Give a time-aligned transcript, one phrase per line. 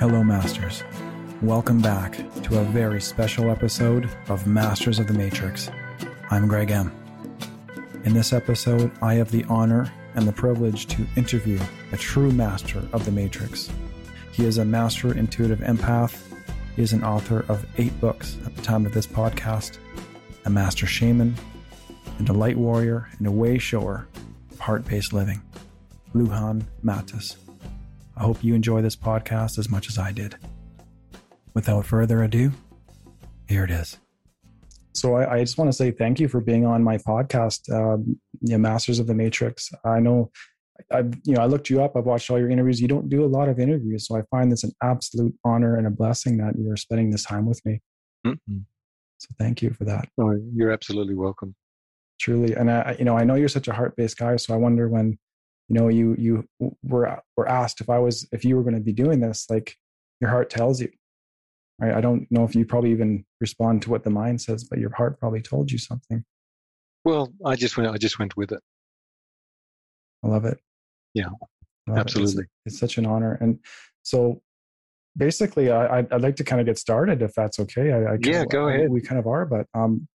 [0.00, 0.84] Hello, Masters.
[1.40, 5.70] Welcome back to a very special episode of Masters of the Matrix.
[6.30, 6.92] I'm Greg M.
[8.04, 11.58] In this episode, I have the honor and the privilege to interview
[11.92, 13.70] a true master of the Matrix.
[14.32, 16.33] He is a master intuitive empath.
[16.76, 19.78] He is an author of eight books at the time of this podcast,
[20.44, 21.36] a master shaman,
[22.18, 24.08] and a light warrior and a way shower
[24.50, 25.40] of heart based living.
[26.14, 27.36] Lujan Matus.
[28.16, 30.36] I hope you enjoy this podcast as much as I did.
[31.54, 32.52] Without further ado,
[33.48, 33.98] here it is.
[34.94, 38.18] So I, I just want to say thank you for being on my podcast, um,
[38.40, 39.70] yeah, Masters of the Matrix.
[39.84, 40.30] I know
[40.90, 41.96] I've you know I looked you up.
[41.96, 42.80] I've watched all your interviews.
[42.80, 45.86] You don't do a lot of interviews, so I find this an absolute honor and
[45.86, 47.80] a blessing that you're spending this time with me.
[48.26, 48.58] Mm-hmm.
[49.18, 50.08] So thank you for that.
[50.20, 51.54] Oh, you're absolutely welcome.
[52.20, 54.36] Truly, and I, you know, I know you're such a heart based guy.
[54.36, 55.18] So I wonder when
[55.68, 56.48] you know you you
[56.82, 59.76] were were asked if i was if you were going to be doing this like
[60.20, 60.90] your heart tells you
[61.80, 64.78] right i don't know if you probably even respond to what the mind says but
[64.78, 66.24] your heart probably told you something
[67.04, 68.60] well i just went i just went with it
[70.24, 70.58] i love it
[71.14, 71.28] yeah
[71.96, 72.48] absolutely it.
[72.66, 73.58] it's, it's, such an honor and
[74.02, 74.40] so
[75.16, 78.44] basically I, i'd like to kind of get started if that's okay I, I yeah
[78.44, 80.08] go ahead we kind of are but um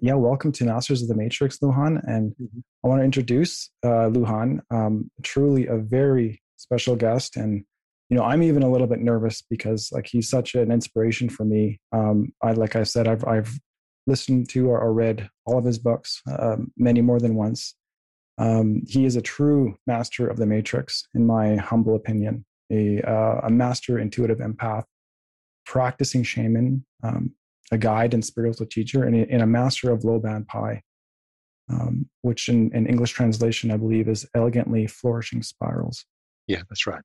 [0.00, 2.02] yeah, welcome to Masters of the Matrix, Lujan.
[2.08, 2.60] And mm-hmm.
[2.84, 7.36] I want to introduce uh, Lujan, um, truly a very special guest.
[7.36, 7.64] And,
[8.08, 11.44] you know, I'm even a little bit nervous because like he's such an inspiration for
[11.44, 11.80] me.
[11.92, 13.58] Um, I, like I said, I've, I've
[14.06, 17.74] listened to or, or read all of his books, uh, many more than once.
[18.38, 23.40] Um, he is a true master of the Matrix, in my humble opinion, a, uh,
[23.44, 24.84] a master intuitive empath,
[25.64, 27.32] practicing shaman, um,
[27.72, 30.82] a guide and spiritual teacher, and a, and a master of Lo Ban Pai,
[31.70, 36.04] um, which in, in English translation, I believe, is elegantly flourishing spirals.
[36.46, 37.02] Yeah, that's right.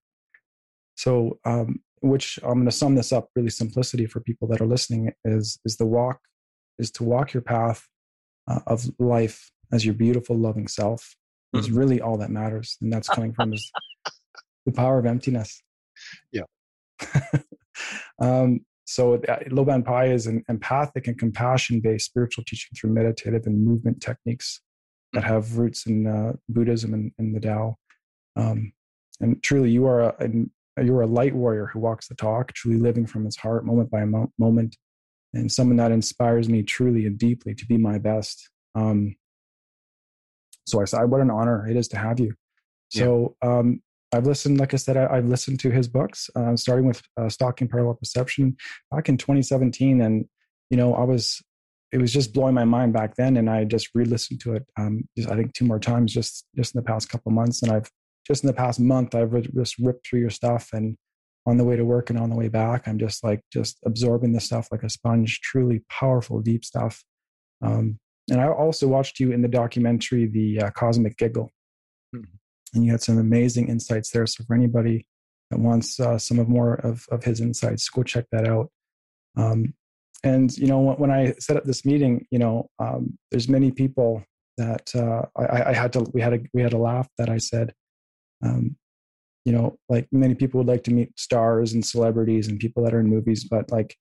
[0.96, 4.68] So, um, which I'm going to sum this up really simplicity for people that are
[4.68, 6.20] listening is is the walk
[6.80, 7.88] is to walk your path
[8.48, 11.16] uh, of life as your beautiful, loving self.
[11.54, 13.70] Is really all that matters, and that's coming from is
[14.66, 15.62] the power of emptiness.
[16.32, 16.44] Yeah.
[18.22, 22.92] um, so uh, Lo Ban Pai is an empathic and compassion based spiritual teaching through
[22.92, 24.62] meditative and movement techniques
[25.14, 27.78] that have roots in uh, Buddhism and, and, the Tao.
[28.36, 28.74] Um,
[29.20, 30.16] and truly, you are a,
[30.78, 33.92] a, you're a light warrior who walks the talk, truly living from his heart, moment
[33.92, 34.78] by mo- moment,
[35.34, 38.50] and someone that inspires me truly and deeply to be my best.
[38.76, 39.16] Um,
[40.66, 42.34] so I said, what an honor it is to have you.
[42.90, 43.82] So um,
[44.14, 47.30] I've listened, like I said, I, have listened to his books, uh, starting with uh,
[47.30, 48.58] Stalking Parallel Perception
[48.92, 50.02] back in 2017.
[50.02, 50.26] And,
[50.70, 51.42] you know, I was,
[51.94, 53.38] it was just blowing my mind back then.
[53.38, 56.46] And I just re listened to it, um, just, I think two more times just,
[56.56, 57.62] just in the past couple months.
[57.62, 57.90] And I've
[58.28, 60.98] just in the past month, I've just ripped through your stuff and
[61.46, 64.34] on the way to work and on the way back, I'm just like, just absorbing
[64.34, 67.04] the stuff like a sponge, truly powerful, deep stuff.
[67.64, 68.00] Um,
[68.32, 71.52] and I also watched you in the documentary, The uh, Cosmic Giggle.
[72.16, 72.38] Mm-hmm
[72.74, 74.26] and you had some amazing insights there.
[74.26, 75.06] So for anybody
[75.50, 78.70] that wants uh, some of more of, of his insights, go check that out.
[79.38, 79.74] Um,
[80.24, 84.24] and you know, when I set up this meeting, you know, um, there's many people
[84.58, 86.06] that uh, I, I, had to.
[86.14, 87.74] We had a we had a laugh that I said,
[88.44, 88.76] um,
[89.46, 92.94] you know, like many people would like to meet stars and celebrities and people that
[92.94, 93.96] are in movies, but like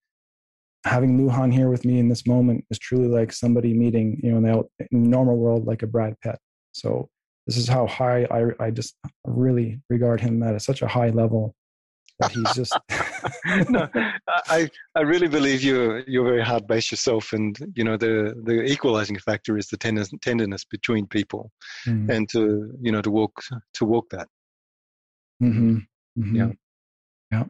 [0.85, 4.39] having Lujan here with me in this moment is truly like somebody meeting, you know,
[4.39, 6.39] in the, in the normal world, like a Brad Pitt.
[6.73, 7.09] So
[7.47, 11.55] this is how high I, I just really regard him at such a high level
[12.21, 12.79] that he's just.
[13.71, 13.89] no,
[14.47, 18.62] I I really believe you're you're very hard based yourself, and you know the the
[18.62, 21.51] equalizing factor is the tenderness, tenderness between people,
[21.87, 22.09] mm.
[22.11, 23.43] and to you know to walk
[23.75, 24.29] to walk that.
[25.43, 25.79] Mm-hmm.
[26.19, 26.37] Mm-hmm.
[26.37, 26.53] Yeah,
[27.33, 27.45] yeah.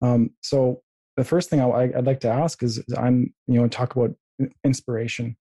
[0.00, 0.82] Um, so
[1.16, 4.14] the first thing I, would like to ask is, is I'm you know talk about
[4.64, 5.36] inspiration.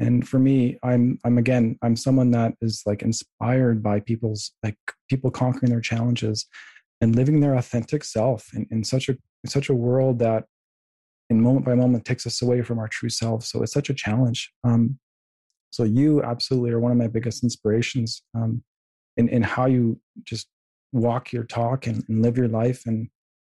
[0.00, 4.76] And for me i'm i'm again i'm someone that is like inspired by people's like
[5.10, 6.46] people conquering their challenges
[7.00, 10.44] and living their authentic self in, in such a in such a world that
[11.30, 13.94] in moment by moment takes us away from our true self so it's such a
[13.94, 14.52] challenge.
[14.62, 14.98] Um,
[15.70, 18.62] so you absolutely are one of my biggest inspirations um,
[19.16, 20.48] in, in how you just
[20.92, 23.08] walk your talk and, and live your life and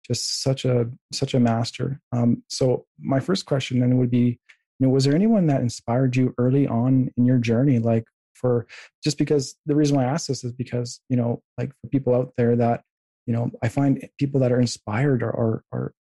[0.06, 4.40] just such a such a master um, so my first question then would be
[4.80, 7.80] you know, was there anyone that inspired you early on in your journey?
[7.80, 8.68] Like for
[9.04, 12.14] just because the reason why I ask this is because, you know, like for people
[12.14, 12.82] out there that,
[13.26, 15.94] you know, I find people that are inspired or, or, or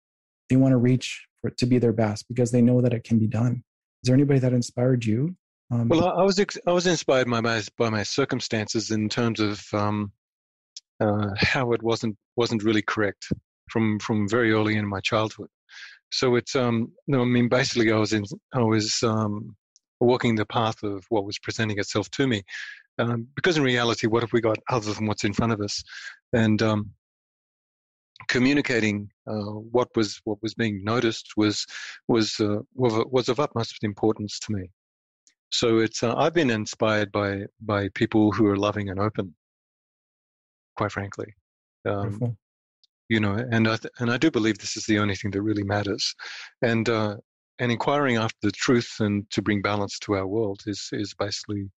[0.50, 3.20] they want to reach for to be their best because they know that it can
[3.20, 3.64] be done.
[4.04, 5.36] Is there anybody that inspired you?
[5.70, 9.40] Um, well, I, was ex- I was inspired by my by my circumstances in terms
[9.40, 10.12] of um,
[11.00, 13.28] uh, how it wasn't wasn't really correct
[13.70, 15.50] from from very early in my childhood.
[16.12, 19.56] So it's um no, I mean basically I was in I was um,
[20.00, 22.44] walking the path of what was presenting itself to me,
[23.00, 25.84] um, because in reality, what have we got other than what's in front of us?
[26.34, 26.92] And um,
[28.28, 31.66] communicating uh, what was what was being noticed was
[32.08, 34.70] was uh, was of utmost importance to me.
[35.50, 39.36] So it's uh, I've been inspired by by people who are loving and open.
[40.78, 41.34] Quite frankly,
[41.86, 42.38] um,
[43.12, 45.42] you know, and I th- and I do believe this is the only thing that
[45.42, 46.16] really matters,
[46.62, 47.18] and uh,
[47.60, 51.70] and inquiring after the truth and to bring balance to our world is is basically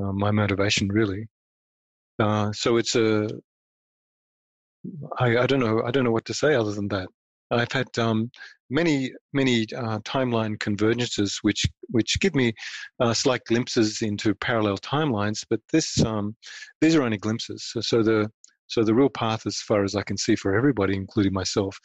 [0.00, 1.28] uh, my motivation really.
[2.18, 3.28] Uh, so it's a
[5.20, 7.08] I, I don't know I don't know what to say other than that.
[7.52, 8.32] I've had um,
[8.68, 12.52] many many uh, timeline convergences which which give me
[12.98, 16.34] uh, slight glimpses into parallel timelines, but this um,
[16.80, 17.62] these are only glimpses.
[17.70, 18.28] So, so the
[18.74, 21.78] so the real path, as far as I can see for everybody, including myself,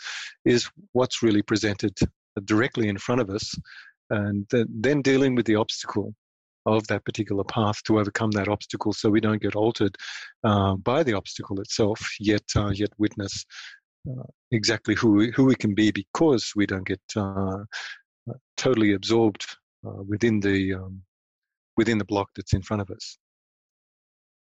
[0.43, 1.95] is what's really presented
[2.45, 3.53] directly in front of us,
[4.09, 6.15] and then dealing with the obstacle
[6.65, 9.95] of that particular path to overcome that obstacle, so we don't get altered
[10.43, 13.45] uh, by the obstacle itself, yet uh, yet witness
[14.09, 17.59] uh, exactly who we, who we can be because we don't get uh,
[18.29, 19.45] uh, totally absorbed
[19.85, 21.01] uh, within the um,
[21.77, 23.17] within the block that's in front of us.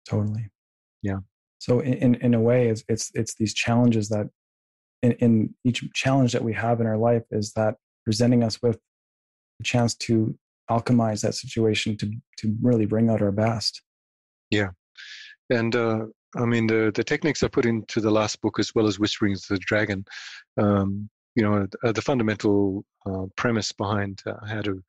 [0.10, 0.50] Totally.
[1.02, 1.20] Yeah.
[1.62, 4.26] So in in a way, it's it's it's these challenges that
[5.04, 8.80] in, in each challenge that we have in our life is that presenting us with
[9.60, 10.36] a chance to
[10.72, 13.84] alchemize that situation to to really bring out our best.
[14.50, 14.70] Yeah,
[15.52, 16.06] and uh,
[16.36, 19.44] I mean the the techniques I put into the last book as well as Whisperings
[19.48, 20.04] of the Dragon.
[20.58, 24.82] Um, you know, the fundamental uh, premise behind uh, how to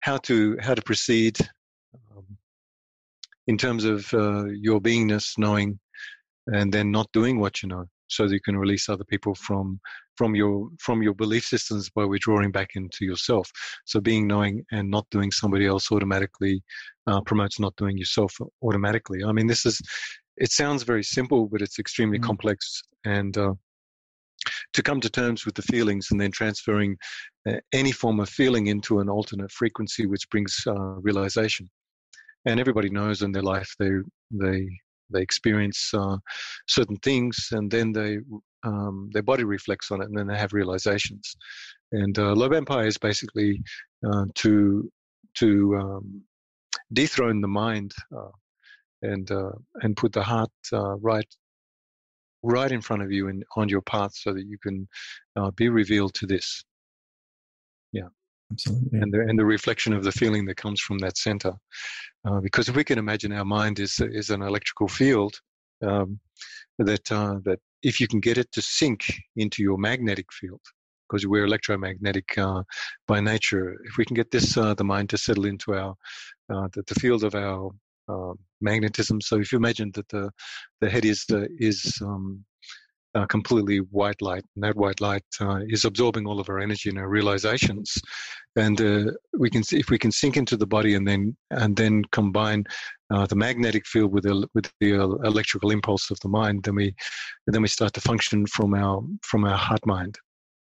[0.00, 1.38] how to how to proceed
[1.94, 2.26] um,
[3.46, 5.78] in terms of uh, your beingness, knowing
[6.48, 9.80] and then not doing what you know so that you can release other people from
[10.16, 13.50] from your from your belief systems by withdrawing back into yourself.
[13.84, 16.62] So being knowing and not doing somebody else automatically
[17.06, 18.32] uh, promotes not doing yourself
[18.62, 19.24] automatically.
[19.24, 19.80] I mean this is
[20.36, 22.26] it sounds very simple but it's extremely mm-hmm.
[22.26, 23.54] complex and uh,
[24.74, 26.96] to come to terms with the feelings and then transferring
[27.48, 31.68] uh, any form of feeling into an alternate frequency which brings uh, realization.
[32.46, 33.90] And everybody knows in their life they
[34.30, 34.68] they
[35.10, 36.16] they experience uh,
[36.68, 38.18] certain things and then they
[38.64, 41.36] um, their body reflects on it and then they have realizations.
[41.92, 43.62] And uh, Lo Ban Pai is basically
[44.06, 44.90] uh, to
[45.38, 46.22] to um,
[46.92, 48.30] dethrone the mind uh,
[49.02, 49.52] and uh,
[49.82, 51.28] and put the heart uh, right
[52.42, 54.86] right in front of you and on your path so that you can
[55.56, 56.62] be revealed to this
[58.54, 58.98] absolutely.
[59.00, 61.52] and the, and the reflection of the feeling that comes from that center.
[62.26, 65.34] Uh, because if we can imagine our mind is is an electrical field
[65.82, 66.18] um,
[66.78, 70.60] that uh, that if you can get it to sink into your magnetic field
[71.06, 72.62] because we're electromagnetic uh,
[73.06, 75.94] by nature if we can get this uh, the mind to settle into our
[76.52, 77.70] uh, the, the field of our
[78.08, 79.20] um, magnetism.
[79.20, 80.30] So if you imagine that the
[80.80, 82.44] the head is the is um,
[83.14, 86.88] uh, completely white light, and that white light uh, is absorbing all of our energy
[86.88, 87.96] and our realizations.
[88.56, 91.76] And uh, we can see if we can sink into the body and then and
[91.76, 92.64] then combine
[93.12, 96.94] uh, the magnetic field with the with the electrical impulse of the mind, then we
[97.46, 100.18] then we start to function from our from our heart mind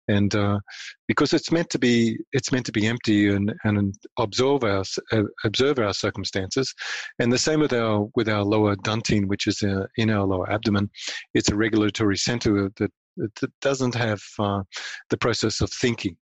[0.08, 0.60] and uh,
[1.08, 5.24] because it's meant to be it's meant to be empty and and observe our uh,
[5.44, 6.74] observe our circumstances.
[7.20, 10.50] And the same with our with our lower dantian which is uh, in our lower
[10.52, 10.90] abdomen.
[11.34, 14.62] It's a regulatory center that that doesn't have uh,
[15.10, 16.18] the process of thinking.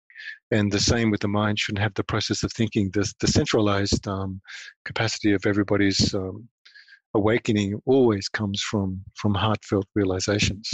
[0.51, 2.91] And the same with the mind shouldn't have the process of thinking.
[2.93, 4.41] The, the centralized um,
[4.85, 6.49] capacity of everybody's um,
[7.15, 10.71] awakening always comes from from heartfelt realizations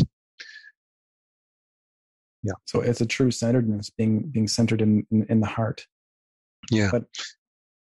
[2.42, 2.52] yeah.
[2.66, 5.86] So it's a true centeredness being being centered in in, in the heart.
[6.70, 6.90] Yeah.
[6.90, 7.04] But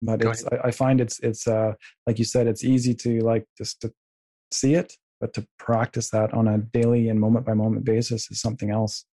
[0.01, 1.73] but Go it's I, I, find it's it's uh
[2.05, 3.91] like you said it's easy to like just to
[4.51, 8.39] see it but to practice that on a daily and moment by moment basis is
[8.39, 9.05] something else.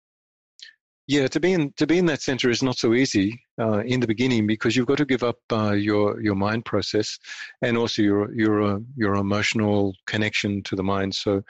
[1.08, 4.00] Yeah to be in to be in that center is not so easy uh, in
[4.00, 7.18] the beginning because you've got to give up uh, your your mind process
[7.62, 11.16] and also your your uh, your emotional connection to the mind.
[11.16, 11.42] So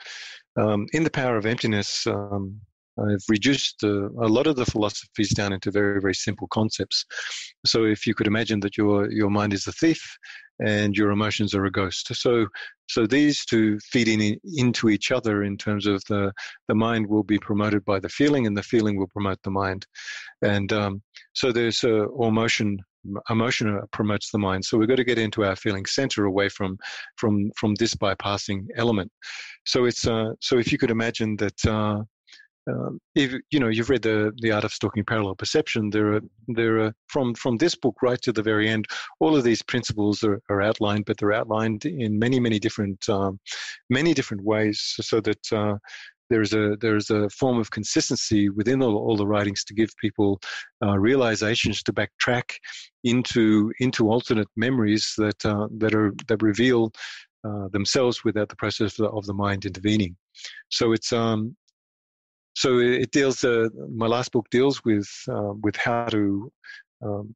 [0.56, 2.60] um, in the power of emptiness um,
[2.98, 7.04] I've reduced uh, a lot of the philosophies down into very, very simple concepts.
[7.66, 10.02] So if you could imagine that your your mind is a thief
[10.64, 12.14] and your emotions are a ghost.
[12.14, 12.46] So
[12.88, 16.32] so these two feed in, into each other in terms of the
[16.68, 19.86] the mind will be promoted by the feeling and the feeling will promote the mind.
[20.42, 22.78] And um, so there's a, or motion
[23.28, 24.64] emotion promotes the mind.
[24.64, 26.78] So we've got to get into our feeling center away from
[27.16, 29.10] from from this bypassing element.
[29.66, 31.66] So it's uh, so if you could imagine that.
[31.66, 32.02] Uh,
[32.66, 36.20] um, if you know you've read the the art of stalking parallel perception there are
[36.48, 38.86] there are from from this book right to the very end
[39.20, 43.38] all of these principles are, are outlined but they're outlined in many many different um,
[43.90, 45.76] many different ways so that uh,
[46.30, 50.40] there's a there's a form of consistency within all, all the writings to give people
[50.82, 52.54] uh, realizations to backtrack
[53.04, 56.90] into into alternate memories that uh, that are that reveal
[57.46, 60.16] uh, themselves without the process of the, of the, mind intervening.
[60.70, 61.54] So it's um
[62.54, 66.52] so it deals uh, my last book deals with uh, with how to
[67.04, 67.34] um,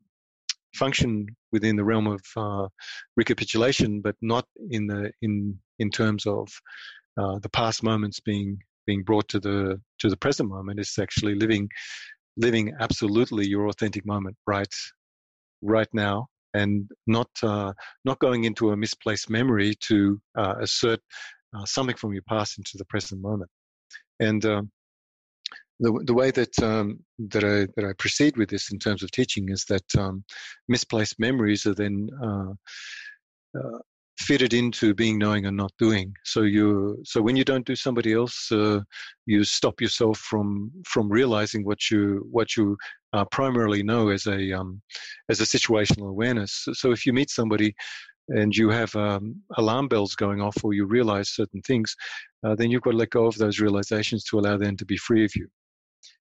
[0.74, 2.68] function within the realm of uh,
[3.16, 6.48] recapitulation, but not in the in in terms of
[7.20, 10.80] uh, the past moments being being brought to the to the present moment.
[10.80, 11.68] It's actually living
[12.36, 14.74] living absolutely your authentic moment right
[15.62, 17.72] right now and not uh,
[18.04, 21.00] not going into a misplaced memory to uh, assert
[21.54, 23.50] uh, something from your past into the present moment.
[24.20, 24.70] And um,
[25.80, 29.10] the the way that um, that I that I proceed with this in terms of
[29.10, 30.24] teaching is that um,
[30.68, 32.52] misplaced memories are then uh,
[33.58, 33.78] uh,
[34.18, 36.12] fitted into being knowing and not doing.
[36.24, 38.80] So you so when you don't do somebody else uh,
[39.26, 42.76] you stop yourself from from realizing what you what you
[43.12, 44.82] uh, primarily know as a um,
[45.28, 46.66] as a situational awareness.
[46.72, 47.74] So if you meet somebody
[48.30, 51.94] and you have um, alarm bells going off or you realize certain things
[52.44, 54.96] uh, then you've got to let go of those realizations to allow them to be
[54.96, 55.48] free of you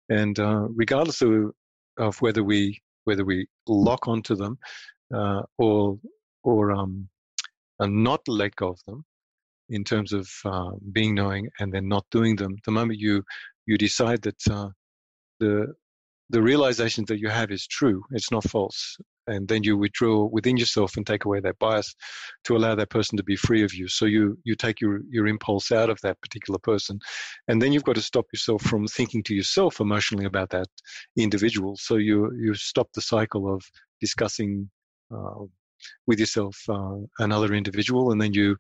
[0.10, 1.52] and uh, regardless of,
[1.98, 4.58] of whether we whether we lock onto them
[5.14, 5.98] uh, or
[6.44, 7.08] or um,
[7.80, 9.04] and not let go of them
[9.70, 13.24] in terms of uh, being knowing and then not doing them the moment you
[13.66, 14.70] you decide that uh,
[15.40, 15.74] the
[16.30, 18.98] the realization that you have is true it's not false
[19.30, 21.96] and then you withdraw within yourself and take away that bias
[22.46, 23.88] to allow that person to be free of you.
[23.88, 27.00] So you you take your your impulse out of that particular person.
[27.48, 30.68] And then you've got to stop yourself from thinking to yourself emotionally about that
[31.18, 31.76] individual.
[31.78, 33.62] So you you stop the cycle of
[34.02, 34.70] discussing
[35.14, 35.46] uh,
[36.08, 38.58] with yourself uh, another individual and then you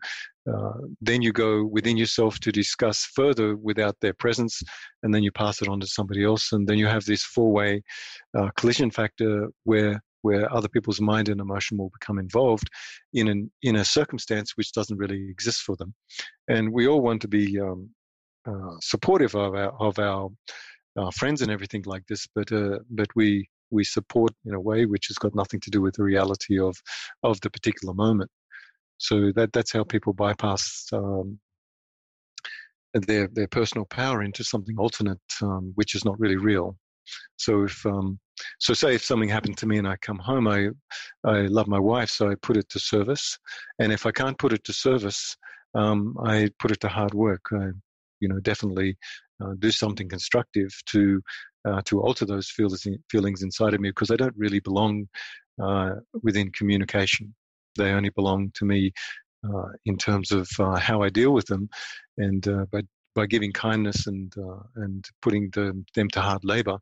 [0.49, 4.61] uh, then you go within yourself to discuss further without their presence
[5.03, 6.53] and then you pass it on to somebody else.
[6.53, 7.83] And then you have this four-way
[8.37, 12.67] uh, collision factor where where other people's mind and emotion will become involved
[13.13, 15.93] in an in a circumstance which doesn't really exist for them
[16.47, 17.89] and we all want to be um,
[18.47, 20.29] uh, supportive of our of our
[20.97, 24.85] uh, friends and everything like this but uh, but we we support in a way
[24.85, 26.75] which has got nothing to do with the reality of
[27.23, 28.29] of the particular moment.
[28.97, 31.39] So that that's how people bypass um,
[32.93, 36.77] their their personal power into something alternate, um, which is not really real.
[37.37, 38.19] So if um,
[38.59, 40.69] so, say if something happened to me and I come home, I
[41.25, 43.37] I love my wife, so I put it to service.
[43.79, 45.35] And if I can't put it to service,
[45.75, 47.41] um, I put it to hard work.
[47.53, 47.69] I,
[48.19, 48.97] you know, definitely
[49.43, 51.21] uh, do something constructive to
[51.67, 55.07] uh, to alter those feelings feelings inside of me because they don't really belong
[55.61, 55.91] uh,
[56.23, 57.33] within communication.
[57.77, 58.91] They only belong to me
[59.45, 61.69] uh, in terms of uh, how I deal with them,
[62.17, 62.81] and uh, by
[63.19, 64.33] by giving kindness and
[64.83, 66.77] and putting them them to hard labor,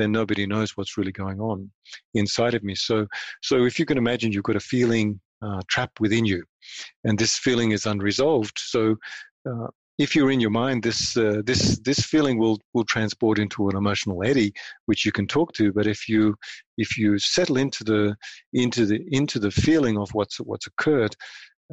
[0.00, 1.70] then nobody knows what's really going on
[2.12, 2.74] inside of me.
[2.74, 3.06] So
[3.42, 5.08] so if you can imagine, you've got a feeling
[5.44, 6.40] uh, trapped within you,
[7.04, 8.56] and this feeling is unresolved.
[8.74, 8.96] So
[9.48, 9.68] uh,
[10.04, 13.76] if you're in your mind, this uh, this this feeling will will transport into an
[13.76, 14.52] emotional eddy,
[14.86, 15.72] which you can talk to.
[15.72, 16.34] But if you
[16.76, 18.02] if you settle into the
[18.52, 21.14] into the into the feeling of what's what's occurred,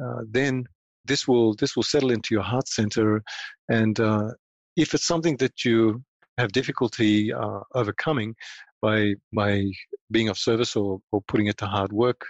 [0.02, 0.64] uh, then
[1.06, 3.22] this will this will settle into your heart center,
[3.68, 4.30] and uh,
[4.76, 6.02] if it's something that you
[6.38, 8.34] have difficulty uh, overcoming
[8.82, 9.64] by by
[10.10, 12.24] being of service or, or putting it to hard work,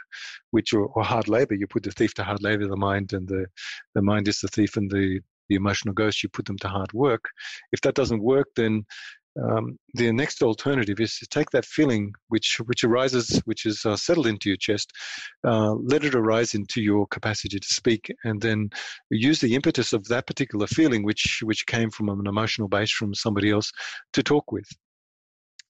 [0.51, 3.29] which or, or hard labor, you put the thief to hard labor, the mind, and
[3.29, 3.47] the
[3.95, 6.93] the mind is the thief, and the the emotional ghost, you put them to hard
[6.93, 7.25] work.
[7.73, 8.85] If that doesn't work, then
[9.43, 13.97] um, the next alternative is to take that feeling which which arises, which is uh,
[13.97, 14.93] settled into your chest,
[15.47, 18.71] uh, let it arise into your capacity to speak, and then
[19.11, 23.15] use the impetus of that particular feeling, which which came from an emotional base from
[23.15, 23.71] somebody else,
[24.13, 24.69] to talk with.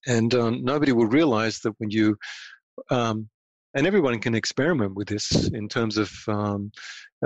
[0.06, 2.16] And um, nobody will realize that when you
[2.90, 3.28] um,
[3.74, 6.72] and everyone can experiment with this in terms of um,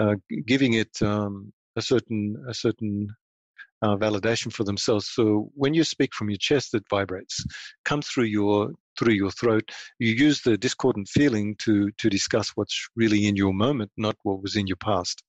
[0.01, 0.17] uh,
[0.47, 3.09] giving it um, a certain a certain
[3.83, 5.09] uh, validation for themselves.
[5.11, 7.45] So when you speak from your chest, it vibrates,
[7.85, 9.71] comes through your through your throat.
[9.99, 14.43] You use the discordant feeling to to discuss what's really in your moment, not what
[14.43, 15.23] was in your past.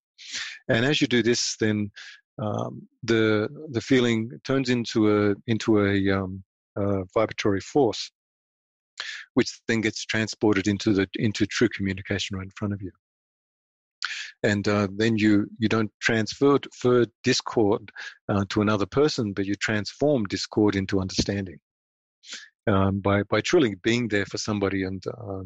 [0.69, 1.91] And as you do this, then
[2.41, 6.43] um, the the feeling turns into a into a, um,
[6.77, 8.11] a vibratory force.
[9.33, 12.91] which then gets transported into the into true communication right in front of you.
[14.43, 16.57] And uh, then you you don't transfer,
[17.23, 17.91] discord
[18.27, 21.59] uh, to another person, but you transform discord into understanding
[22.67, 25.43] um, by by truly being there for somebody and uh,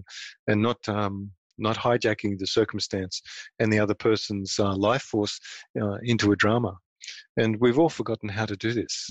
[0.47, 3.21] and not um, not hijacking the circumstance
[3.59, 5.39] and the other person's uh, life force
[5.81, 6.77] uh, into a drama.
[7.37, 9.09] And we've all forgotten how to do this.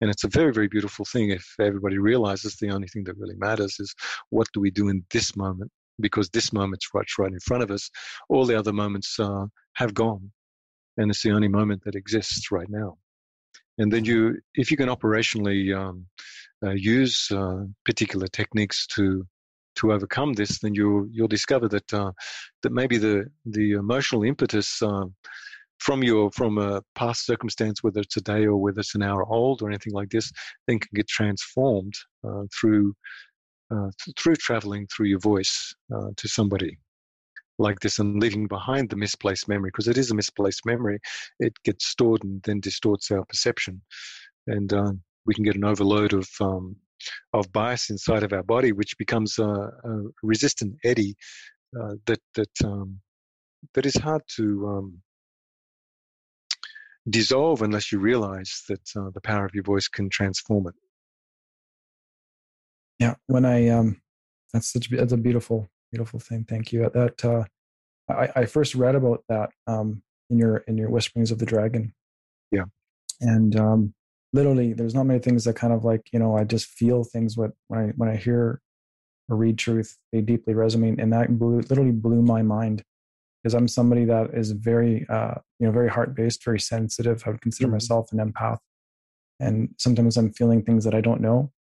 [0.00, 3.34] And it's a very, very beautiful thing if everybody realizes the only thing that really
[3.36, 3.94] matters is
[4.30, 5.70] what do we do in this moment?
[6.00, 7.90] Because this moment's right, right in front of us.
[8.28, 10.30] All the other moments uh, have gone.
[10.96, 12.96] And it's the only moment that exists right now.
[13.78, 16.06] And then you, if you can operationally um,
[16.64, 19.26] uh, use uh, particular techniques to
[19.76, 22.10] to overcome this, then you'll you'll discover that uh,
[22.62, 25.04] that maybe the the emotional impetus uh,
[25.78, 29.24] from your from a past circumstance, whether it's a day or whether it's an hour
[29.26, 30.30] old or anything like this,
[30.66, 31.94] then can get transformed
[32.26, 32.94] uh, through
[33.70, 36.78] uh, through traveling through your voice uh, to somebody
[37.58, 40.98] like this and leaving behind the misplaced memory because it is a misplaced memory.
[41.40, 43.82] It gets stored and then distorts our perception,
[44.46, 44.92] and uh,
[45.26, 46.76] we can get an overload of um,
[47.32, 51.14] of bias inside of our body, which becomes a, a resistant eddy
[51.78, 53.00] uh, that that um,
[53.74, 55.02] that is hard to um,
[57.10, 60.74] dissolve unless you realize that uh, the power of your voice can transform it.
[62.98, 64.00] Yeah, when I um,
[64.52, 66.44] that's such that's a beautiful beautiful thing.
[66.48, 66.90] Thank you.
[66.92, 67.44] That uh,
[68.12, 71.94] I, I first read about that um, in your in your Whisperings of the Dragon.
[72.50, 72.64] Yeah,
[73.20, 73.94] and um,
[74.32, 77.36] literally, there's not many things that kind of like you know I just feel things
[77.36, 78.60] when when I when I hear
[79.28, 82.82] or read truth, they deeply resonate, and that blew, literally blew my mind
[83.42, 87.22] because I'm somebody that is very, uh, you know, very heart based, very sensitive.
[87.26, 87.74] I would consider mm-hmm.
[87.74, 88.58] myself an empath,
[89.38, 91.52] and sometimes I'm feeling things that I don't know,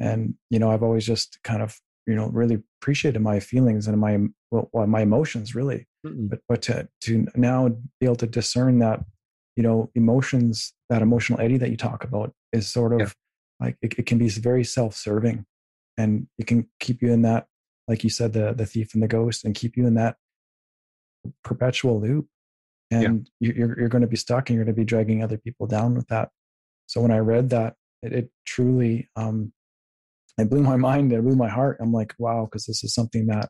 [0.00, 3.98] and you know, I've always just kind of, you know, really appreciated my feelings and
[3.98, 4.18] my
[4.50, 5.86] well, my emotions, really.
[6.06, 6.28] Mm-hmm.
[6.28, 9.00] But but to to now be able to discern that,
[9.56, 13.66] you know, emotions, that emotional eddy that you talk about is sort of yeah.
[13.66, 15.44] like it, it can be very self serving,
[15.98, 17.46] and it can keep you in that,
[17.86, 20.16] like you said, the the thief and the ghost, and keep you in that
[21.44, 22.26] perpetual loop
[22.90, 23.52] and yeah.
[23.54, 25.94] you're, you're going to be stuck and you're going to be dragging other people down
[25.94, 26.30] with that
[26.86, 29.52] so when i read that it, it truly um
[30.40, 33.26] it blew my mind it blew my heart i'm like wow because this is something
[33.26, 33.48] that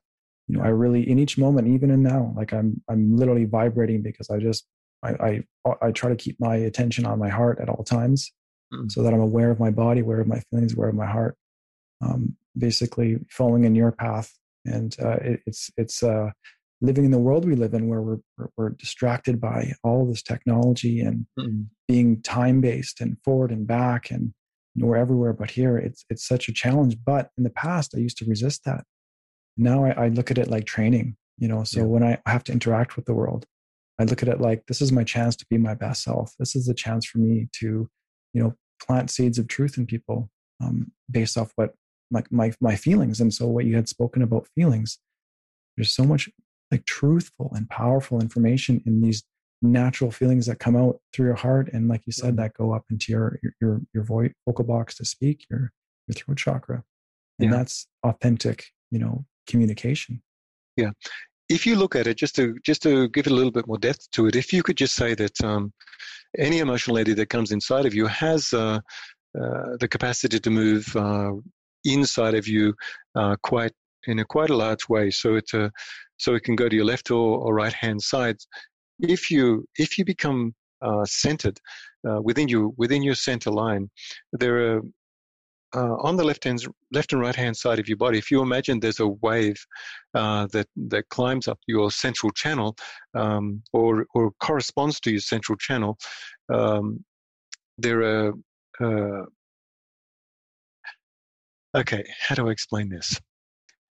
[0.48, 4.02] you know i really in each moment even in now like i'm i'm literally vibrating
[4.02, 4.66] because i just
[5.02, 8.32] i i, I try to keep my attention on my heart at all times
[8.72, 8.88] mm-hmm.
[8.88, 11.36] so that i'm aware of my body aware of my feelings aware of my heart
[12.02, 14.32] um basically following in your path
[14.64, 16.30] and uh, it, it's it's uh
[16.82, 21.00] living in the world we live in where we're, we're distracted by all this technology
[21.00, 21.62] and mm-hmm.
[21.86, 24.32] being time based and forward and back and
[24.76, 26.96] we're everywhere but here it's it's such a challenge.
[27.04, 28.84] But in the past i used to resist that.
[29.56, 31.86] Now i, I look at it like training you know so yeah.
[31.86, 33.46] when i have to interact with the world
[33.98, 36.34] i look at it like this is my chance to be my best self.
[36.38, 37.88] This is a chance for me to
[38.32, 38.54] you know
[38.84, 40.30] plant seeds of truth in people
[40.62, 41.74] um, based off what
[42.10, 43.20] my, my my feelings.
[43.20, 44.98] And so what you had spoken about feelings
[45.76, 46.28] there's so much
[46.70, 49.22] like truthful and powerful information in these
[49.62, 52.84] natural feelings that come out through your heart and like you said that go up
[52.90, 55.70] into your your your, voice vocal box to speak your
[56.06, 56.82] your throat chakra
[57.38, 57.56] and yeah.
[57.56, 60.22] that's authentic you know communication
[60.76, 60.90] yeah
[61.50, 63.78] if you look at it just to just to give it a little bit more
[63.78, 65.72] depth to it if you could just say that um,
[66.38, 68.78] any emotional eddy that comes inside of you has uh,
[69.38, 71.32] uh, the capacity to move uh,
[71.84, 72.74] inside of you
[73.14, 73.72] uh, quite
[74.06, 75.70] in a quite a large way so it's a
[76.20, 78.36] so it can go to your left or, or right hand side.
[79.02, 81.58] If you if you become uh, centered
[82.08, 83.90] uh, within you within your center line,
[84.32, 84.82] there are
[85.74, 88.18] uh, on the left hand left and right hand side of your body.
[88.18, 89.56] If you imagine there's a wave
[90.14, 92.76] uh, that that climbs up your central channel
[93.14, 95.96] um, or or corresponds to your central channel,
[96.52, 97.04] um,
[97.78, 98.32] there are
[98.80, 99.24] uh,
[101.76, 102.04] okay.
[102.20, 103.20] How do I explain this?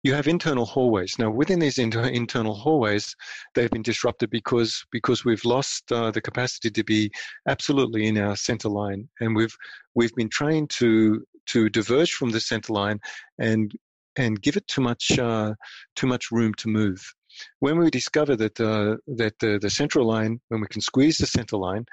[0.05, 1.17] You have internal hallways.
[1.17, 3.15] Now, within these inter- internal hallways,
[3.55, 7.09] they've been disrupted because because we've lost uh, the capacity to be
[7.47, 9.55] absolutely in our center line, and we've
[9.95, 12.99] we've been trained to to diverge from the center line
[13.39, 13.71] and
[14.15, 15.55] and give it too much uh,
[15.95, 17.01] too much room to move
[17.59, 21.27] when we discover that uh, that the, the, central line, when we can squeeze the
[21.27, 21.85] center line,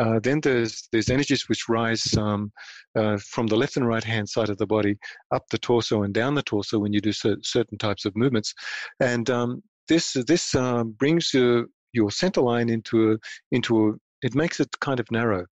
[0.00, 2.52] uh, then there's there's energies which rise um,
[2.96, 4.96] uh, from the left and right hand side of the body
[5.30, 8.54] up the torso and down the torso when you do certain types of movements,
[9.00, 13.16] and um, this this uh, brings your your center line into a
[13.52, 15.46] into a it makes it kind of narrow.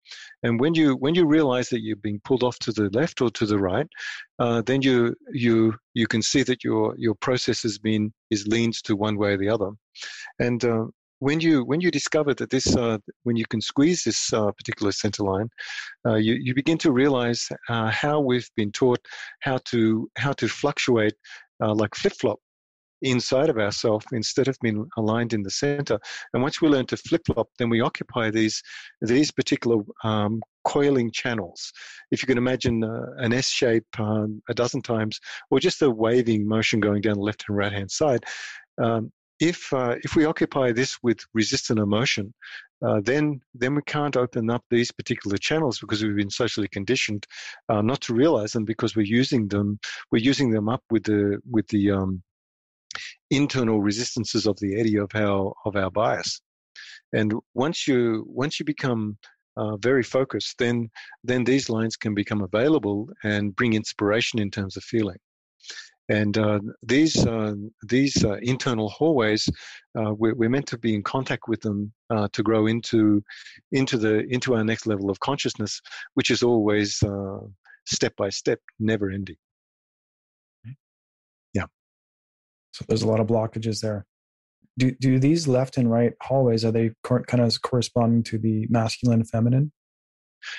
[0.42, 3.30] And when you when you realize that you're being pulled off to the left or
[3.30, 3.86] to the right,
[4.38, 8.82] uh, then you you you can see that your your process has been is leans
[8.82, 9.70] to one way or the other.
[10.38, 10.86] And uh,
[11.18, 14.92] when you when you discover that this uh, when you can squeeze this uh, particular
[14.92, 15.48] center line,
[16.06, 19.00] uh, you you begin to realize uh, how we've been taught
[19.40, 21.14] how to how to fluctuate
[21.60, 22.40] like flip flop
[23.02, 25.98] inside of ourselves instead of being aligned in the center.
[26.32, 28.62] And once we learn to flip flop, then we occupy these
[29.00, 31.72] these particular um, coiling channels.
[32.10, 35.90] If you can imagine uh, an S shape um, a dozen times, or just a
[35.90, 38.24] waving motion going down the left and right hand side.
[38.82, 42.32] Um, if uh, if we occupy this with resistant emotion,
[42.86, 47.26] uh, then then we can't open up these particular channels because we've been socially conditioned
[47.68, 49.78] uh, not to realize them because we're using them
[50.12, 52.22] we're using them up with the with the um,
[53.32, 56.40] internal resistances of the eddy of our of our bias.
[57.12, 59.18] And once you once you become
[59.56, 60.90] uh, very focused, then
[61.24, 65.18] then these lines can become available and bring inspiration in terms of feeling.
[66.08, 67.54] And uh, these uh,
[67.88, 69.48] these uh, internal hallways,
[69.98, 73.22] uh, we're, we're, meant to be in contact with them uh, to grow into
[73.70, 75.80] into the into our next level of consciousness,
[76.14, 77.02] which is always
[77.84, 79.36] step by step, never ending.
[82.72, 84.06] So there's a lot of blockages there.
[84.78, 89.20] Do do these left and right hallways are they kind of corresponding to the masculine
[89.20, 89.72] and feminine,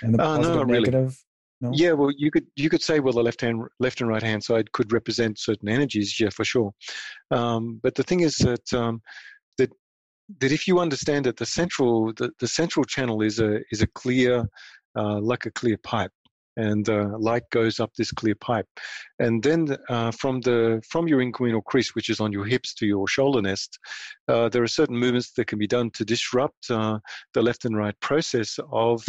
[0.02, 1.04] and the positive no, negative?
[1.06, 1.15] Really.
[1.62, 1.71] No?
[1.73, 4.43] Yeah, well, you could you could say well the left hand left and right hand
[4.43, 6.71] side could represent certain energies, yeah, for sure.
[7.32, 9.02] Um, but the thing is that um,
[9.58, 9.71] that
[10.41, 13.88] that if you understand that the central the, the central channel is a is a
[13.88, 14.45] clear
[14.95, 16.12] uh, like a clear pipe,
[16.58, 18.68] and uh, light goes up this clear pipe,
[19.20, 22.86] and then uh, from the from your inguinal crease, which is on your hips to
[22.86, 23.80] your shoulder nest,
[24.28, 27.00] uh, there are certain movements that can be done to disrupt uh,
[27.34, 29.04] the left and right process of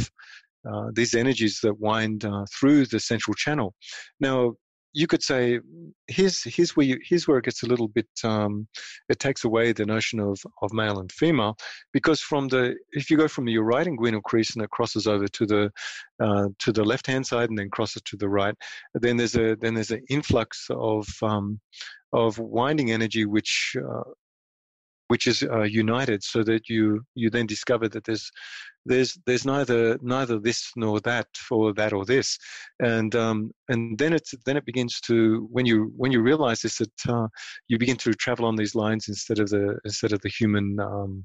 [0.71, 3.75] uh, these energies that wind uh, through the central channel.
[4.21, 4.55] Now,
[4.95, 5.61] you could say
[6.07, 8.69] here's here's where you, where it gets a little bit um,
[9.09, 11.57] it takes away the notion of of male and female.
[11.93, 15.27] Because from the if you go from your right inguinal crease and it crosses over
[15.27, 15.73] to the
[16.21, 18.55] uh, to the left hand side and then crosses to the right
[18.95, 21.61] then there's a then there's an influx of um,
[22.13, 24.03] of winding energy which uh,
[25.09, 28.31] which is uh, united so that you you then discover that there's
[28.87, 32.39] there's there's neither neither this nor that for that or this.
[32.81, 36.79] And um, and then it's then it begins to when you when you realize this
[36.79, 37.29] that uh,
[37.69, 41.25] you begin to travel on these lines instead of the instead of the human um,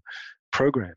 [0.51, 0.93] program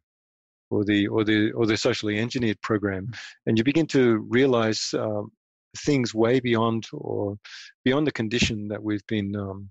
[0.71, 3.09] or the or the or the socially engineered program.
[3.47, 5.31] And you begin to realize um,
[5.79, 7.37] things way beyond or
[7.85, 9.71] beyond the condition that we've been um,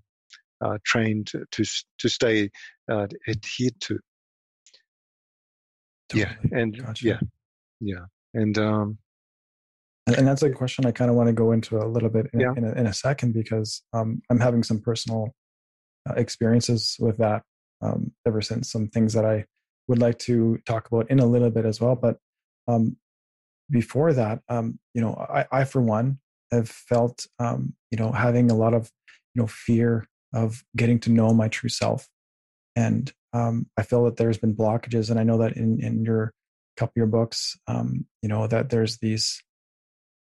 [0.62, 1.64] uh, trained to
[1.98, 2.50] to stay
[2.90, 3.98] uh, adhered to.
[6.08, 6.36] Totally.
[6.50, 7.06] Yeah, and gotcha.
[7.06, 7.20] yeah,
[7.80, 8.98] yeah, and um,
[10.06, 12.26] and, and that's a question I kind of want to go into a little bit
[12.32, 12.52] in, yeah.
[12.56, 15.32] in, a, in a second because um, I'm having some personal
[16.08, 17.42] uh, experiences with that
[17.80, 18.70] um, ever since.
[18.70, 19.44] Some things that I
[19.88, 21.94] would like to talk about in a little bit as well.
[21.94, 22.18] But
[22.66, 22.96] um,
[23.70, 26.18] before that, um, you know, I, I for one
[26.50, 28.90] have felt, um, you know, having a lot of,
[29.34, 32.08] you know, fear of getting to know my true self.
[32.76, 36.32] And um, I feel that there's been blockages, and I know that in in your
[36.76, 39.42] couple of your books, um, you know that there's these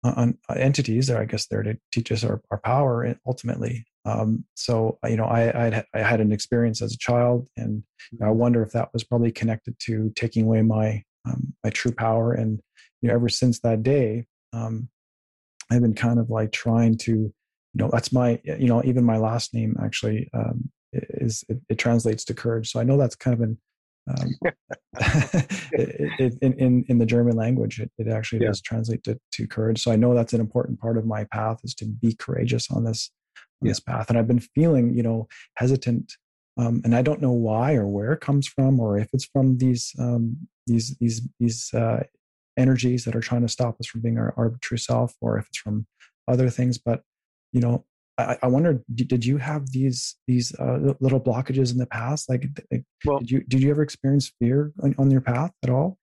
[0.04, 3.86] uh, uh entities that I guess they're to teach us our, our power ultimately.
[4.06, 7.84] Um, so you know, I I had, I had an experience as a child, and
[8.22, 8.38] I mm-hmm.
[8.38, 12.34] wonder if that was probably connected to taking away my um, my true power.
[12.34, 12.62] And
[13.02, 14.90] you know, ever since that day, um,
[15.70, 17.34] I've been kind of like trying to
[17.74, 21.78] you know that's my you know even my last name actually um, is it, it,
[21.78, 23.58] translates to courage so i know that's kind of an
[24.10, 24.30] um,
[25.72, 28.48] it, it, in, in in the german language it, it actually yeah.
[28.48, 31.60] does translate to, to courage so i know that's an important part of my path
[31.64, 33.12] is to be courageous on this
[33.62, 33.72] on yeah.
[33.72, 36.14] this path and i've been feeling you know hesitant
[36.58, 39.58] um, and i don't know why or where it comes from or if it's from
[39.58, 40.36] these um,
[40.68, 42.04] these these these uh,
[42.58, 45.48] energies that are trying to stop us from being our, our true self or if
[45.48, 45.88] it's from
[46.28, 47.02] other things but
[47.52, 47.86] you know
[48.18, 52.30] I, I wonder, did you have these these uh, little blockages in the past?
[52.30, 55.70] Like, like well, did you did you ever experience fear on, on your path at
[55.70, 55.98] all?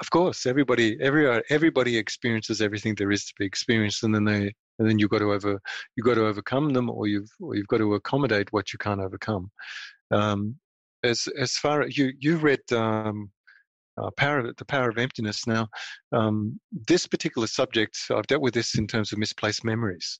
[0.00, 4.52] Of course, everybody every everybody experiences everything there is to be experienced, and then they
[4.78, 5.60] and then you've got to over
[5.96, 9.00] you've got to overcome them, or you've or you've got to accommodate what you can't
[9.00, 9.50] overcome.
[10.10, 10.56] Um,
[11.04, 13.30] as as far as you you read um,
[14.00, 15.46] uh, power of the power of emptiness.
[15.46, 15.68] Now,
[16.12, 16.58] um,
[16.88, 20.18] this particular subject, I've dealt with this in terms of misplaced memories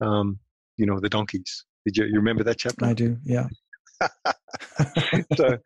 [0.00, 0.38] um,
[0.76, 1.64] you know, the donkeys.
[1.84, 2.84] Did you, you remember that chapter?
[2.84, 3.46] I do, yeah.
[5.36, 5.58] so,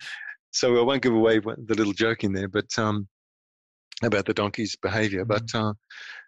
[0.50, 3.08] so I won't give away the little joke in there, but um,
[4.02, 5.24] about the donkey's behavior.
[5.24, 5.44] Mm-hmm.
[5.52, 5.72] But uh,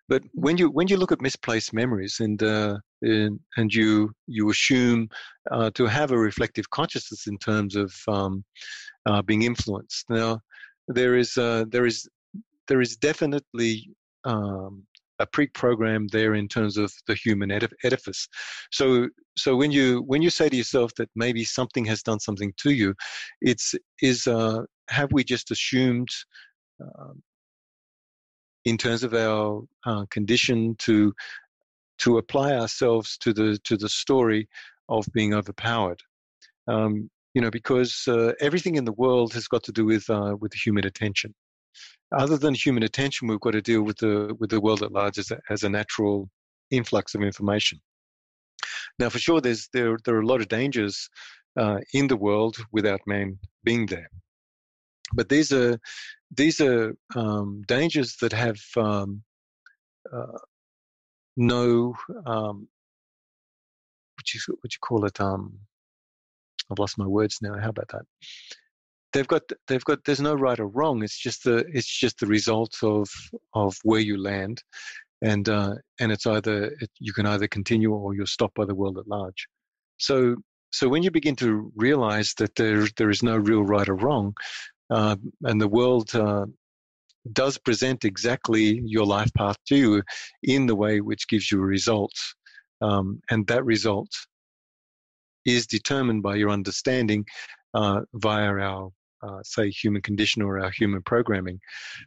[0.09, 4.51] but when you when you look at misplaced memories and uh, and, and you you
[4.51, 5.09] assume
[5.51, 8.45] uh, to have a reflective consciousness in terms of um,
[9.07, 10.05] uh, being influenced.
[10.11, 10.41] Now
[10.89, 12.09] there is uh, there is
[12.69, 13.91] there is definitely
[14.25, 14.85] um,
[15.19, 18.29] a pre-program there in terms of the human edifice.
[18.71, 22.53] So so when you when you say to yourself that maybe something has done something
[22.59, 22.95] to you,
[23.41, 26.09] it's is uh, have we just assumed
[26.81, 27.23] um,
[28.65, 31.13] in terms of our uh, condition to
[31.99, 34.49] to apply ourselves to the to the story
[34.89, 36.01] of being overpowered.
[36.67, 40.37] Um, you know, because uh, everything in the world has got to do with uh,
[40.41, 41.35] with human attention.
[42.17, 45.19] Other than human attention, we've got to deal with the with the world at large
[45.19, 46.29] as a, as a natural
[46.71, 47.81] influx of information.
[48.99, 51.09] Now, for sure, there's there there are a lot of dangers
[51.57, 54.09] uh, in the world without man being there.
[55.13, 55.79] But these are
[56.31, 59.23] these are um, dangers that have um,
[60.13, 60.39] uh,
[61.37, 61.95] no
[62.27, 62.69] um,
[64.17, 65.59] what you what you call it um,
[66.71, 67.59] I've lost my words now.
[67.59, 68.07] How about that?
[69.15, 71.05] They've got they've got there's no right or wrong.
[71.05, 73.09] It's just the it's just the result of
[73.55, 74.63] of where you land,
[75.23, 78.75] and uh, and it's either it, you can either continue or you're stopped by the
[78.75, 79.47] world at large.
[79.99, 80.37] So
[80.73, 84.35] so when you begin to realize that there there is no real right or wrong,
[84.91, 86.47] uh, and the world uh,
[87.33, 90.03] does present exactly your life path to you
[90.43, 92.13] in the way which gives you a result.
[92.81, 94.11] Um, and that result
[95.47, 97.25] is determined by your understanding
[97.75, 98.91] uh, via our
[99.27, 101.59] uh, say human condition or our human programming.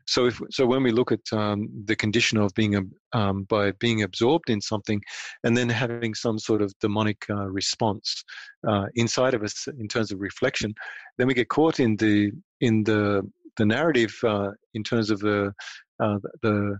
[0.06, 4.04] So if so, when we look at um, the condition of being um, by being
[4.04, 5.02] absorbed in something,
[5.44, 8.24] and then having some sort of demonic uh, response
[8.68, 10.74] uh, inside of us in terms of reflection,
[11.18, 13.22] then we get caught in the in the
[13.58, 15.52] the narrative uh, in terms of the
[16.00, 16.78] uh, the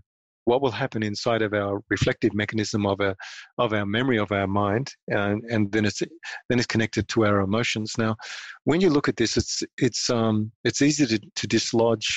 [0.48, 3.14] what will happen inside of our reflective mechanism of our
[3.58, 6.00] of our memory of our mind and and then it's
[6.48, 7.92] then it's connected to our emotions.
[7.98, 8.16] Now
[8.64, 12.08] when you look at this it's it's um it's easy to, to dislodge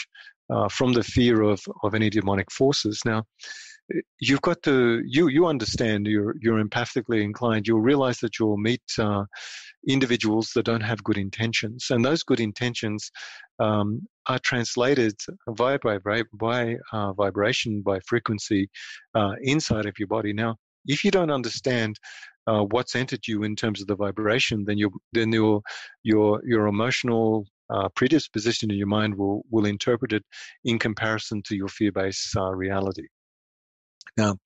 [0.53, 3.01] uh, from the fear of of any demonic forces.
[3.05, 3.23] Now
[4.19, 7.67] you've got to you you understand you're you're empathically inclined.
[7.67, 9.25] You'll realize that you'll meet uh,
[9.87, 13.11] individuals that don't have good intentions and those good intentions
[13.59, 15.15] um, are translated
[15.49, 18.69] via by, by uh, vibration by frequency
[19.15, 20.33] uh, inside of your body.
[20.33, 21.95] Now if you don't understand
[22.47, 25.61] uh, what's entered you in terms of the vibration then your then your
[26.03, 30.23] your your emotional uh, predisposition in your mind will will interpret it
[30.65, 33.07] in comparison to your fear-based uh, reality
[34.17, 34.37] now,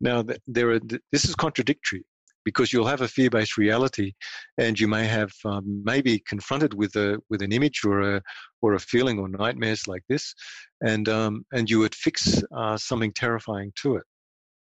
[0.00, 0.80] now there are,
[1.12, 2.04] this is contradictory
[2.44, 4.12] because you'll have a fear-based reality,
[4.58, 8.22] and you may have um, maybe confronted with a with an image or a
[8.62, 10.34] or a feeling or nightmares like this,
[10.80, 14.04] and um, and you would fix uh, something terrifying to it.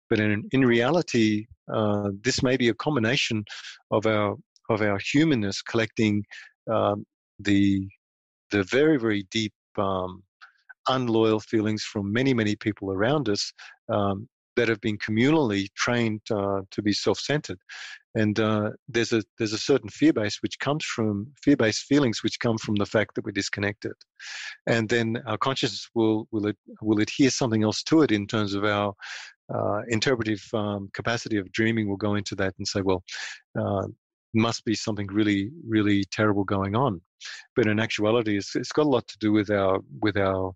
[0.10, 3.43] But in in reality, uh, this may be a combination
[3.91, 4.36] of our
[4.69, 6.24] of our humanness collecting
[6.72, 7.06] um,
[7.39, 7.88] the
[8.52, 10.22] the very very deep um,
[10.88, 13.52] unloyal feelings from many, many people around us
[13.89, 17.58] um, that have been communally trained uh, to be self-centered.
[18.15, 22.39] And uh, there's a there's a certain fear base which comes from fear-based feelings which
[22.39, 23.93] come from the fact that we're disconnected,
[24.67, 28.54] and then our consciousness will will it, will adhere something else to it in terms
[28.54, 28.93] of our
[29.52, 31.89] uh, interpretive um, capacity of dreaming.
[31.89, 33.04] Will go into that and say, well,
[33.60, 33.88] uh,
[34.34, 37.02] must be something really really terrible going on.
[37.56, 40.54] But in actuality it's, it's got a lot to do with our with our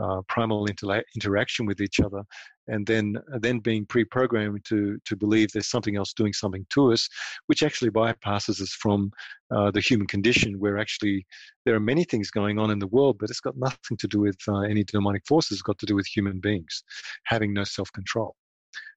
[0.00, 2.22] uh, primal inter- interaction with each other
[2.68, 7.08] and then then being pre-programmed to to believe there's something else doing something to us
[7.46, 9.10] which actually bypasses us from
[9.50, 11.26] uh, the human condition where actually
[11.64, 14.20] there are many things going on in the world but it's got nothing to do
[14.20, 15.52] with uh, any demonic forces.
[15.52, 16.82] It's got to do with human beings
[17.24, 18.36] having no self-control.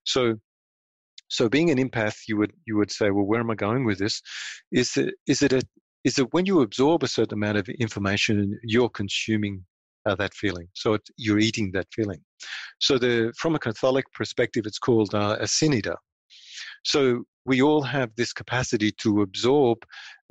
[0.04, 0.36] So
[1.32, 3.98] so being an empath, you would you would say, well, where am I going with
[3.98, 4.20] this?
[4.70, 5.62] Is it is it a
[6.04, 9.64] is it when you absorb a certain amount of information, you're consuming
[10.04, 10.68] uh, that feeling.
[10.74, 12.20] So it, you're eating that feeling.
[12.80, 15.96] So the from a Catholic perspective, it's called uh, a sin eater.
[16.84, 19.78] So we all have this capacity to absorb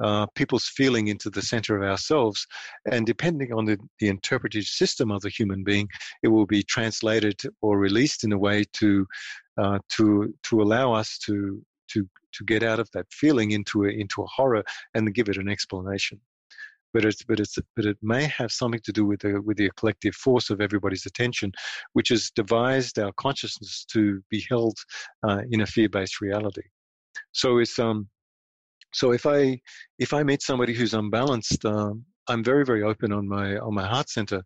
[0.04, 2.46] uh, people's feeling into the center of ourselves.
[2.92, 5.88] And depending on the, the interpretive system of the human being,
[6.24, 9.08] it will be translated or released in a way to
[9.62, 13.90] uh, to to allow us to to to get out of that feeling into a,
[13.90, 14.64] into a horror
[14.96, 16.20] and give it an explanation
[16.94, 19.70] but it's but it's but it may have something to do with the with the
[19.78, 21.52] collective force of everybody's attention,
[21.94, 24.78] which has devised our consciousness to be held
[25.28, 26.64] uh, in a fear-based reality.
[27.32, 28.10] So it's um,
[28.94, 29.60] so if I
[30.00, 33.88] if I meet somebody who's unbalanced, um, I'm very very open on my on my
[33.88, 34.42] heart center,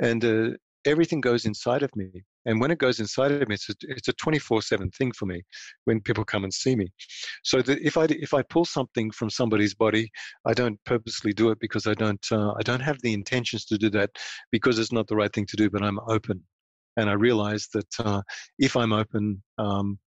[0.00, 0.50] and uh,
[0.86, 2.24] everything goes inside of me.
[2.46, 5.42] And when it goes inside of me, it's a, it's a 24/7 thing for me
[5.84, 6.88] when people come and see me.
[7.42, 10.10] So that if I if I pull something from somebody's body,
[10.44, 13.78] I don't purposely do it because I don't uh, I don't have the intentions to
[13.78, 14.10] do that
[14.52, 15.68] because it's not the right thing to do.
[15.70, 16.42] But I'm open,
[16.96, 18.22] and I realize that uh,
[18.58, 19.98] if I'm open, um,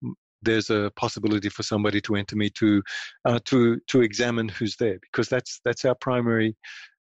[0.42, 2.82] there's a possibility for somebody to enter me to
[3.24, 6.56] uh, to to examine who's there because that's that's our primary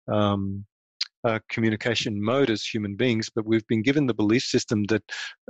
[0.08, 0.64] um,
[1.24, 5.02] uh, communication mode as human beings, but we've been given the belief system that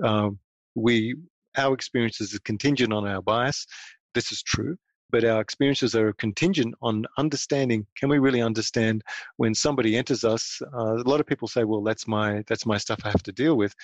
[0.05, 0.31] uh,
[0.74, 1.14] we
[1.57, 3.66] our experiences are contingent on our bias.
[4.14, 4.76] This is true,
[5.11, 7.87] but our experiences are contingent on understanding.
[7.96, 9.02] Can we really understand
[9.37, 10.61] when somebody enters us?
[10.74, 13.33] Uh, a lot of people say, "Well, that's my that's my stuff I have to
[13.33, 13.74] deal with,"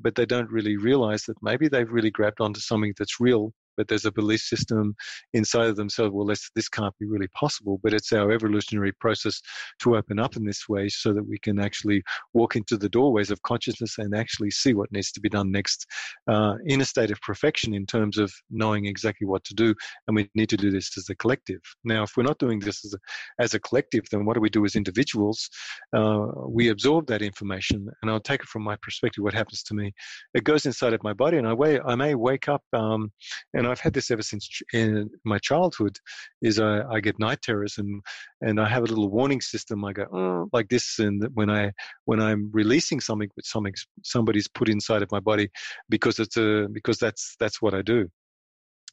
[0.00, 3.88] but they don't really realize that maybe they've really grabbed onto something that's real but
[3.88, 4.94] there's a belief system
[5.32, 6.12] inside of themselves.
[6.12, 7.80] Well, this this can't be really possible.
[7.82, 9.40] But it's our evolutionary process
[9.82, 12.02] to open up in this way, so that we can actually
[12.34, 15.86] walk into the doorways of consciousness and actually see what needs to be done next,
[16.28, 19.74] uh, in a state of perfection in terms of knowing exactly what to do.
[20.06, 21.62] And we need to do this as a collective.
[21.84, 22.98] Now, if we're not doing this as a,
[23.42, 25.48] as a collective, then what do we do as individuals?
[25.96, 29.24] Uh, we absorb that information, and I'll take it from my perspective.
[29.24, 29.94] What happens to me?
[30.34, 33.10] It goes inside of my body, and I, way, I may wake up um,
[33.54, 35.96] and I've had this ever since in my childhood.
[36.42, 38.02] Is I, I get night terrors and
[38.40, 39.84] and I have a little warning system.
[39.84, 41.72] I go oh, like this, and when I
[42.04, 45.48] when I'm releasing something, with something somebody's put inside of my body,
[45.88, 48.08] because it's a because that's that's what I do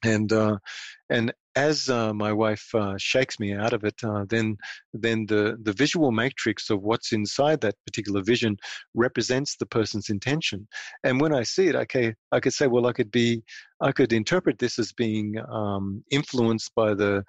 [0.04, 0.58] and uh,
[1.10, 4.58] and as uh, my wife uh, shakes me out of it, uh, then
[4.94, 8.58] then the the visual matrix of what's inside that particular vision
[8.94, 10.68] represents the person's intention.
[11.04, 13.44] And when I see it, okay, I could say, well, I could be,
[13.82, 17.24] I could interpret this as being um, influenced by the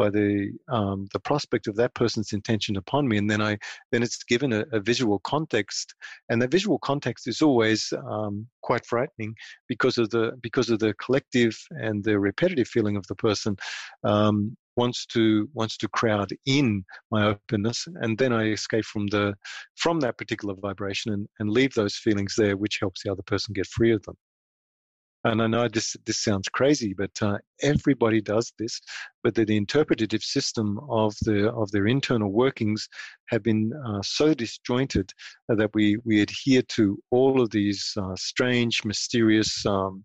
[0.00, 3.52] by the um, the prospect of that person's intention upon me, and then I
[3.92, 5.94] then it's given a, a visual context,
[6.28, 9.34] and the visual context is always um, quite frightening
[9.68, 11.54] because of the because of the collective
[11.86, 13.56] and the repetitive feeling of the person
[14.04, 16.66] um, wants to wants to crowd in
[17.10, 19.34] my openness, and then I escape from the
[19.76, 23.52] from that particular vibration and, and leave those feelings there, which helps the other person
[23.52, 24.16] get free of them.
[25.24, 28.80] And I know this this sounds crazy, but uh, everybody does this.
[29.22, 32.88] But the, interpretative system of the of their internal workings
[33.28, 35.12] have been uh, so disjointed
[35.48, 39.64] that we we adhere to all of these uh, strange, mysterious.
[39.66, 40.04] Um,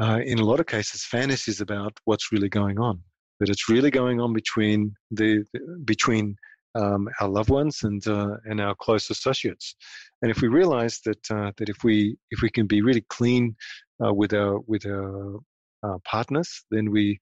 [0.00, 2.98] uh, in a lot of cases, fantasies about what's really going on,
[3.38, 5.44] but it's really going on between the
[5.84, 6.36] between
[6.74, 9.74] um, our loved ones and uh, and our close associates.
[10.22, 13.56] And if we realize that uh, that if we if we can be really clean
[14.04, 15.38] uh, with our with our
[15.82, 17.20] uh, partners, then we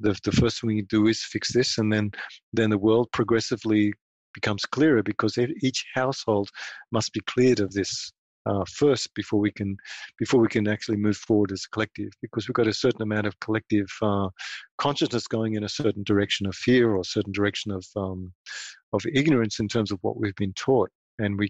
[0.00, 2.10] the the first thing we do is fix this, and then
[2.52, 3.92] then the world progressively
[4.34, 6.48] becomes clearer because each household
[6.90, 8.12] must be cleared of this
[8.46, 9.76] uh, first before we can
[10.18, 13.26] before we can actually move forward as a collective because we've got a certain amount
[13.26, 14.28] of collective uh,
[14.78, 18.32] consciousness going in a certain direction of fear or a certain direction of um,
[18.92, 21.48] of ignorance in terms of what we've been taught and we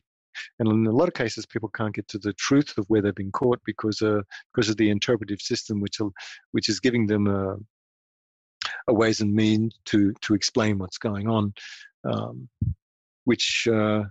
[0.59, 3.15] and in a lot of cases people can't get to the truth of where they've
[3.15, 4.21] been caught because uh,
[4.53, 5.99] because of the interpretive system which
[6.53, 7.57] which is giving them a,
[8.89, 11.53] a ways and means to to explain what's going on
[12.05, 12.49] um,
[13.25, 14.03] which uh,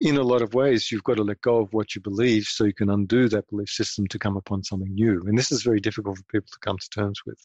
[0.00, 2.64] in a lot of ways, you've got to let go of what you believe so
[2.64, 5.22] you can undo that belief system to come upon something new.
[5.26, 7.38] And this is very difficult for people to come to terms with.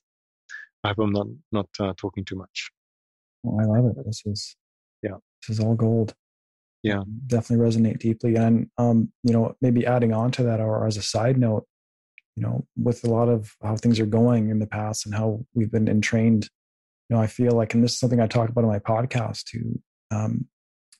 [0.83, 2.69] I hope I'm not not uh, talking too much.
[3.43, 4.05] Well, I love it.
[4.05, 4.55] This is
[5.01, 6.13] yeah, this is all gold.
[6.83, 8.35] Yeah, definitely resonate deeply.
[8.35, 11.65] And um, you know, maybe adding on to that, or as a side note,
[12.35, 15.45] you know, with a lot of how things are going in the past and how
[15.53, 16.49] we've been entrained,
[17.09, 19.43] you know, I feel like, and this is something I talk about in my podcast
[19.51, 19.81] to
[20.11, 20.47] um,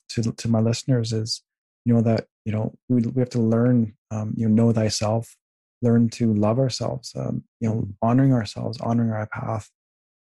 [0.10, 1.42] to to my listeners is
[1.86, 5.36] you know that you know we we have to learn um, you know know thyself
[5.82, 7.92] learn to love ourselves um, you know mm-hmm.
[8.02, 9.70] honoring ourselves honoring our path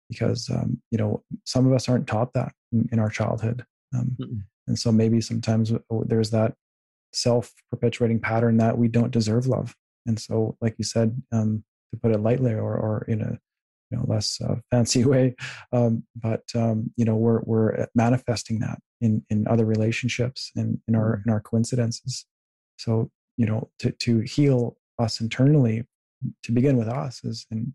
[0.09, 2.53] because um, you know some of us aren't taught that
[2.91, 5.73] in, our childhood um, and so maybe sometimes
[6.07, 6.55] there's that
[7.13, 9.75] self-perpetuating pattern that we don't deserve love
[10.07, 13.39] and so like you said um, to put it lightly or, or in a
[13.91, 15.35] you know less uh, fancy way
[15.73, 20.95] um, but um, you know we're we're manifesting that in in other relationships and in
[20.97, 21.29] our mm-hmm.
[21.29, 22.27] in our coincidences.
[22.79, 25.85] So you know to to heal us internally
[26.43, 27.73] to begin with us is and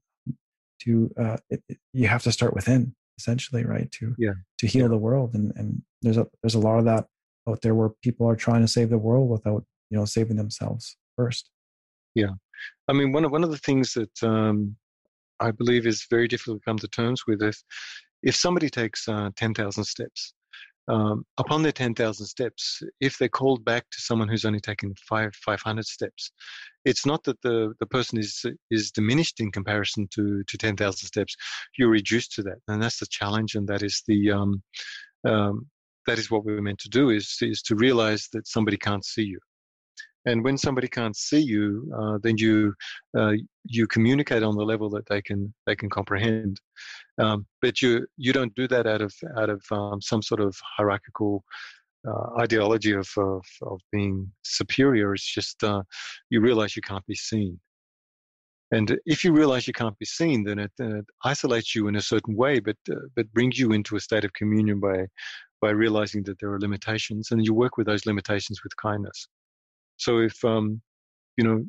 [0.81, 4.37] to uh, it, it, you have to start within essentially right to yeah.
[4.57, 4.87] to heal yeah.
[4.95, 7.05] the world and and there's a there's a lot of that
[7.49, 10.95] out there where people are trying to save the world without you know saving themselves
[11.17, 11.49] first.
[12.15, 12.33] Yeah.
[12.87, 14.75] I mean one of one of the things that um
[15.39, 17.63] i believe is very difficult to come to terms with is
[18.21, 20.33] if somebody takes uh, 10,000 steps
[20.89, 25.33] um, upon their 10,000 steps, if they're called back to someone who's only taken five,
[25.35, 26.31] 500 steps,
[26.83, 31.35] it's not that the, the person is, is diminished in comparison to, to 10,000 steps.
[31.77, 32.57] You're reduced to that.
[32.67, 33.53] And that's the challenge.
[33.53, 34.63] And that is the, um,
[35.27, 35.67] um,
[36.07, 39.23] that is what we're meant to do is, is to realize that somebody can't see
[39.23, 39.39] you.
[40.29, 42.75] And when somebody can't see you, uh, then you
[43.17, 43.33] uh,
[43.65, 46.61] you communicate on the level that they can they can comprehend.
[47.17, 50.55] Um, but you you don't do that out of out of um, some sort of
[50.77, 51.43] hierarchical
[52.07, 55.13] uh, ideology of, of, of being superior.
[55.15, 55.81] It's just uh,
[56.29, 57.59] you realize you can't be seen.
[58.71, 61.95] And if you realize you can't be seen, then it, then it isolates you in
[61.95, 65.07] a certain way, but uh, but brings you into a state of communion by
[65.59, 69.27] by realizing that there are limitations, and you work with those limitations with kindness.
[69.99, 70.81] So if um,
[71.37, 71.65] you know,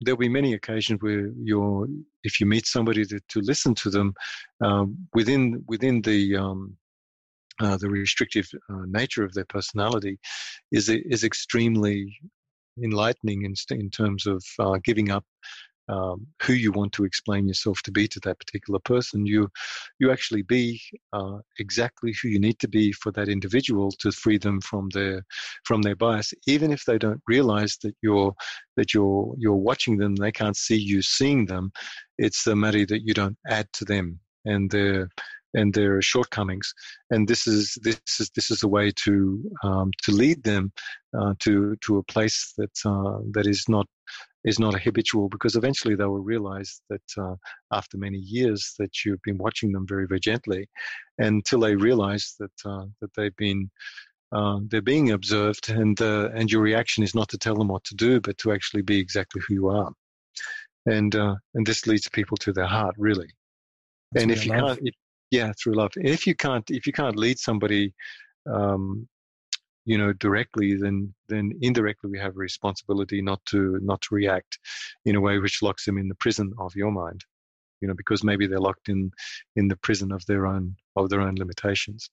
[0.00, 1.86] there'll be many occasions where you're,
[2.24, 4.14] if you meet somebody to, to listen to them
[4.64, 6.76] um, within within the um,
[7.60, 10.18] uh, the restrictive uh, nature of their personality
[10.72, 12.18] is is extremely
[12.82, 15.24] enlightening in, in terms of uh, giving up
[15.88, 19.26] um, who you want to explain yourself to be to that particular person.
[19.26, 19.48] You
[19.98, 20.80] you actually be
[21.12, 25.24] uh, exactly who you need to be for that individual to free them from their
[25.64, 28.34] from their bias, even if they don't realize that you're
[28.76, 30.16] that you're you're watching them.
[30.16, 31.72] They can't see you seeing them.
[32.18, 35.08] It's the matter that you don't add to them and their
[35.54, 36.72] and their shortcomings.
[37.10, 40.72] And this is this is this is a way to um, to lead them
[41.18, 43.86] uh, to to a place that uh, that is not
[44.44, 47.34] is not a habitual because eventually they will realize that uh,
[47.72, 50.68] after many years that you've been watching them very very gently
[51.18, 53.70] until they realize that uh, that they've been
[54.32, 57.84] uh, they're being observed and uh, and your reaction is not to tell them what
[57.84, 59.92] to do but to actually be exactly who you are.
[60.86, 63.28] And uh, and this leads people to their heart really.
[64.12, 64.76] That's and if you love.
[64.76, 64.94] can't if,
[65.30, 65.92] yeah through love.
[65.96, 67.94] If you can't if you can't lead somebody
[68.50, 69.06] um,
[69.84, 74.58] you know directly then then indirectly we have a responsibility not to not to react
[75.04, 77.24] in a way which locks them in the prison of your mind
[77.82, 79.10] you know because maybe they're locked in
[79.56, 82.08] in the prison of their own of their own limitations.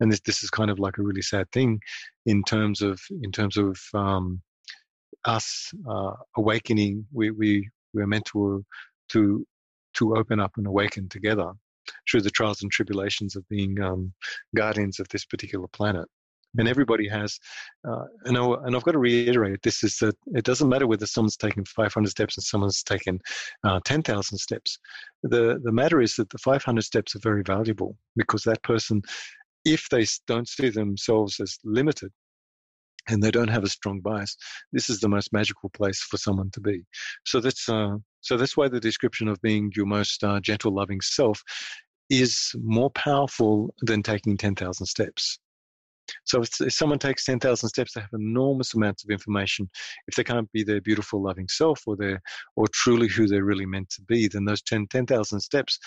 [0.00, 1.80] And this this is kind of like a really sad thing
[2.26, 4.42] in terms of in terms of um,
[5.24, 7.06] us uh, awakening.
[7.12, 8.64] We we we're meant to
[9.10, 9.46] to
[9.94, 11.52] to open up and awaken together
[12.10, 14.12] through the trials and tribulations of being um,
[14.54, 16.08] guardians of this particular planet
[16.58, 17.38] and everybody has.
[17.88, 21.06] Uh, and, I, and I've got to reiterate this is that it doesn't matter whether
[21.06, 23.20] someone's taken 500 steps and someone's taken
[23.64, 24.78] uh, 10,000 steps.
[25.22, 29.02] The, the matter is that the 500 steps are very valuable because that person,
[29.64, 32.10] if they don't see themselves as limited,
[33.08, 34.36] and they don't have a strong bias,
[34.72, 36.84] this is the most magical place for someone to be.
[37.26, 41.00] So that's uh, so that's why the description of being your most uh, gentle, loving
[41.00, 41.42] self
[42.10, 45.40] is more powerful than taking ten thousand steps.
[46.24, 49.68] So if, if someone takes 10,000 steps, they have enormous amounts of information.
[50.08, 52.20] If they can't be their beautiful, loving self or their,
[52.56, 55.78] or truly who they're really meant to be, then those 10,000 10, steps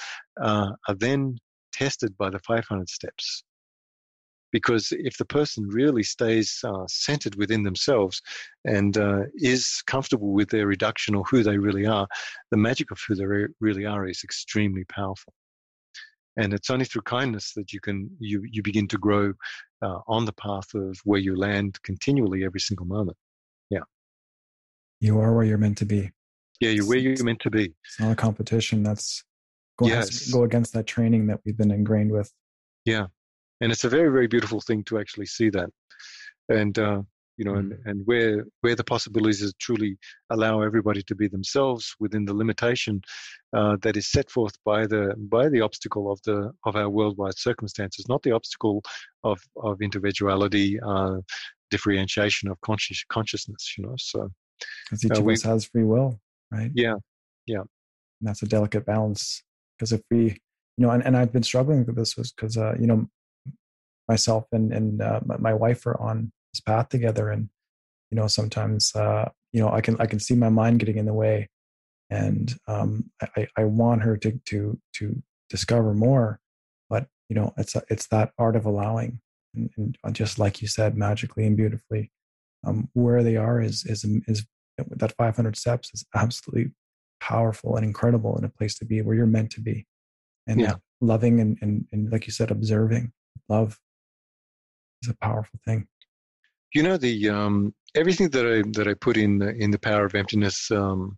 [0.41, 1.37] uh, are then
[1.73, 3.43] tested by the 500 steps.
[4.51, 8.21] Because if the person really stays uh, centered within themselves
[8.63, 12.07] and uh, is comfortable with their reduction or who they really are,
[12.51, 15.33] the magic of who they re- really are is extremely powerful
[16.37, 19.33] and it's only through kindness that you can you you begin to grow
[19.81, 23.17] uh, on the path of where you land continually every single moment.
[23.69, 23.85] Yeah.
[24.99, 26.11] You are where you're meant to be.
[26.59, 27.73] Yeah you're where you're meant to be.
[27.85, 29.23] it's not a competition that's
[29.77, 30.31] go, yes.
[30.31, 32.31] go against that training that we've been ingrained with.
[32.85, 33.07] Yeah.
[33.61, 35.69] And it's a very very beautiful thing to actually see that.
[36.49, 37.01] And uh,
[37.37, 37.89] you know, and, mm-hmm.
[37.89, 39.97] and where where the possibilities is truly
[40.29, 43.01] allow everybody to be themselves within the limitation
[43.53, 47.37] uh, that is set forth by the by the obstacle of the of our worldwide
[47.37, 48.81] circumstances, not the obstacle
[49.23, 51.17] of of individuality, uh,
[51.71, 53.75] differentiation of conscious consciousness.
[53.77, 54.29] You know, so
[54.89, 56.19] because each uh, of we, us has free will,
[56.51, 56.71] right?
[56.73, 56.95] Yeah,
[57.45, 57.61] yeah.
[58.21, 59.43] And that's a delicate balance
[59.77, 60.37] because if we,
[60.77, 63.07] you know, and, and I've been struggling with this was because uh, you know
[64.07, 67.49] myself and and uh, my wife are on this path together and
[68.11, 71.05] you know sometimes uh you know i can i can see my mind getting in
[71.05, 71.49] the way.
[72.09, 76.39] And um i i want her to to to discover more
[76.89, 79.19] but you know it's a, it's that art of allowing.
[79.55, 82.11] And, and uh, just like you said magically and beautifully
[82.65, 84.45] um where they are is is is
[84.89, 86.71] that 500 steps is absolutely
[87.21, 89.87] powerful and incredible and a place to be where you're meant to be.
[90.47, 90.75] And yeah.
[91.01, 93.11] loving and, and and like you said observing
[93.49, 93.79] love
[95.01, 95.87] is a powerful thing
[96.75, 100.05] you know the um, everything that I that I put in the, in the power
[100.05, 101.17] of emptiness um,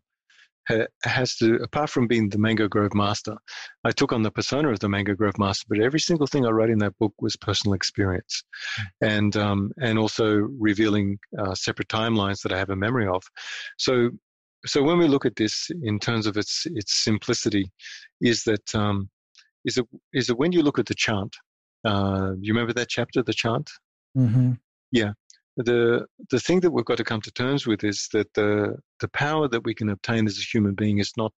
[1.04, 3.36] has to, apart from being the Mango Grove Master,
[3.84, 6.50] I took on the persona of the Mango Grove Master, but every single thing I
[6.50, 8.44] wrote in that book was personal experience,
[9.02, 10.28] and um, and also
[10.60, 13.24] revealing uh, separate timelines that I have a memory of.
[13.78, 14.12] So,
[14.66, 17.72] so when we look at this in terms of its its simplicity,
[18.22, 19.10] is that um,
[19.66, 21.36] is that is that when you look at the chant,
[21.84, 23.72] uh, you remember that chapter, the chant?
[24.16, 24.52] Mm-hmm.
[24.92, 25.14] Yeah
[25.58, 29.08] the the thing that we've got to come to terms with is that the the
[29.10, 31.34] power that we can obtain as a human being is not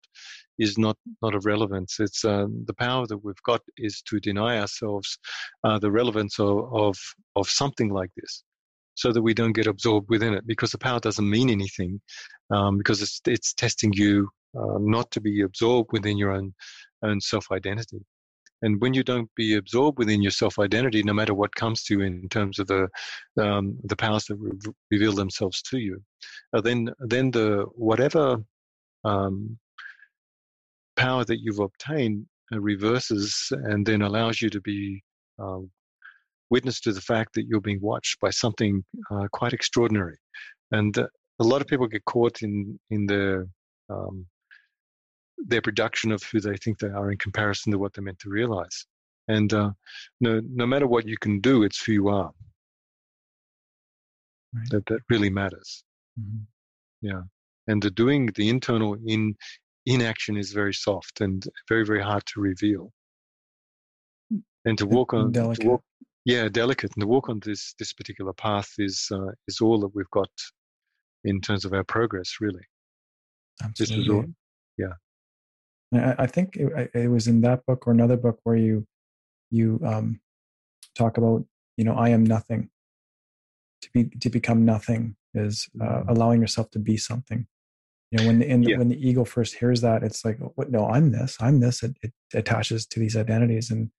[0.58, 2.00] is not not of relevance.
[2.00, 5.18] It's um, the power that we've got is to deny ourselves
[5.62, 6.96] uh, the relevance of, of
[7.36, 8.42] of something like this,
[8.94, 10.46] so that we don't get absorbed within it.
[10.46, 12.00] Because the power doesn't mean anything,
[12.50, 16.52] um, because it's it's testing you uh, not to be absorbed within your own
[17.04, 18.00] own self identity.
[18.62, 21.94] And when you don't be absorbed within your self identity, no matter what comes to
[21.94, 22.88] you in terms of the
[23.40, 26.02] um, the powers that re- reveal themselves to you,
[26.52, 28.42] uh, then then the whatever
[29.04, 29.58] um,
[30.96, 35.02] power that you've obtained uh, reverses and then allows you to be
[35.40, 35.60] uh,
[36.50, 40.16] witness to the fact that you're being watched by something uh, quite extraordinary.
[40.72, 41.06] And uh,
[41.40, 43.48] a lot of people get caught in in the
[43.88, 44.26] um,
[45.46, 48.30] their production of who they think they are in comparison to what they're meant to
[48.30, 48.86] realize.
[49.28, 49.70] And uh,
[50.20, 52.30] no, no matter what you can do, it's who you are.
[54.54, 54.70] Right.
[54.70, 55.84] That that really matters.
[56.18, 56.44] Mm-hmm.
[57.02, 57.22] Yeah,
[57.66, 59.36] and the doing the internal in
[59.84, 62.90] inaction is very soft and very very hard to reveal.
[64.64, 65.62] And to walk on, delicate.
[65.62, 65.82] to walk,
[66.24, 69.94] yeah, delicate, and to walk on this this particular path is uh, is all that
[69.94, 70.30] we've got
[71.24, 72.64] in terms of our progress, really.
[73.62, 73.96] Absolutely.
[73.96, 74.24] This is all,
[74.78, 74.94] yeah.
[75.94, 78.86] I, I think it, it, was in that book or another book where you
[79.50, 80.20] you um,
[80.96, 81.44] talk about
[81.76, 82.70] you know I am nothing.
[83.82, 86.08] To be to become nothing is uh, mm-hmm.
[86.08, 87.46] allowing yourself to be something.
[88.10, 90.70] You know, when the, the, when the ego first hears that, it's like, what?
[90.70, 91.36] No, I'm this.
[91.40, 91.82] I'm this.
[91.82, 93.90] It, it attaches to these identities, and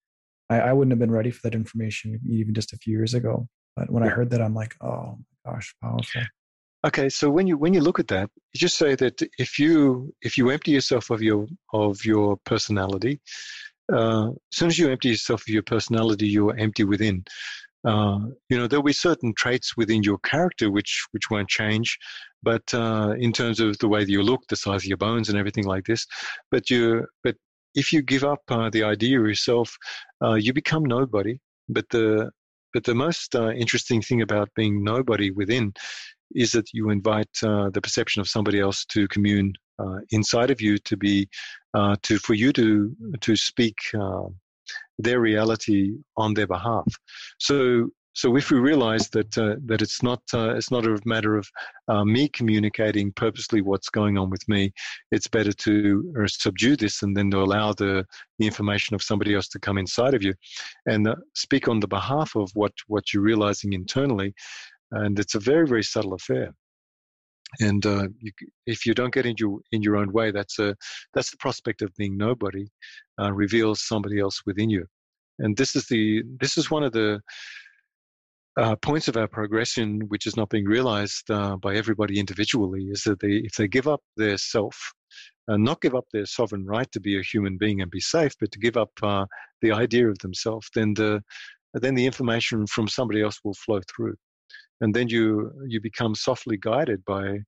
[0.50, 3.48] I, I, wouldn't have been ready for that information even just a few years ago.
[3.76, 4.10] But when yeah.
[4.10, 6.24] I heard that, I'm like, oh my gosh, powerful.
[6.86, 10.13] Okay, so when you when you look at that, you just say that if you
[10.21, 13.19] if you empty yourself of your of your personality,
[13.91, 17.23] uh, as soon as you empty yourself of your personality, you're empty within.
[17.86, 18.19] Uh,
[18.49, 21.97] you know there'll be certain traits within your character which which won't change,
[22.43, 25.27] but uh, in terms of the way that you look, the size of your bones,
[25.27, 26.05] and everything like this,
[26.49, 27.36] but you but
[27.75, 29.75] if you give up uh, the idea of yourself,
[30.23, 31.38] uh, you become nobody.
[31.67, 32.32] But the
[32.73, 35.73] but the most uh, interesting thing about being nobody within
[36.36, 40.61] is that you invite uh, the perception of somebody else to commune uh, inside of
[40.61, 41.27] you to be
[41.73, 44.23] uh, to for you to to speak uh,
[44.97, 46.86] their reality on their behalf.
[47.39, 51.38] So so if we realize that uh, that it's not uh, it's not a matter
[51.38, 51.47] of
[52.05, 54.73] me communicating purposely what's going on with me,
[55.11, 58.05] it's better to subdue this and then to allow the
[58.39, 60.34] the information of somebody else to come inside of you,
[60.88, 64.34] and speak on the behalf of what what you're realizing internally
[64.92, 66.54] and it's a very very subtle affair.
[67.60, 68.32] And uh, you,
[68.68, 70.76] if you don't get in your in your own way that's a
[71.14, 72.68] that's the prospect of being nobody
[73.20, 74.86] uh, reveals somebody else within you.
[75.40, 77.22] And this is the this is one of the
[78.58, 83.04] uh, points of our progression which is not being realized uh, by everybody individually is
[83.04, 84.76] that they if they give up their self
[85.48, 88.34] and not give up their sovereign right to be a human being and be safe
[88.40, 89.26] but to give up uh,
[89.62, 91.22] the idea of themselves then the
[91.76, 94.16] then the information from somebody else will flow through
[94.82, 97.39] and then you you become softly guided by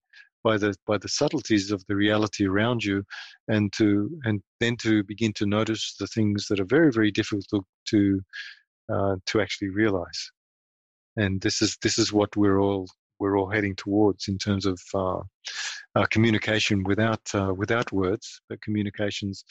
[0.43, 3.03] by the by the subtleties of the reality around you
[3.47, 7.65] and to and then to begin to notice the things that are very very difficult
[7.87, 8.19] to
[8.91, 10.31] uh, to actually realize.
[11.17, 12.87] And this is this is what we're all
[13.19, 15.19] we're all heading towards in terms of uh,
[15.95, 19.43] uh, communication without uh, without words but communications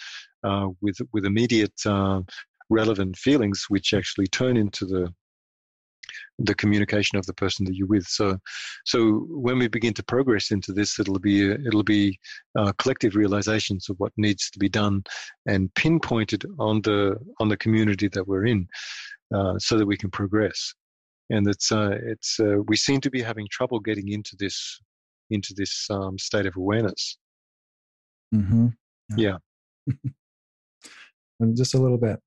[0.43, 2.21] uh, with with immediate uh,
[2.69, 5.13] relevant feelings which actually turn into the
[6.41, 8.07] the communication of the person that you're with.
[8.07, 8.39] So,
[8.85, 12.19] so when we begin to progress into this, it'll be it'll be
[12.59, 15.05] uh, collective realizations of what needs to be done,
[15.47, 18.67] and pinpointed on the on the community that we're in,
[19.35, 20.75] uh, so that we can progress.
[21.29, 24.81] And it's uh, it's uh, we seem to be having trouble getting into this
[25.31, 27.19] into this um, state of awareness.
[28.35, 28.69] Mm-hmm.
[29.17, 29.37] Yeah.
[29.87, 29.95] yeah.
[31.55, 32.21] just a little bit.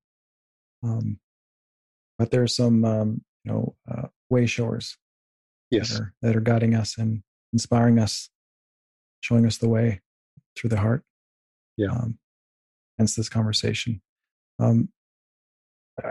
[0.82, 1.18] Um,
[2.18, 4.96] but there's some um, you know uh, way showers
[5.70, 7.22] yes that are, that are guiding us and
[7.52, 8.30] inspiring us
[9.20, 10.00] showing us the way
[10.56, 11.02] through the heart
[11.76, 12.18] yeah um,
[12.98, 14.00] hence this conversation
[14.60, 14.88] um,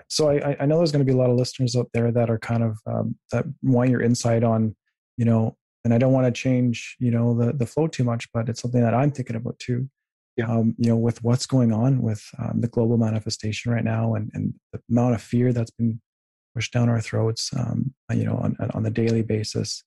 [0.07, 2.29] so I, I know there's going to be a lot of listeners out there that
[2.29, 4.75] are kind of um, that want your insight on
[5.17, 8.31] you know and I don't want to change, you know, the the flow too much,
[8.33, 9.89] but it's something that I'm thinking about too.
[10.37, 10.47] Yeah.
[10.47, 14.31] Um, you know, with what's going on with um, the global manifestation right now, and
[14.33, 16.01] and the amount of fear that's been
[16.53, 19.83] pushed down our throats, um, you know, on on the daily basis,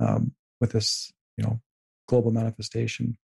[0.00, 1.60] um, with this, you know,
[2.08, 3.16] global manifestation.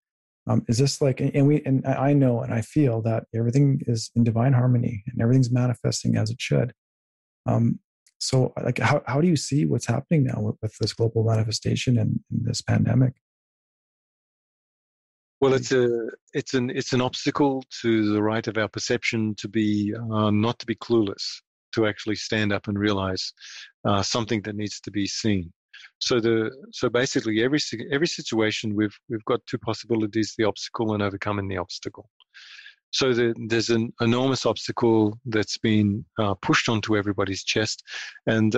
[0.49, 4.11] Um, is this like, and we, and I know, and I feel that everything is
[4.17, 6.73] in divine harmony, and everything's manifesting as it should.
[7.47, 7.79] Um,
[8.19, 11.99] so, like, how how do you see what's happening now with, with this global manifestation
[11.99, 13.15] and, and this pandemic?
[15.41, 19.49] Well, it's a it's an it's an obstacle to the right of our perception to
[19.49, 21.41] be uh, not to be clueless,
[21.75, 23.33] to actually stand up and realize
[23.85, 25.53] uh, something that needs to be seen.
[25.99, 27.61] So the so basically every
[27.91, 32.09] every situation we've we've got two possibilities: the obstacle and overcoming the obstacle.
[32.93, 37.85] So the, there's an enormous obstacle that's been uh, pushed onto everybody's chest,
[38.27, 38.57] and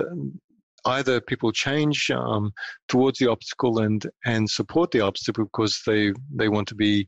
[0.85, 2.51] either people change um,
[2.87, 7.07] towards the obstacle and and support the obstacle because they they want to be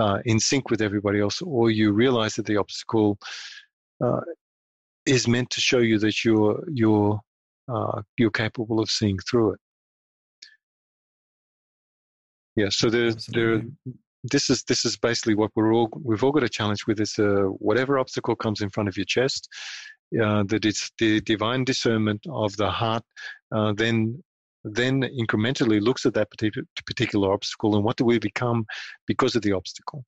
[0.00, 3.18] uh, in sync with everybody else, or you realize that the obstacle
[4.04, 4.20] uh,
[5.06, 7.20] is meant to show you that you're you're
[7.68, 9.60] uh, you're capable of seeing through it.
[12.56, 13.62] Yeah, so there there
[14.24, 17.18] this is this is basically what we're all we've all got a challenge with is
[17.18, 19.48] uh, whatever obstacle comes in front of your chest
[20.22, 23.02] uh, that it's the divine discernment of the heart
[23.54, 24.22] uh, then
[24.64, 28.64] then incrementally looks at that particular particular obstacle and what do we become
[29.06, 30.04] because of the obstacle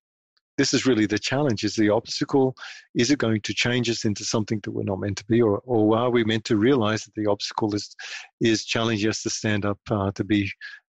[0.56, 2.54] this is really the challenge is the obstacle
[2.94, 5.60] is it going to change us into something that we're not meant to be or,
[5.64, 7.94] or are we meant to realize that the obstacle is
[8.40, 10.50] is challenging us to stand up uh, to be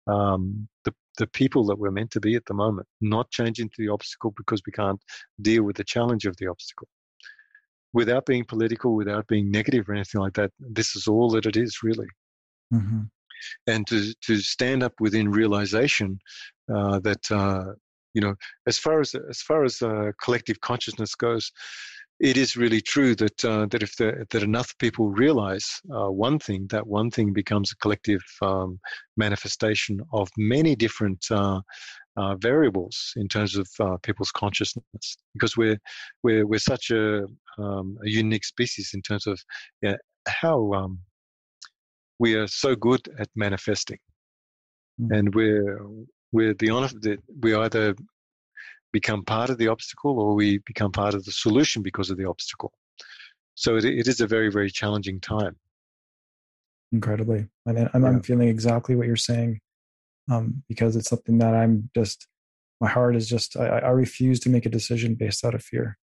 [0.06, 3.76] um, the, the people that we're meant to be at the moment not change into
[3.78, 5.00] the obstacle because we can't
[5.40, 6.88] deal with the challenge of the obstacle
[7.92, 10.50] without being political, without being negative or anything like that.
[10.58, 12.06] This is all that it is, really.
[12.72, 13.02] Mm-hmm.
[13.66, 16.18] And to to stand up within realization
[16.72, 17.72] uh, that uh,
[18.14, 18.34] you know,
[18.66, 21.52] as far as as far as uh, collective consciousness goes,
[22.20, 26.38] it is really true that uh, that if the, that enough people realize uh, one
[26.38, 28.78] thing, that one thing becomes a collective um,
[29.16, 31.60] manifestation of many different uh,
[32.16, 35.78] uh, variables in terms of uh, people's consciousness because we're
[36.22, 37.24] we're we're such a,
[37.58, 39.40] um, a unique species in terms of
[39.80, 39.96] yeah,
[40.28, 40.98] how um,
[42.18, 43.98] we are so good at manifesting,
[45.00, 45.16] mm.
[45.16, 45.78] and we're
[46.32, 47.94] we're the we either
[48.92, 52.24] become part of the obstacle or we become part of the solution because of the
[52.24, 52.72] obstacle.
[53.54, 55.56] So it, it is a very very challenging time.
[56.92, 58.08] Incredibly, mean, I'm, yeah.
[58.08, 59.60] I'm feeling exactly what you're saying
[60.28, 62.26] um, because it's something that I'm just,
[62.80, 65.98] my heart is just, I, I refuse to make a decision based out of fear.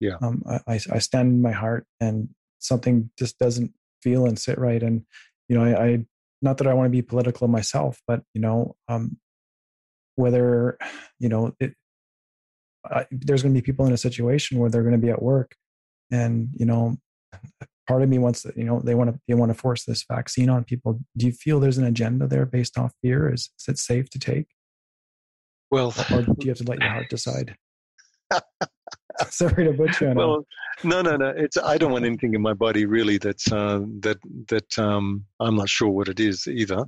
[0.00, 0.16] Yeah.
[0.22, 4.82] Um, I, I stand in my heart and something just doesn't feel and sit right.
[4.82, 5.04] And,
[5.48, 6.06] you know, I, I
[6.40, 9.18] not that I want to be political myself, but, you know, um,
[10.16, 10.78] whether,
[11.18, 11.74] you know, it,
[12.84, 15.22] I, there's going to be people in a situation where they're going to be at
[15.22, 15.54] work
[16.10, 16.96] and, you know,
[17.86, 20.04] part of me wants to, you know, they want to they want to force this
[20.08, 21.00] vaccine on people.
[21.16, 23.32] Do you feel there's an agenda there based off fear?
[23.32, 24.46] Is, is it safe to take?
[25.70, 27.56] Well, or do you have to let your heart decide?
[29.28, 30.08] Sorry to butcher.
[30.08, 30.46] You well,
[30.84, 31.32] no, no, no.
[31.36, 35.56] It's I don't want anything in my body really that's uh, that that um, I'm
[35.56, 36.84] not sure what it is either.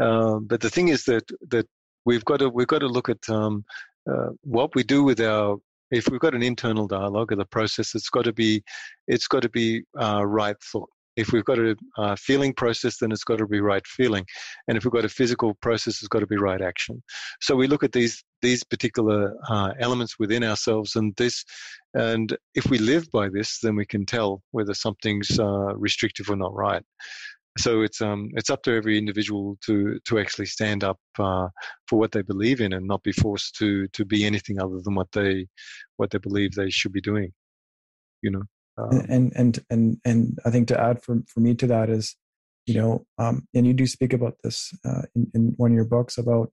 [0.00, 1.66] Uh, but the thing is that that
[2.08, 3.64] we've got to we've got to look at um,
[4.10, 5.58] uh, what we do with our
[5.90, 8.62] if we've got an internal dialogue of the process, it's got to be,
[9.06, 10.90] it's got to be uh, right thought.
[11.16, 14.24] If we've got a uh, feeling process, then it's got to be right feeling,
[14.66, 17.02] and if we've got a physical process, it's got to be right action.
[17.40, 21.44] So we look at these these particular uh, elements within ourselves, and this,
[21.94, 26.36] and if we live by this, then we can tell whether something's uh, restrictive or
[26.36, 26.84] not right
[27.58, 31.48] so it's um it's up to every individual to to actually stand up uh,
[31.86, 34.94] for what they believe in and not be forced to to be anything other than
[34.94, 35.46] what they
[35.96, 37.32] what they believe they should be doing
[38.22, 38.42] you know
[38.78, 42.16] um, and and and and i think to add for for me to that is
[42.66, 45.84] you know um and you do speak about this uh, in, in one of your
[45.84, 46.50] books about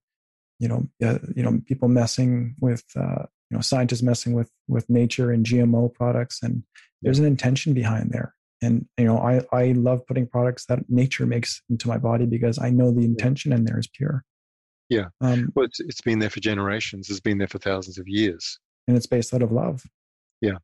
[0.58, 4.88] you know uh, you know people messing with uh you know scientists messing with with
[4.90, 6.62] nature and gmo products and
[7.02, 11.26] there's an intention behind there and you know i i love putting products that nature
[11.26, 14.24] makes into my body because i know the intention in there is pure.
[14.88, 15.06] Yeah.
[15.20, 17.10] Um, well it's, it's been there for generations.
[17.10, 18.58] It's been there for thousands of years.
[18.86, 19.82] And it's based out of love.
[20.40, 20.58] Yeah.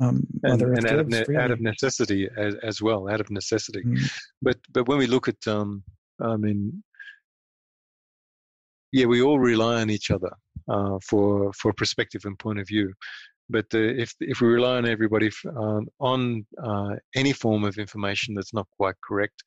[0.00, 3.82] Um, and, and out, of ne- out of necessity as, as, well out of necessity.
[3.82, 4.10] Mm.
[4.40, 5.82] But but when we look at um
[6.22, 6.82] i mean
[8.92, 10.32] yeah we all rely on each other
[10.68, 12.92] uh, for for perspective and point of view
[13.50, 18.34] but uh, if if we rely on everybody um, on uh, any form of information
[18.34, 19.42] that's not quite correct,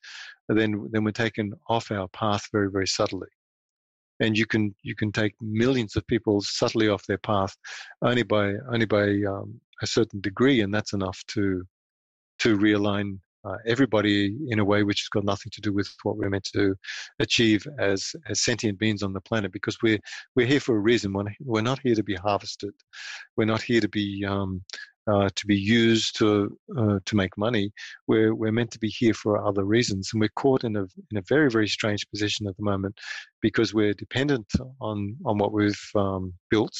[0.48, 3.28] then then we're taken off our path very very subtly.
[4.20, 7.54] and you can you can take millions of people subtly off their path
[8.02, 11.62] only by only by um, a certain degree, and that's enough to
[12.38, 16.16] to realign uh, everybody in a way which has got nothing to do with what
[16.16, 16.74] we're meant to
[17.18, 19.52] achieve as as sentient beings on the planet.
[19.52, 19.98] Because we're
[20.34, 21.12] we're here for a reason.
[21.12, 22.74] We're, we're not here to be harvested.
[23.36, 24.62] We're not here to be um,
[25.06, 27.70] uh, to be used to uh, to make money.
[28.06, 31.18] We're we're meant to be here for other reasons, and we're caught in a in
[31.18, 32.98] a very very strange position at the moment
[33.42, 36.74] because we're dependent on on what we've um, built,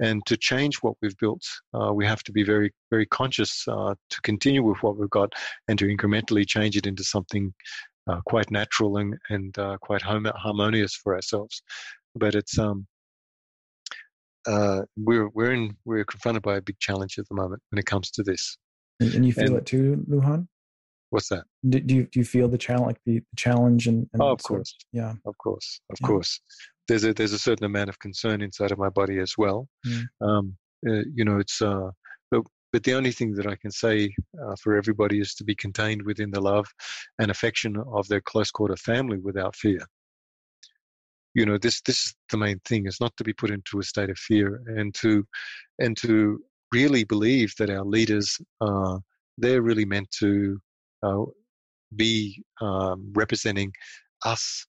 [0.00, 1.42] and to change what we've built,
[1.72, 5.32] uh, we have to be very, very conscious uh, to continue with what we've got
[5.68, 7.52] and to incrementally change it into something
[8.10, 11.62] uh, quite natural and, and uh, quite harmonious for ourselves.
[12.14, 12.86] But it's um,
[14.46, 17.86] uh, we're we're in we're confronted by a big challenge at the moment when it
[17.86, 18.56] comes to this.
[19.00, 20.46] And, you feel and, it too, Lujan?
[21.10, 21.44] What's that?
[21.68, 24.32] Do, do, you do you feel the challenge, like the, the challenge and, and oh,
[24.32, 26.06] of course, of, yeah, of course, of yeah.
[26.06, 26.40] course.
[26.88, 29.68] There's a there's a certain amount of concern inside of my body as well.
[29.86, 30.04] Mm.
[30.20, 30.56] Um,
[30.88, 31.90] uh, you know, it's uh,
[32.30, 35.54] but but the only thing that I can say uh, for everybody is to be
[35.54, 36.66] contained within the love
[37.18, 39.80] and affection of their close quarter family without fear.
[41.34, 43.82] You know, this this is the main thing: is not to be put into a
[43.82, 45.24] state of fear and to
[45.78, 46.40] and to
[46.72, 49.00] really believe that our leaders are
[49.38, 50.58] they're really meant to
[51.02, 51.24] uh,
[51.96, 53.72] be um, representing
[54.24, 54.66] us,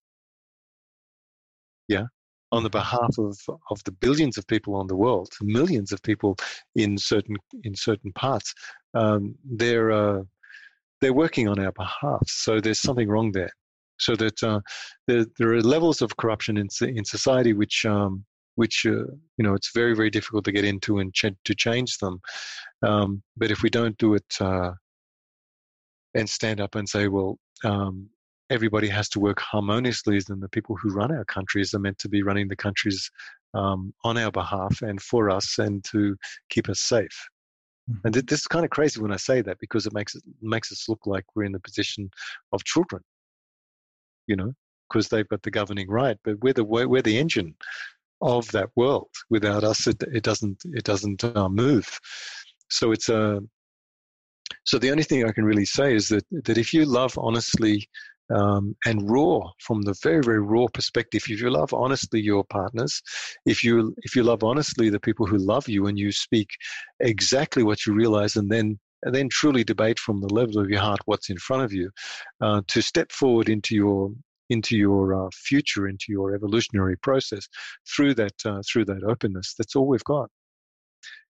[1.88, 2.06] yeah,
[2.52, 3.38] on the behalf of,
[3.70, 6.36] of the billions of people on the world, millions of people
[6.76, 8.54] in certain in certain parts.
[8.94, 10.22] Um, they're uh,
[11.02, 12.28] they're working on our behalf.
[12.28, 13.52] So there's something wrong there.
[13.98, 14.60] So that uh,
[15.08, 18.26] there, there are levels of corruption in in society which um,
[18.56, 19.06] which uh,
[19.38, 22.20] you know it's very very difficult to get into and ch- to change them.
[22.84, 24.72] Um, but if we don't do it uh,
[26.14, 28.10] and stand up and say, well, um,
[28.50, 32.10] everybody has to work harmoniously, then the people who run our countries are meant to
[32.10, 33.10] be running the countries
[33.54, 36.16] um, on our behalf and for us and to
[36.50, 37.28] keep us safe.
[37.90, 38.08] Mm-hmm.
[38.08, 40.72] And this is kind of crazy when I say that because it makes it makes
[40.72, 42.10] us look like we're in the position
[42.52, 43.02] of children,
[44.28, 44.54] you know,
[44.90, 47.56] because they've got the governing right, but we're the we're the engine
[48.22, 49.10] of that world.
[49.30, 52.00] Without us, it, it doesn't it doesn't uh, move.
[52.70, 53.40] So it's a
[54.64, 57.88] so the only thing I can really say is that that if you love honestly
[58.34, 63.02] um, and raw from the very very raw perspective, if you love honestly your partners,
[63.46, 66.50] if you if you love honestly the people who love you, and you speak
[67.00, 70.82] exactly what you realize, and then and then truly debate from the level of your
[70.82, 71.90] heart what's in front of you,
[72.42, 74.12] uh, to step forward into your
[74.50, 77.48] into your uh, future, into your evolutionary process
[77.96, 79.56] through that uh, through that openness.
[79.58, 80.30] That's all we've got.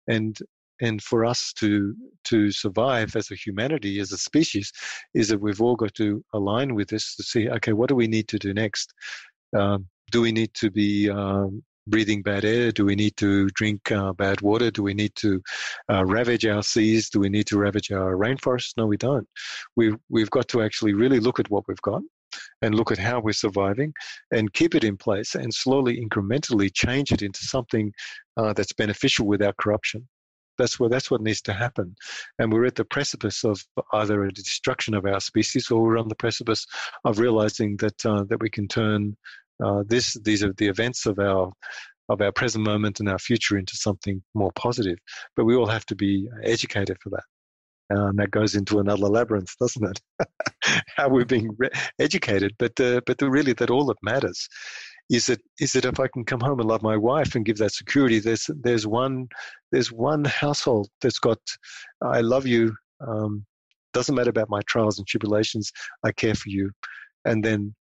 [0.07, 0.37] And
[0.81, 4.71] and for us to to survive as a humanity as a species
[5.13, 8.07] is that we've all got to align with this to see okay what do we
[8.07, 8.93] need to do next?
[9.57, 12.71] Um, do we need to be um, breathing bad air?
[12.71, 14.71] Do we need to drink uh, bad water?
[14.71, 15.41] Do we need to
[15.91, 17.09] uh, ravage our seas?
[17.09, 18.73] Do we need to ravage our rainforests?
[18.77, 19.27] No we don't.
[19.75, 22.01] We've, we've got to actually really look at what we've got
[22.61, 23.93] and look at how we're surviving
[24.31, 27.91] and keep it in place and slowly incrementally change it into something
[28.37, 30.07] uh, that's beneficial without corruption
[30.61, 31.95] that's what that's what needs to happen,
[32.39, 33.59] and we're at the precipice of
[33.93, 36.65] either a destruction of our species, or we're on the precipice
[37.03, 39.17] of realizing that uh, that we can turn
[39.63, 41.51] uh, this these are the events of our
[42.09, 44.97] of our present moment and our future into something more positive.
[45.35, 47.23] But we all have to be educated for that.
[47.89, 50.27] And that goes into another labyrinth, doesn't it?
[50.95, 54.47] How we're being re- educated, but uh, but really that all that matters
[55.09, 57.57] is that is that if I can come home and love my wife and give
[57.57, 59.27] that security, there's there's one
[59.71, 61.39] there's one household that's got
[62.01, 62.75] I love you.
[63.05, 63.45] Um,
[63.93, 65.71] doesn't matter about my trials and tribulations.
[66.03, 66.71] I care for you,
[67.25, 67.75] and then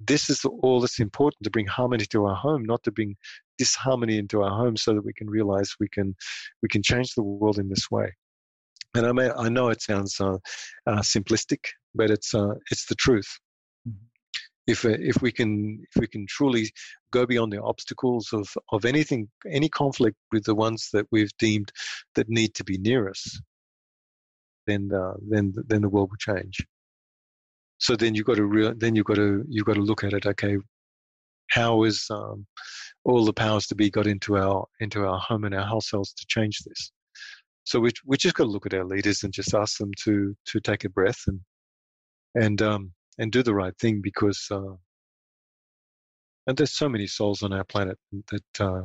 [0.00, 3.16] this is all that's important to bring harmony to our home, not to bring
[3.58, 6.14] disharmony into our home, so that we can realize we can
[6.62, 8.12] we can change the world in this way.
[8.94, 10.38] And I may I know it sounds uh,
[10.86, 11.60] uh, simplistic,
[11.94, 13.38] but it's uh, it's the truth
[14.66, 16.70] if uh, if we can if we can truly
[17.12, 21.70] go beyond the obstacles of of anything any conflict with the ones that we've deemed
[22.14, 23.40] that need to be near us
[24.66, 26.64] then uh, then then the world will change.
[27.78, 30.12] So then you've got to real then you've got to you've got to look at
[30.12, 30.58] it okay
[31.50, 32.46] how is um,
[33.04, 36.26] all the powers to be got into our into our home and our households to
[36.28, 36.92] change this?
[37.64, 40.34] So we we just got to look at our leaders and just ask them to
[40.46, 41.40] to take a breath and
[42.34, 44.74] and um, and do the right thing because uh,
[46.46, 47.98] and there's so many souls on our planet
[48.30, 48.82] that uh,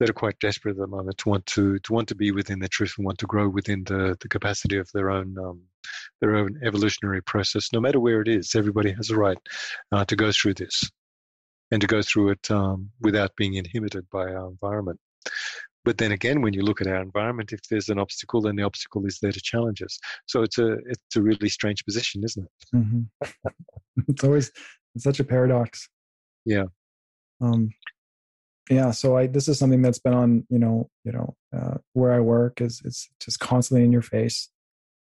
[0.00, 2.58] that are quite desperate at the moment to want to to want to be within
[2.60, 5.62] the truth and want to grow within the, the capacity of their own um,
[6.20, 7.68] their own evolutionary process.
[7.72, 9.38] No matter where it is, everybody has a right
[9.92, 10.84] uh, to go through this.
[11.70, 15.00] and to go through it um, without being inhibited by our environment.
[15.84, 18.62] But then again, when you look at our environment, if there's an obstacle, then the
[18.62, 19.98] obstacle is there to challenge us.
[20.26, 22.76] So it's a it's a really strange position, isn't it?
[22.76, 23.50] Mm-hmm.
[24.08, 24.52] it's always
[24.94, 25.88] it's such a paradox.
[26.44, 26.64] Yeah.
[27.40, 27.70] Um,
[28.68, 28.90] yeah.
[28.90, 32.20] So I this is something that's been on you know you know uh, where I
[32.20, 34.50] work is it's just constantly in your face.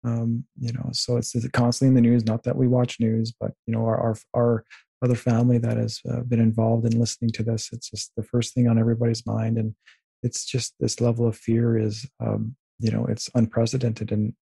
[0.04, 2.26] Um, you know, so it's, it's constantly in the news.
[2.26, 4.66] Not that we watch news, but you know, our our, our
[5.04, 8.54] other family that has uh, been involved in listening to this, it's just the first
[8.54, 9.76] thing on everybody's mind, and
[10.24, 14.34] it's just this level of fear is um, you know it's unprecedented and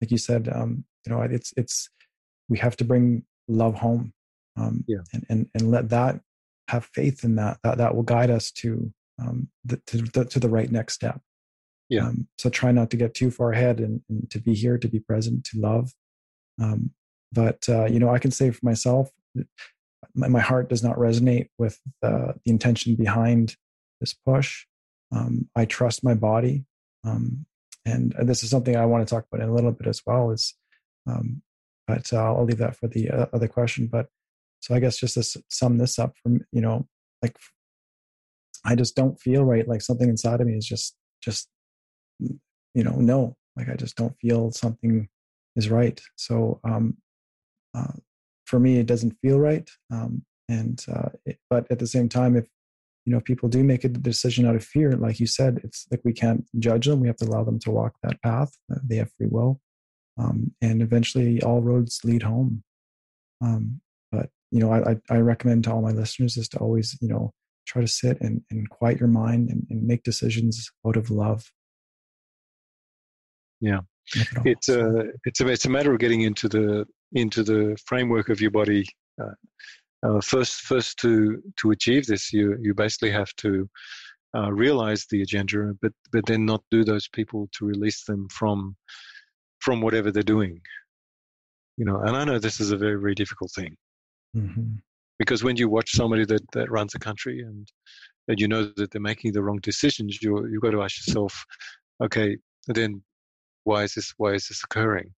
[0.00, 1.88] like you said um, you know it's it's
[2.48, 4.12] we have to bring love home
[4.56, 4.98] um, yeah.
[5.12, 6.20] and, and and let that
[6.68, 10.38] have faith in that that that will guide us to um, the, to, the, to
[10.38, 11.20] the right next step
[11.88, 14.78] yeah um, so try not to get too far ahead and, and to be here
[14.78, 15.92] to be present to love
[16.60, 16.90] um,
[17.32, 19.10] but uh, you know i can say for myself
[20.14, 23.56] my, my heart does not resonate with uh, the intention behind
[24.00, 24.66] this push
[25.12, 26.64] um, I trust my body.
[27.04, 27.46] Um,
[27.84, 30.30] and this is something I want to talk about in a little bit as well.
[30.32, 30.54] Is,
[31.06, 31.42] um,
[31.86, 33.86] but uh, I'll leave that for the uh, other question.
[33.86, 34.08] But
[34.60, 36.88] so I guess just to sum this up, from you know,
[37.22, 37.36] like
[38.64, 39.66] I just don't feel right.
[39.68, 41.48] Like something inside of me is just, just,
[42.18, 43.36] you know, no.
[43.56, 45.08] Like I just don't feel something
[45.54, 46.00] is right.
[46.16, 46.96] So um,
[47.74, 47.92] uh,
[48.44, 49.68] for me, it doesn't feel right.
[49.92, 52.46] Um, and uh, it, but at the same time, if
[53.06, 56.00] you know people do make a decision out of fear like you said it's like
[56.04, 57.00] we can't judge them.
[57.00, 58.52] We have to allow them to walk that path.
[58.70, 59.60] Uh, they have free will.
[60.18, 62.64] Um, and eventually all roads lead home.
[63.40, 63.80] Um,
[64.10, 67.32] but you know I, I recommend to all my listeners is to always you know
[67.66, 71.50] try to sit and, and quiet your mind and, and make decisions out of love.
[73.60, 73.80] Yeah.
[74.44, 78.40] It's a it's a it's a matter of getting into the into the framework of
[78.40, 78.86] your body
[79.20, 79.34] uh,
[80.02, 83.68] uh, first first to to achieve this you you basically have to
[84.36, 88.76] uh, realize the agenda but but then not do those people to release them from
[89.60, 90.60] from whatever they're doing.
[91.76, 93.76] You know and i know this is a very very difficult thing.
[94.36, 94.74] Mm-hmm.
[95.18, 97.66] because when you watch somebody that that runs a country and
[98.28, 101.32] and you know that they're making the wrong decisions you you've got to ask yourself
[102.02, 102.36] okay
[102.66, 103.02] then
[103.66, 105.12] why is this why is this occurring?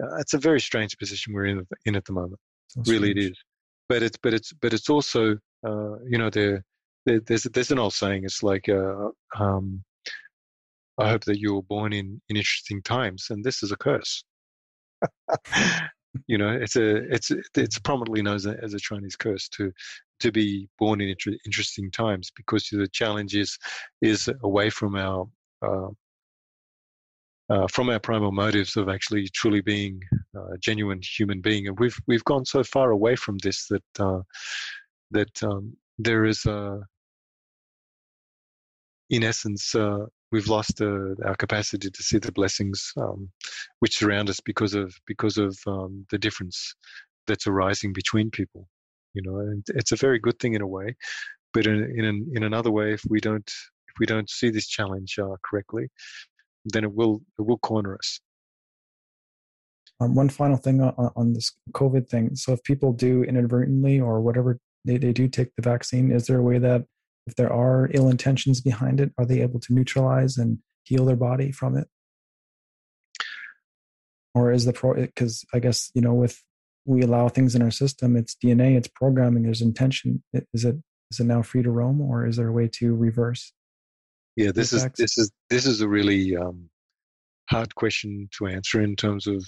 [0.00, 2.40] Uh, it's a very strange position we're in in at the moment.
[2.86, 3.38] Really it is
[3.88, 6.64] but it's but it's but it's also uh, you know there,
[7.04, 9.08] there, there's there's an old saying it's like uh,
[9.38, 9.82] um,
[10.98, 14.24] I hope that you were born in in interesting times and this is a curse.
[16.26, 19.72] you know it's a it's it's prominently known as a, as a Chinese curse to
[20.20, 23.58] to be born in inter- interesting times because the challenge is
[24.00, 25.28] is away from our
[25.62, 25.88] uh,
[27.48, 30.00] uh, from our primal motives of actually truly being
[30.34, 31.68] a genuine human being.
[31.68, 34.20] And we've we've gone so far away from this that uh,
[35.10, 36.80] that um, there is a,
[39.10, 43.30] in essence, uh, we've lost uh, our capacity to see the blessings um,
[43.78, 46.74] which surround us because of because of um, the difference
[47.26, 48.68] that's arising between people.
[49.14, 50.96] You know, and it's a very good thing in a way,
[51.54, 53.50] but in in, in another way, if we don't
[53.88, 55.88] if we don't see this challenge uh, correctly,
[56.66, 58.20] then it will it will corner us.
[60.00, 62.36] Um, one final thing on, on, this COVID thing.
[62.36, 66.38] So, if people do inadvertently or whatever they, they do take the vaccine, is there
[66.38, 66.84] a way that
[67.26, 71.16] if there are ill intentions behind it, are they able to neutralize and heal their
[71.16, 71.88] body from it?
[74.34, 74.94] Or is the pro?
[74.94, 76.42] Because I guess you know, with
[76.84, 80.22] we allow things in our system, it's DNA, it's programming, there's intention.
[80.52, 80.76] Is it
[81.10, 83.52] is it now free to roam, or is there a way to reverse?
[84.36, 86.68] Yeah, this is this is this is a really um,
[87.48, 89.42] hard question to answer in terms of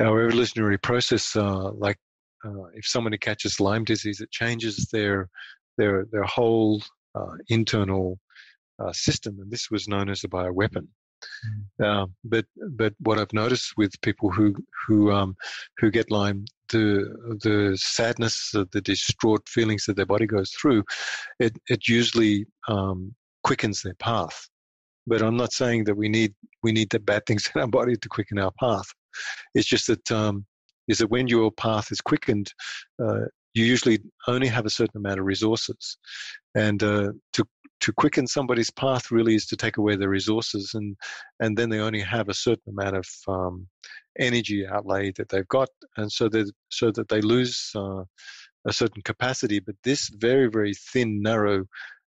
[0.00, 1.36] our evolutionary process.
[1.36, 1.96] Uh, like
[2.44, 5.28] uh, if somebody catches Lyme disease, it changes their
[5.78, 6.82] their their whole
[7.14, 8.18] uh, internal
[8.82, 10.88] uh, system, and this was known as a bioweapon.
[11.80, 12.10] Mm.
[12.24, 14.56] but but what I've noticed with people who
[14.86, 15.36] who um,
[15.78, 20.82] who get Lyme, the the sadness, the distraught feelings that their body goes through,
[21.38, 23.14] it it usually um,
[23.44, 24.48] quickens their path.
[25.06, 27.96] But I'm not saying that we need we need the bad things in our body
[27.96, 28.86] to quicken our path.
[29.54, 30.46] It's just that um,
[30.88, 32.52] is that when your path is quickened,
[33.02, 33.24] uh,
[33.54, 35.98] you usually only have a certain amount of resources,
[36.54, 37.44] and uh, to
[37.80, 40.96] to quicken somebody's path really is to take away their resources, and
[41.40, 43.66] and then they only have a certain amount of um,
[44.18, 48.02] energy outlay that they've got, and so that so that they lose uh,
[48.66, 49.60] a certain capacity.
[49.60, 51.64] But this very very thin narrow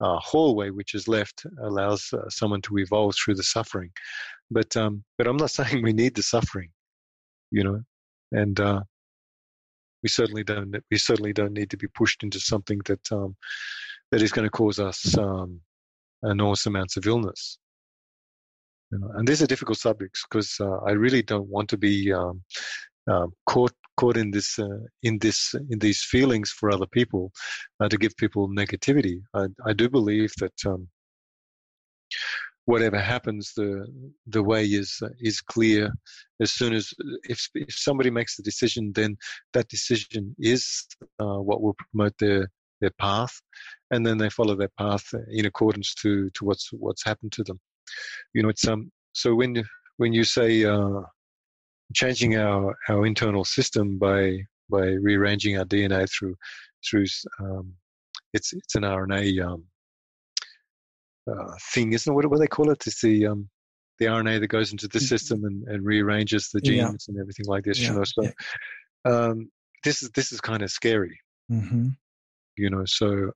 [0.02, 3.90] uh, hallway which is left allows uh, someone to evolve through the suffering.
[4.50, 6.70] But um, but I'm not saying we need the suffering,
[7.50, 7.80] you know,
[8.32, 8.80] and uh,
[10.02, 13.36] we certainly don't we certainly don't need to be pushed into something that um,
[14.10, 15.60] that is going to cause us um,
[16.24, 17.58] enormous amounts of illness.
[18.90, 22.12] You know, and these are difficult subjects because uh, I really don't want to be
[23.10, 27.32] um, caught caught in this uh, in this in these feelings for other people
[27.80, 29.20] uh, to give people negativity.
[29.34, 30.88] I, I do believe that um,
[32.66, 33.86] whatever happens, the
[34.26, 35.90] the way is uh, is clear.
[36.40, 36.92] As soon as
[37.24, 39.16] if if somebody makes the decision, then
[39.52, 40.86] that decision is
[41.20, 42.48] uh, what will promote their
[42.80, 43.32] their path,
[43.90, 47.58] and then they follow that path in accordance to to what's what's happened to them.
[48.34, 48.90] You know, it's um.
[49.12, 49.62] So when
[49.98, 51.02] when you say uh,
[51.94, 54.38] changing our our internal system by
[54.70, 56.34] by rearranging our DNA through
[56.88, 57.06] through
[57.40, 57.74] um,
[58.32, 59.64] it's it's an RNA um,
[61.30, 62.14] uh, thing, isn't it?
[62.14, 62.86] What, what do they call it?
[62.86, 63.48] It's the um,
[63.98, 65.06] the RNA that goes into the mm-hmm.
[65.06, 67.12] system and, and rearranges the genes yeah.
[67.12, 67.78] and everything like this.
[67.78, 67.90] Yeah.
[67.90, 68.30] You know, so yeah.
[69.04, 69.50] um,
[69.84, 71.18] this is this is kind of scary.
[71.50, 71.88] Mm-hmm.
[72.56, 73.30] You know, so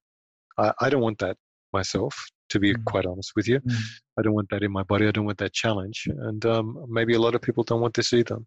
[0.58, 1.36] I, I don't want that
[1.72, 2.16] myself.
[2.50, 2.84] To be mm-hmm.
[2.84, 3.82] quite honest with you, mm-hmm.
[4.18, 5.08] I don't want that in my body.
[5.08, 8.12] I don't want that challenge, and um, maybe a lot of people don't want this
[8.12, 8.38] either.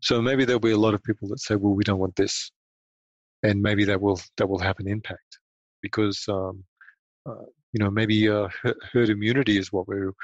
[0.00, 2.50] So maybe there'll be a lot of people that say, "Well, we don't want this,"
[3.42, 5.38] and maybe that will that will have an impact
[5.82, 6.64] because um,
[7.26, 8.48] uh, you know maybe uh,
[8.92, 10.14] herd immunity is what we're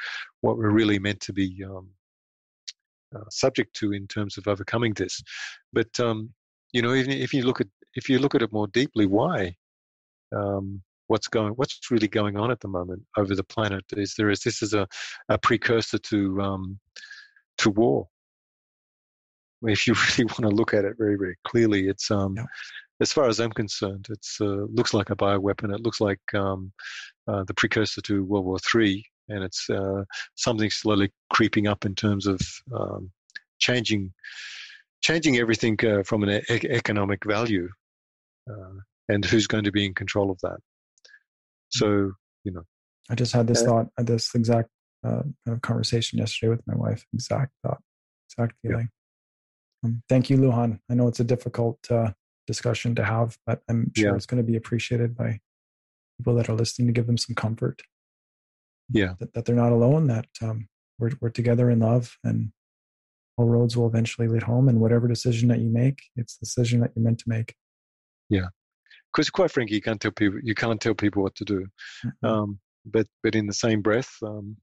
[0.40, 1.88] what we're really meant to be um,
[3.14, 5.22] uh, subject to in terms of overcoming this.
[5.72, 6.30] But um,
[6.72, 9.54] you know, even if you look at if you look at it more deeply, why?
[10.34, 14.30] Um, what's going what's really going on at the moment over the planet is there
[14.30, 14.86] is this is a,
[15.28, 16.78] a precursor to um,
[17.58, 18.08] to war
[19.62, 22.44] if you really want to look at it very very clearly it's um yeah
[23.00, 25.74] as far as I'm concerned, it uh, looks like a bioweapon.
[25.74, 26.70] It looks like um,
[27.26, 30.04] uh, the precursor to World War III, and it's uh,
[30.34, 32.40] something slowly creeping up in terms of
[32.74, 33.11] um,
[33.58, 34.12] changing
[35.02, 37.68] changing everything uh, from an e- economic value,
[38.50, 40.58] uh, and who's going to be in control of that.
[41.70, 42.12] So
[42.44, 42.62] you know,
[43.08, 44.68] I just had this uh, thought, this exact
[45.62, 47.04] conversation yesterday with my wife.
[47.14, 47.80] Exact thought,
[48.28, 48.88] exact feeling.
[49.82, 49.88] Yeah.
[49.88, 50.78] Um, thank you, Lujan.
[50.90, 51.78] I know it's a difficult
[52.46, 54.16] discussion to have, but I'm sure yeah.
[54.16, 55.40] it's going to be appreciated by
[56.18, 57.80] people that are listening to give them some comfort.
[58.90, 59.14] Yeah.
[59.20, 60.68] That, that they're not alone, that um,
[60.98, 62.52] we're, we're together in love and
[63.36, 64.68] all roads will eventually lead home.
[64.68, 67.54] And whatever decision that you make, it's the decision that you're meant to make.
[68.28, 68.48] Yeah.
[69.12, 71.66] Because quite frankly, you can't tell people, you can't tell people what to do.
[72.04, 72.26] Mm-hmm.
[72.26, 74.56] Um, but, but in the same breath, um,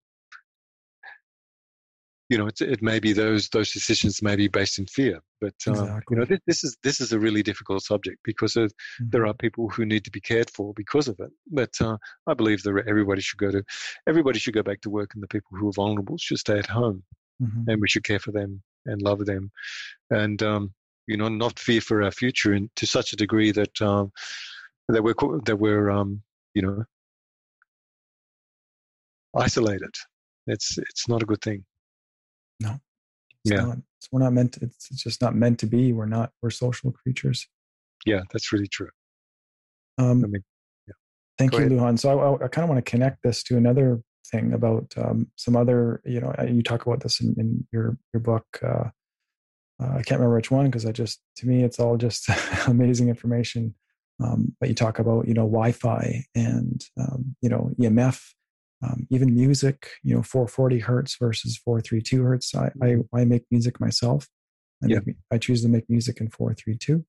[2.30, 5.74] you know, it may be those those decisions may be based in fear, but um,
[5.74, 6.02] exactly.
[6.10, 9.06] you know, this, this, is this is a really difficult subject because of, mm-hmm.
[9.12, 11.32] there are people who need to be cared for because of it.
[11.50, 13.64] But uh, I believe that everybody should go to
[14.08, 16.68] everybody should go back to work, and the people who are vulnerable should stay at
[16.68, 17.02] home,
[17.42, 17.70] mm-hmm.
[17.70, 19.50] and we should care for them and love them,
[20.10, 20.74] and um,
[21.08, 24.12] you know, not fear for our future, and to such a degree that um,
[24.90, 26.22] that we're that we're um,
[26.54, 26.84] you know
[29.36, 29.96] isolated.
[30.48, 31.66] It's it's not a good thing.
[32.60, 32.80] No.
[33.44, 33.66] yeah.
[33.66, 33.78] Not,
[34.12, 35.94] we're not meant to, it's, it's just not meant to be.
[35.94, 37.48] We're not, we're social creatures.
[38.06, 38.90] Yeah, that's really true.
[39.98, 40.44] Um, I mean,
[40.88, 40.94] yeah.
[41.38, 41.78] Thank Go you, ahead.
[41.78, 42.00] Lujan.
[42.00, 44.02] So I, I kind of want to connect this to another
[44.32, 48.22] thing about um, some other, you know, you talk about this in, in your, your
[48.22, 48.46] book.
[48.66, 48.90] Uh,
[49.82, 52.30] uh, I can't remember which one because I just, to me, it's all just
[52.68, 53.76] amazing information.
[54.24, 58.22] Um, but you talk about, you know, Wi-Fi and, um, you know, EMF
[58.84, 62.54] um, even music, you know, 440 hertz versus 432 hertz.
[62.54, 64.28] I, I, I make music myself.
[64.84, 65.00] I, yeah.
[65.06, 67.04] make, I choose to make music in 432.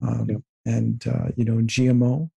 [0.00, 0.36] Um, yeah.
[0.64, 2.30] And, uh, you know, GMO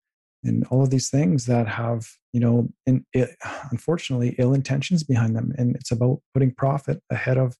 [0.43, 3.29] and all of these things that have, you know, in, it,
[3.71, 5.53] unfortunately, ill intentions behind them.
[5.57, 7.55] And it's about putting profit ahead of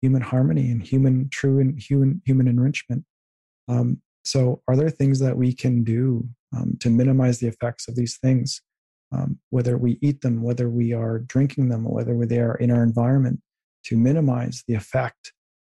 [0.00, 3.04] human harmony and human true and human, human enrichment.
[3.68, 7.96] Um, so, are there things that we can do um, to minimize the effects of
[7.96, 8.60] these things?
[9.12, 12.82] um, whether we eat them, whether we are drinking them, whether they are in our
[12.82, 13.40] environment,
[13.84, 15.32] to minimize the effect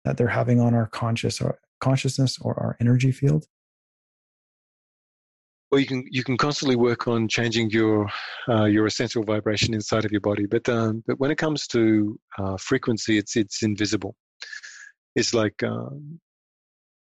[0.05, 3.47] that they're having on our conscious or consciousness or our energy field?
[5.71, 8.09] Well, you can you can constantly work on changing your
[8.49, 12.19] uh, your essential vibration inside of your body, but um, but when it comes to
[12.39, 14.17] uh, frequency, it's it's invisible.
[15.15, 16.19] It's like um,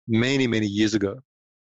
[0.09, 1.15] many many years ago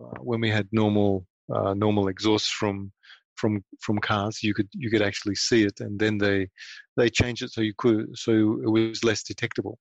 [0.01, 2.91] uh, when we had normal uh, normal exhaust from
[3.35, 6.47] from from cars you could you could actually see it and then they
[6.95, 9.77] they changed it so you could so it was less detectable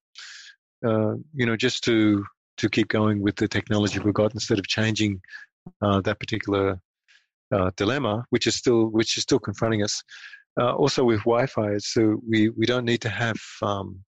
[0.87, 2.25] uh, you know just to
[2.57, 5.21] to keep going with the technology we've got instead of changing
[5.83, 6.81] uh, that particular
[7.53, 10.03] uh, dilemma which is still which is still confronting us
[10.61, 14.01] uh, also with wi-fi so we we don't need to have um,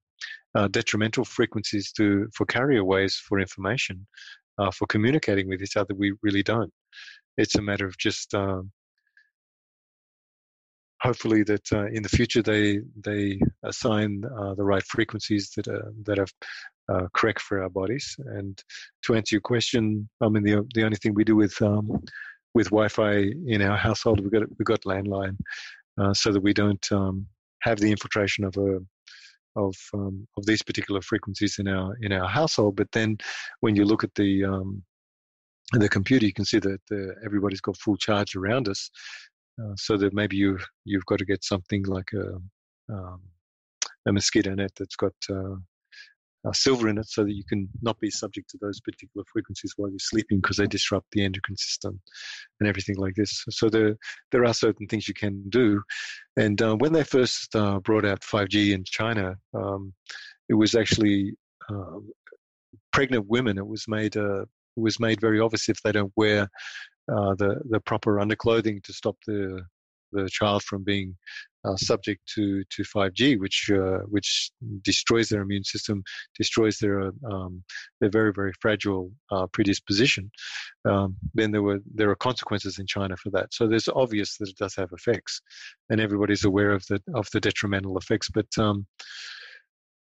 [0.54, 4.06] uh, detrimental frequencies to for carrier waves for information
[4.58, 5.94] uh, for communicating with each other.
[5.94, 6.72] We really don't.
[7.36, 8.70] It's a matter of just um,
[11.00, 16.18] hopefully that uh, in the future they they assign the right frequencies that are that
[16.18, 16.26] are
[16.90, 18.16] uh, correct for our bodies.
[18.18, 18.60] And
[19.04, 22.02] to answer your question, I mean the the only thing we do with um,
[22.54, 25.36] with Wi-Fi in our household, we've got we've got landline,
[26.00, 27.26] uh, so that we don't um,
[27.62, 28.80] have the infiltration of a
[29.56, 32.76] of um, of these particular frequencies in our in our household.
[32.76, 33.18] But then,
[33.60, 34.82] when you look at the um,
[35.72, 38.90] the computer, you can see that uh, everybody's got full charge around us,
[39.62, 43.20] uh, so that maybe you you've got to get something like a um,
[44.06, 45.56] a mosquito net that's got uh,
[46.46, 49.74] uh, silver in it so that you can not be subject to those particular frequencies
[49.76, 52.00] while you're sleeping because they disrupt the endocrine system
[52.60, 53.44] and everything like this.
[53.50, 53.96] So there,
[54.32, 55.82] there are certain things you can do.
[56.36, 59.92] And uh, when they first uh, brought out 5G in China, um,
[60.48, 61.34] it was actually
[61.70, 62.10] um,
[62.92, 63.58] pregnant women.
[63.58, 66.48] It was made uh, it was made very obvious if they don't wear
[67.12, 69.62] uh, the the proper underclothing to stop the
[70.12, 71.16] the child from being
[71.76, 74.50] subject to to 5G, which uh, which
[74.82, 76.02] destroys their immune system,
[76.38, 77.62] destroys their um,
[78.00, 80.30] their very very fragile uh, predisposition.
[80.84, 83.52] Um, then there were there are consequences in China for that.
[83.52, 85.40] So there's obvious that it does have effects,
[85.90, 88.28] and everybody's aware of the of the detrimental effects.
[88.32, 88.86] But um,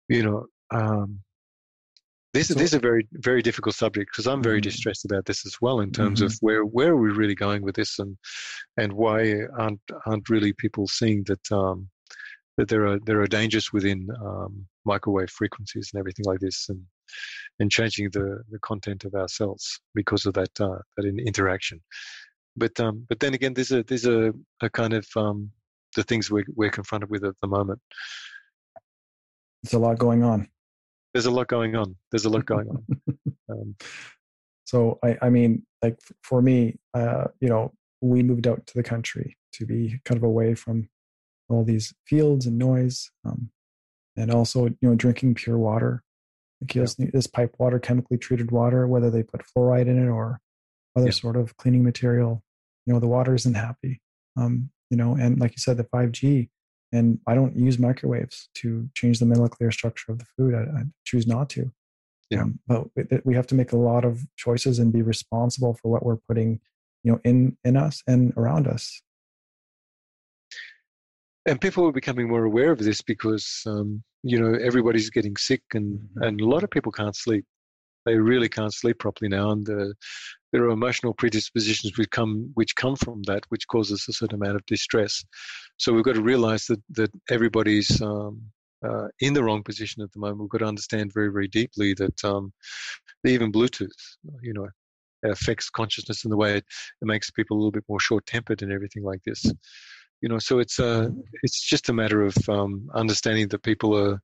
[0.09, 0.46] you know.
[0.70, 1.24] Um,
[2.35, 4.64] this, so, this is a very very difficult subject because I'm very mm-hmm.
[4.64, 6.26] distressed about this as well in terms mm-hmm.
[6.26, 8.16] of where where are we really going with this and
[8.76, 11.89] and why aren't aren't really people seeing that um,
[12.59, 16.82] that there are there are dangers within um, microwave frequencies and everything like this and
[17.61, 21.80] and changing the, the content of our cells because of that uh, that interaction.
[22.57, 25.51] But um, but then again, these are there's a, a kind of um,
[25.95, 27.80] the things we're we're confronted with at the moment.
[29.62, 30.49] It's a lot going on
[31.14, 31.96] there's a lot going on.
[32.10, 32.84] There's a lot going on.
[33.46, 33.76] Um,
[34.64, 38.82] so I, I mean, like for me, uh, you know, we moved out to the
[38.82, 40.88] country to be kind of away from
[41.50, 43.50] all these fields and noise, um,
[44.16, 46.02] and also you know drinking pure water.
[46.62, 46.86] Like yeah.
[47.12, 50.40] this pipe water, chemically treated water, whether they put fluoride in it or
[50.96, 51.12] other yeah.
[51.12, 52.42] sort of cleaning material,
[52.86, 54.00] you know, the water isn't happy.
[54.36, 56.48] Um, you know, and like you said, the 5G,
[56.95, 60.55] and I don't use microwaves to change the molecular structure of the food.
[60.55, 61.70] I, I choose not to.
[62.30, 62.42] Yeah.
[62.42, 62.86] Um, but
[63.24, 66.61] we have to make a lot of choices and be responsible for what we're putting,
[67.03, 69.03] you know, in in us and around us.
[71.47, 75.62] And people are becoming more aware of this because um, you know everybody's getting sick,
[75.74, 76.22] and mm-hmm.
[76.22, 77.45] and a lot of people can't sleep
[78.05, 79.95] they really can't sleep properly now, and the,
[80.55, 84.55] there are emotional predispositions which come which come from that, which causes a certain amount
[84.55, 85.24] of distress.
[85.78, 88.40] So we've got to realize that that everybody's um,
[88.86, 90.38] uh, in the wrong position at the moment.
[90.38, 92.52] We've got to understand very very deeply that um,
[93.24, 93.98] even Bluetooth,
[94.42, 94.68] you know,
[95.24, 96.64] affects consciousness in the way it,
[97.02, 99.44] it makes people a little bit more short tempered and everything like this
[100.20, 101.09] you know so it's uh
[101.42, 104.20] it's just a matter of um, understanding that people are,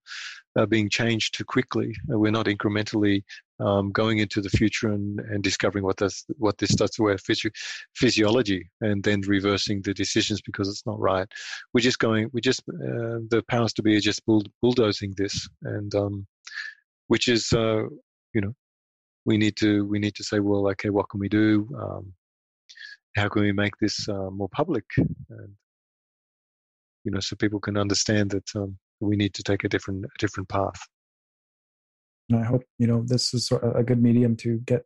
[0.57, 1.95] are being changed too quickly.
[2.09, 3.23] We're not incrementally
[3.61, 7.19] um, going into the future and, and discovering what this what this does to our
[7.19, 7.51] physio-
[7.95, 11.29] physiology and then reversing the decisions because it's not right.
[11.73, 15.49] We're just going we just uh, the powers to be are just bull- bulldozing this
[15.63, 16.27] and um,
[17.09, 17.83] which is uh,
[18.35, 18.55] you know
[19.27, 21.69] we need to we need to say well okay what can we do?
[21.79, 22.13] Um,
[23.17, 24.85] how can we make this uh, more public?
[24.97, 25.55] And
[27.05, 30.19] you know, so people can understand that um, we need to take a different a
[30.19, 30.81] different path.
[32.29, 34.85] And I hope you know this is a good medium to get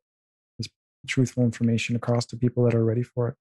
[0.59, 0.69] this
[1.07, 3.35] truthful information across to people that are ready for it.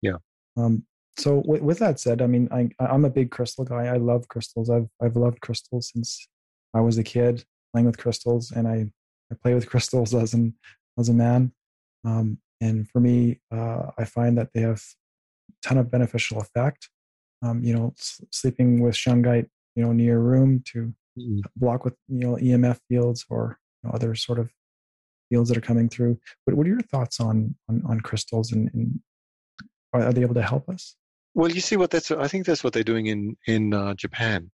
[0.00, 0.16] Yeah.
[0.56, 0.84] Um,
[1.18, 3.86] so with, with that said, I mean, I, I'm a big crystal guy.
[3.86, 4.70] I love crystals.
[4.70, 6.26] I've I've loved crystals since
[6.74, 8.90] I was a kid, playing with crystals, and I
[9.30, 10.54] I play with crystals as an
[10.98, 11.52] as a man.
[12.04, 14.82] Um, and for me, uh, I find that they have
[15.50, 16.88] a ton of beneficial effect
[17.42, 21.40] um, you know, s- sleeping with shungite, you know, near room to mm-hmm.
[21.56, 24.50] block with, you know, EMF fields or you know, other sort of
[25.28, 26.18] fields that are coming through.
[26.44, 29.00] What, what are your thoughts on, on, on crystals and, and
[29.92, 30.96] are they able to help us?
[31.34, 34.50] Well, you see what that's, I think that's what they're doing in, in uh, Japan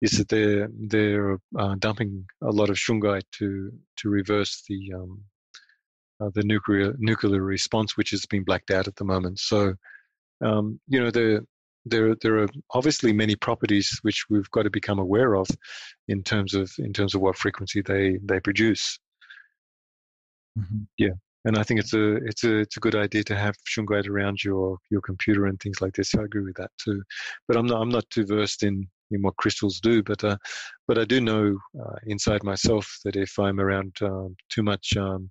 [0.00, 5.22] is that they're, they're uh, dumping a lot of shungite to, to reverse the, um,
[6.20, 9.38] uh, the nuclear nuclear response, which has been blacked out at the moment.
[9.38, 9.74] So,
[10.44, 11.46] um, you know, the
[11.90, 15.48] there there are obviously many properties which we've got to become aware of
[16.08, 18.98] in terms of in terms of what frequency they they produce.
[20.58, 20.82] Mm-hmm.
[20.96, 24.08] Yeah, and I think it's a it's a it's a good idea to have shungite
[24.08, 26.10] around your your computer and things like this.
[26.10, 27.02] So I agree with that too,
[27.46, 30.36] but I'm not I'm not too versed in in what crystals do, but uh,
[30.86, 35.30] but I do know uh, inside myself that if I'm around um, too much um,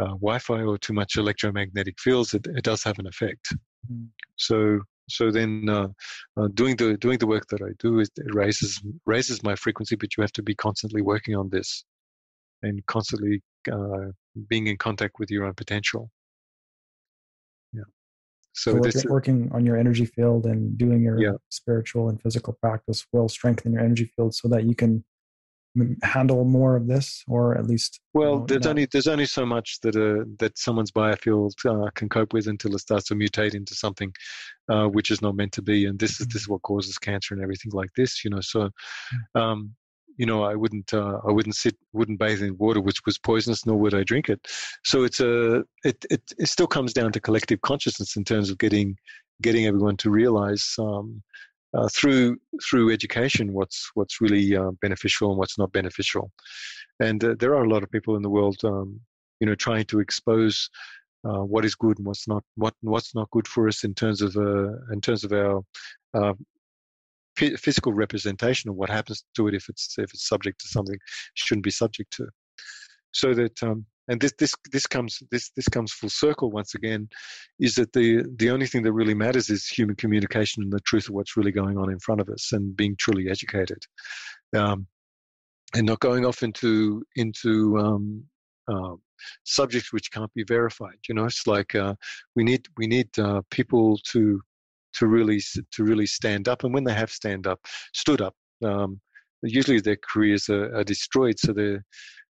[0.00, 3.54] uh, Wi-Fi or too much electromagnetic fields, it, it does have an effect.
[3.92, 4.08] Mm.
[4.36, 4.80] So
[5.10, 5.88] so then uh,
[6.36, 9.96] uh, doing the doing the work that I do is it raises raises my frequency,
[9.96, 11.84] but you have to be constantly working on this
[12.62, 14.12] and constantly uh,
[14.48, 16.10] being in contact with your own potential.
[17.72, 17.82] Yeah.
[18.52, 21.32] So, so working, working, on your energy field and doing your yeah.
[21.50, 25.04] spiritual and physical practice will strengthen your energy field so that you can
[26.02, 29.46] handle more of this or at least well you know, there's only there's only so
[29.46, 33.54] much that uh, that someone's biofield uh, can cope with until it starts to mutate
[33.54, 34.12] into something
[34.68, 35.86] uh, which is not meant to be.
[35.86, 38.40] And this is this is what causes cancer and everything like this you know.
[38.40, 38.70] So
[39.36, 39.40] mm.
[39.40, 39.74] um,
[40.16, 43.64] you know i wouldn't uh, i wouldn't sit wouldn't bathe in water which was poisonous
[43.64, 44.40] nor would i drink it.
[44.84, 48.58] So it's a it, it it still comes down to collective consciousness in terms of
[48.58, 48.96] getting
[49.40, 51.22] getting everyone to realize um,
[51.74, 52.36] uh, through
[52.68, 56.30] through education what's what's really uh, beneficial and what's not beneficial.
[57.00, 59.00] And uh, there are a lot of people in the world, um,
[59.40, 60.68] you know, trying to expose
[61.24, 64.20] uh, what is good and what's not what what's not good for us in terms
[64.22, 65.62] of uh, in terms of our
[66.14, 66.34] uh,
[67.36, 70.98] physical representation of what happens to it if it's if it's subject to something
[71.34, 72.26] shouldn't be subject to.
[73.12, 77.08] So that um, and this this this comes this this comes full circle once again
[77.60, 81.08] is that the the only thing that really matters is human communication and the truth
[81.08, 83.78] of what's really going on in front of us and being truly educated.
[84.54, 84.86] Um,
[85.74, 88.24] and not going off into into um,
[88.66, 88.96] uh,
[89.44, 91.26] subjects which can't be verified you know?
[91.26, 91.94] It's like uh,
[92.34, 94.40] we need we need uh, people to
[94.94, 95.40] to really
[95.72, 96.64] to really stand up.
[96.64, 97.60] And when they have stand up
[97.92, 98.34] stood up
[98.64, 99.00] um,
[99.42, 101.38] usually their careers are, are destroyed.
[101.38, 101.84] So they're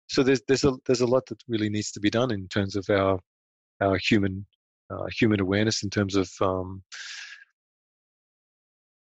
[0.08, 2.76] so there's there's a there's a lot that really needs to be done in terms
[2.76, 3.18] of our
[3.80, 4.46] our human
[4.90, 6.82] uh, human awareness in terms of um,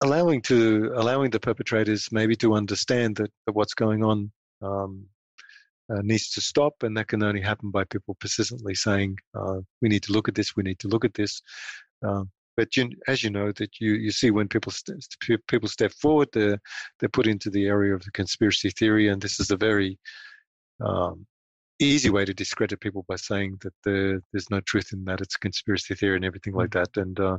[0.02, 4.30] allowing to allowing the perpetrators maybe to understand that, that what's going on
[4.62, 5.04] um,
[5.92, 9.88] uh, needs to stop, and that can only happen by people persistently saying, uh, "We
[9.88, 10.56] need to look at this.
[10.56, 11.42] We need to look at this."
[12.02, 15.04] Um, but you, as you know, that you, you see when people st-
[15.48, 16.58] people step forward, they're
[16.98, 19.98] they're put into the area of the conspiracy theory, and this is a very
[20.80, 21.26] um,
[21.80, 25.36] easy way to discredit people by saying that the, there's no truth in that it's
[25.36, 26.72] a conspiracy theory and everything like mm.
[26.74, 27.38] that and uh,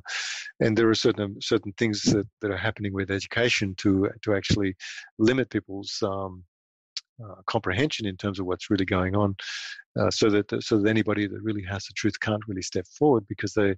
[0.60, 4.76] and there are certain certain things that, that are happening with education to to actually
[5.20, 6.44] limit people's um,
[7.24, 9.36] uh, comprehension in terms of what's really going on,
[10.00, 13.26] uh, so that so that anybody that really has the truth can't really step forward
[13.28, 13.76] because they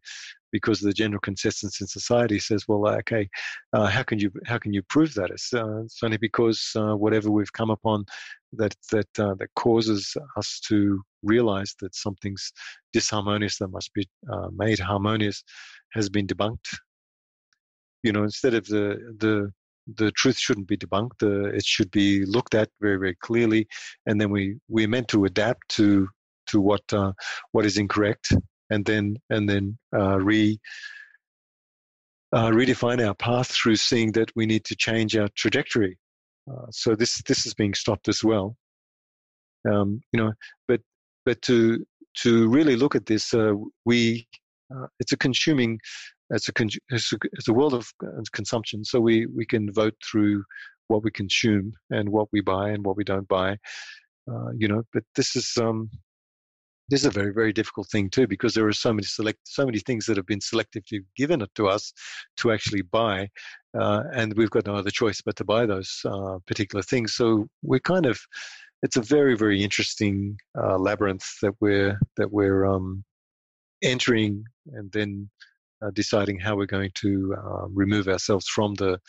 [0.52, 3.28] because the general consensus in society says, well, okay,
[3.74, 5.32] uh, how can you how can you prove that?
[5.32, 8.06] It's, uh, it's only because uh, whatever we've come upon
[8.54, 12.52] that that uh, that causes us to realize that something's
[12.96, 14.08] disharmonious that must be
[14.52, 15.44] made harmonious
[15.94, 16.78] has been debunked.
[18.04, 19.52] You know, instead of the the
[19.88, 21.22] the truth shouldn't be debunked.
[21.22, 23.68] Uh, it should be looked at very, very clearly,
[24.06, 26.08] and then we we're meant to adapt to
[26.48, 27.12] to what uh,
[27.52, 28.34] what is incorrect,
[28.70, 30.60] and then and then uh, re
[32.34, 35.98] uh, redefine our path through seeing that we need to change our trajectory.
[36.50, 38.56] Uh, so this this is being stopped as well.
[39.70, 40.34] Um, you know,
[40.68, 40.82] but
[41.26, 41.86] but to
[42.22, 43.54] to really look at this, uh,
[43.86, 44.28] we
[45.00, 45.80] it's a consuming
[46.34, 46.52] it's a,
[46.90, 48.84] it's a, it's a world of uh, consumption.
[48.84, 50.44] So we, we can vote through
[50.88, 53.58] what we consume and what we buy and what we don't buy.
[54.30, 55.90] Uh, you know, but this is um,
[56.90, 59.66] this is a very very difficult thing too because there are so many select so
[59.66, 61.92] many things that have been selectively given to us
[62.38, 63.28] to actually buy,
[63.78, 67.16] uh, and we've got no other choice but to buy those uh, particular things.
[67.16, 68.20] So we're kind of
[68.82, 73.04] it's a very very interesting uh, labyrinth that we're that we're um,
[73.82, 75.30] entering, and then
[75.84, 79.00] uh, deciding how we're going to uh, remove ourselves from the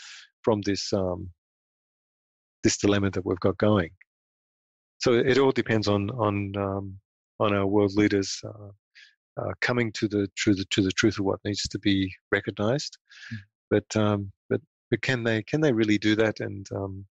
[0.42, 1.30] from this um,
[2.62, 3.90] this dilemma that we've got going.
[4.98, 6.98] So it all depends on on um,
[7.40, 8.70] on our world leaders uh,
[9.36, 12.98] uh coming to the to the to the truth of what needs to be recognized.
[13.32, 13.38] Mm.
[13.70, 14.60] But um, but
[14.90, 16.40] but can they can they really do that?
[16.40, 17.06] And um,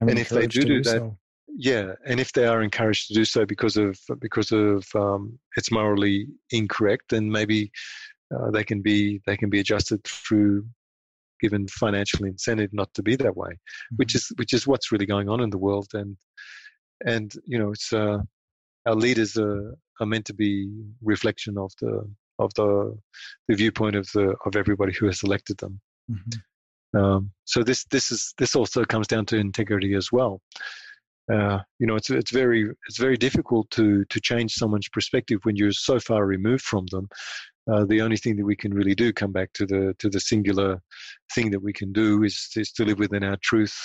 [0.00, 1.18] and if they do do, do that, so
[1.48, 5.70] yeah, and if they are encouraged to do so because of because of um, it's
[5.70, 7.70] morally incorrect, then maybe
[8.34, 10.66] uh, they can be they can be adjusted through
[11.40, 13.96] given financial incentive not to be that way, mm-hmm.
[13.96, 15.88] which is which is what's really going on in the world.
[15.94, 16.16] And
[17.04, 18.18] and you know, it's uh,
[18.86, 20.70] our leaders are, are meant to be
[21.02, 22.08] reflection of the
[22.38, 22.98] of the
[23.48, 25.80] the viewpoint of the of everybody who has elected them.
[26.10, 26.98] Mm-hmm.
[26.98, 30.40] Um, so this this is this also comes down to integrity as well
[31.32, 35.56] uh, you know, it's it's very it's very difficult to to change someone's perspective when
[35.56, 37.08] you're so far removed from them.
[37.70, 40.20] uh, the only thing that we can really do come back to the to the
[40.20, 40.80] singular
[41.34, 43.76] thing that we can do is, is to live within our truth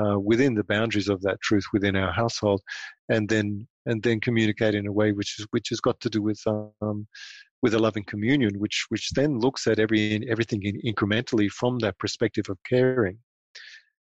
[0.00, 2.60] uh, within the boundaries of that truth within our household
[3.08, 6.20] and then and then communicate in a way which is which has got to do
[6.20, 7.06] with um,
[7.62, 12.46] with a loving communion which which then looks at every everything incrementally from that perspective
[12.48, 13.18] of caring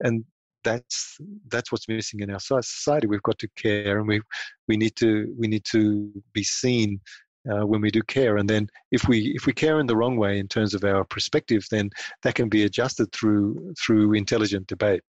[0.01, 0.25] and
[0.67, 1.17] that's
[1.49, 4.21] that's what's missing in our society we've got to care and we
[4.69, 7.01] we need to we need to be seen
[7.51, 8.37] uh, when we do care.
[8.37, 11.05] And then if we if we care in the wrong way in terms of our
[11.05, 11.91] perspective, then
[12.23, 15.03] that can be adjusted through through intelligent debate.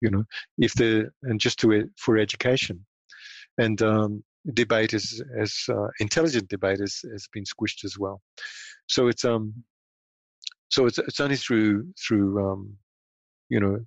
[0.00, 0.24] You know,
[0.58, 2.84] if the and just to for education,
[3.58, 8.20] and um, debate is as uh, intelligent debate has, has been squished as well.
[8.88, 9.54] So it's um
[10.70, 12.76] so it's it's only through through um
[13.48, 13.78] you know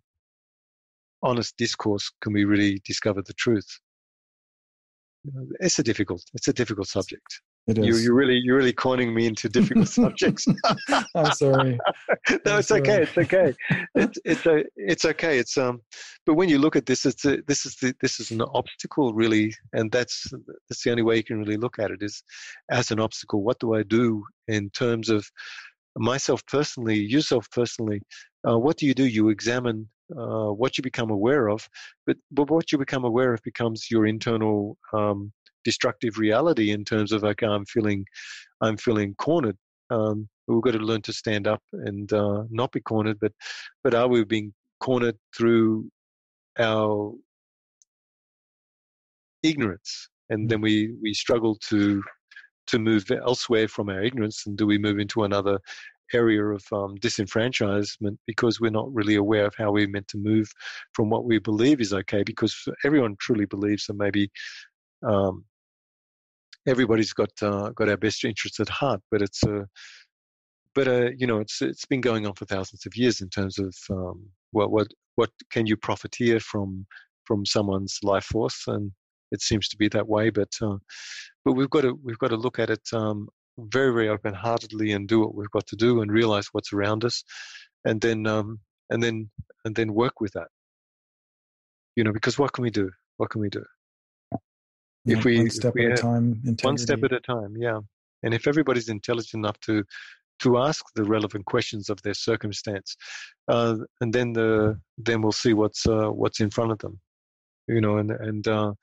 [1.26, 3.68] honest discourse can we really discover the truth
[5.60, 7.86] it's a difficult it's a difficult subject it is.
[7.86, 10.46] You, you're really you're really cornering me into difficult subjects.
[11.16, 11.80] I'm sorry.
[12.46, 12.82] no, I'm it's sorry.
[12.82, 13.02] okay.
[13.02, 13.54] It's okay.
[13.96, 15.40] It's it's a, it's okay.
[15.40, 15.82] It's um,
[16.28, 19.16] but when you look at this, it's a, this is the this is an obstacle
[19.16, 20.32] really, and that's
[20.70, 22.22] that's the only way you can really look at it is
[22.70, 23.44] as an obstacle.
[23.44, 25.26] What do I do in terms of
[25.98, 28.02] myself personally, yourself personally?
[28.48, 29.08] Uh, what do you do?
[29.08, 31.68] You examine uh, what you become aware of,
[32.06, 35.32] but but what you become aware of becomes your internal um,
[35.64, 38.06] destructive reality in terms of okay, I'm feeling,
[38.62, 39.58] I'm feeling cornered.
[39.90, 43.32] Um, we've got to learn to stand up and uh, not be cornered, but
[43.84, 45.90] but are we being cornered through
[46.60, 47.14] our
[49.44, 52.02] ignorance, and then we we struggle to
[52.68, 55.60] to move elsewhere from our ignorance, and do we move into another
[56.14, 60.50] area of um, disenfranchisement because we're not really aware of how we're meant to move
[60.94, 64.30] from what we believe is okay because everyone truly believes that maybe
[65.04, 65.44] um,
[66.68, 69.66] everybody's got uh, got our best interests at heart but it's a
[70.76, 73.58] but uh, you know it's it's been going on for thousands of years in terms
[73.58, 76.86] of um, what what what can you profiteer from
[77.26, 78.64] from someone's life force?
[78.68, 78.92] And
[79.32, 80.78] it seems to be that way but uh,
[81.44, 83.28] but we've got to we've got to look at it um,
[83.58, 87.06] very very open heartedly and do what we've got to do and realize what's around
[87.06, 87.24] us
[87.86, 88.60] and then um
[88.90, 89.30] and then
[89.64, 90.48] and then work with that.
[91.96, 92.92] You know because what can we do?
[93.18, 93.64] What can we do?
[95.06, 96.68] Yeah, if we one step we at a time integrity.
[96.68, 97.80] one step at a time yeah.
[98.24, 99.84] And if everybody's intelligent enough to
[100.40, 102.98] to ask the relevant questions of their circumstance
[103.48, 107.00] uh, and then the then we'll see what's uh, what's in front of them
[107.68, 108.74] you know and and uh,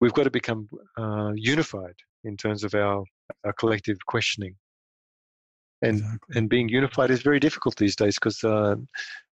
[0.00, 0.68] we've got to become
[0.98, 3.04] uh, unified in terms of our,
[3.44, 4.54] our collective questioning.
[5.82, 6.36] And exactly.
[6.36, 8.76] and being unified is very difficult these days because uh,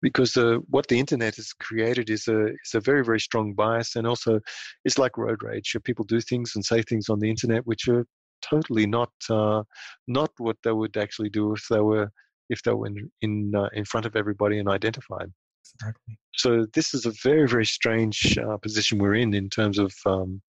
[0.01, 3.97] because uh, what the internet has created is a is a very very strong bias
[3.97, 4.41] and also
[4.85, 5.77] it's like road rage.
[5.85, 8.07] People do things and say things on the internet which are
[8.43, 9.63] totally not uh,
[10.07, 12.11] not what they would actually do if they were
[12.49, 15.33] if they were in in, uh, in front of everybody and identified.
[15.75, 16.19] Exactly.
[16.35, 20.41] So this is a very very strange uh, position we're in in terms of um,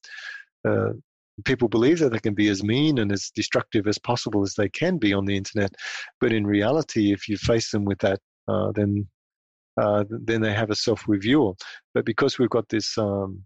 [0.67, 0.91] uh,
[1.45, 4.69] people believe that they can be as mean and as destructive as possible as they
[4.69, 5.73] can be on the internet.
[6.19, 9.07] But in reality, if you face them with that, uh, then
[9.79, 11.55] uh, then they have a self-review.
[11.93, 13.43] But because we've got this um,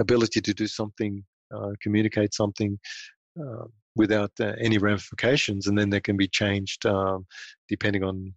[0.00, 1.22] ability to do something,
[1.54, 2.78] uh, communicate something
[3.40, 7.26] uh, without uh, any ramifications, and then they can be changed um,
[7.68, 8.34] depending on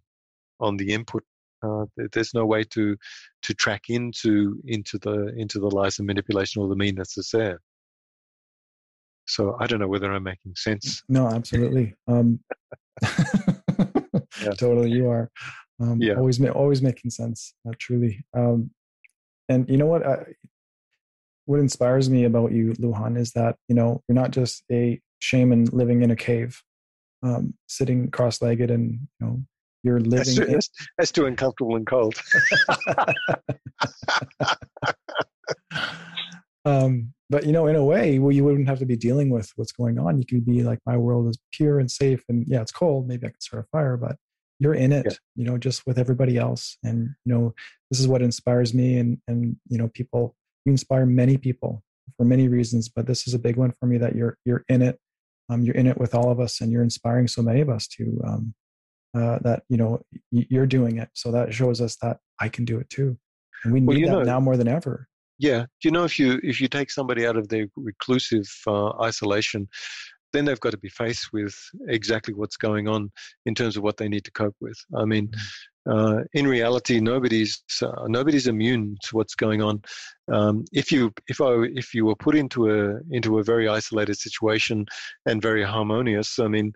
[0.60, 1.22] on the input
[1.62, 2.96] uh, there's no way to
[3.42, 7.60] to track into into the into the lies and manipulation or the meanness that's there.
[9.26, 11.02] So I don't know whether I'm making sense.
[11.08, 11.94] No, absolutely.
[12.08, 12.40] Um,
[13.02, 14.50] yeah.
[14.58, 15.30] Totally, you are.
[15.80, 16.14] Um, yeah.
[16.14, 17.54] Always, always making sense.
[17.68, 18.24] Uh, truly.
[18.34, 18.70] Um,
[19.48, 20.06] and you know what?
[20.06, 20.24] I,
[21.44, 25.66] what inspires me about you, Lujan, is that you know you're not just a shaman
[25.66, 26.60] living in a cave,
[27.22, 29.42] um, sitting cross-legged, and you know
[29.82, 30.18] you're living.
[30.18, 32.14] That's too, in- that's, that's too uncomfortable and cold.
[36.66, 39.50] um, but you know in a way well you wouldn't have to be dealing with
[39.56, 40.18] what's going on.
[40.18, 43.08] You could be like my world is pure and safe and yeah it's cold.
[43.08, 44.16] Maybe i can start a fire but
[44.58, 45.16] you're in it yeah.
[45.36, 46.76] you know just with everybody else.
[46.82, 47.54] And you know
[47.90, 50.34] this is what inspires me and and you know people
[50.64, 51.82] you inspire many people
[52.16, 54.82] for many reasons but this is a big one for me that you're you're in
[54.82, 54.98] it.
[55.48, 57.86] Um, you're in it with all of us and you're inspiring so many of us
[57.86, 58.54] to um,
[59.16, 60.00] uh, that you know
[60.32, 61.08] you're doing it.
[61.14, 63.16] So that shows us that i can do it too.
[63.64, 66.40] And we need well, that know, now more than ever yeah, you know, if you
[66.42, 69.68] if you take somebody out of their reclusive uh, isolation,
[70.32, 71.54] then they've got to be faced with
[71.88, 73.10] exactly what's going on
[73.44, 74.78] in terms of what they need to cope with.
[74.96, 75.30] I mean,
[75.88, 79.82] uh, in reality, nobody's uh, nobody's immune to what's going on.
[80.32, 84.16] Um, if you if I if you were put into a into a very isolated
[84.16, 84.86] situation
[85.26, 86.72] and very harmonious, I mean,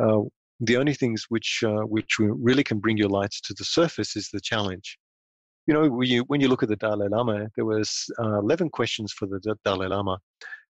[0.00, 0.20] uh,
[0.60, 4.28] the only things which uh, which really can bring your lights to the surface is
[4.30, 4.98] the challenge.
[5.66, 8.68] You know, when you when you look at the Dalai Lama, there was uh, eleven
[8.68, 10.18] questions for the Dalai Lama,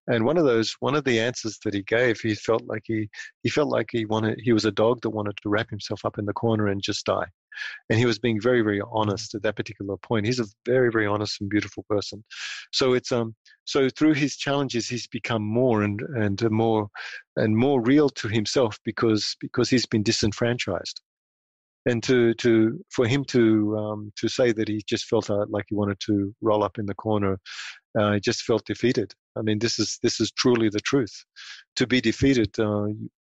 [0.06, 3.08] and one of those, one of the answers that he gave, he felt like he
[3.42, 6.18] he felt like he wanted he was a dog that wanted to wrap himself up
[6.18, 7.26] in the corner and just die.
[7.88, 10.26] And he was being very, very honest at that particular point.
[10.26, 12.22] He's a very, very honest and beautiful person.
[12.72, 13.34] So it's um
[13.64, 16.88] so through his challenges he's become more and and more
[17.36, 21.00] and more real to himself because because he's been disenfranchised
[21.86, 25.64] and to to for him to um, to say that he just felt uh, like
[25.68, 27.38] he wanted to roll up in the corner,
[27.98, 29.12] uh, he just felt defeated.
[29.36, 31.24] I mean, this is this is truly the truth.
[31.76, 32.86] To be defeated uh,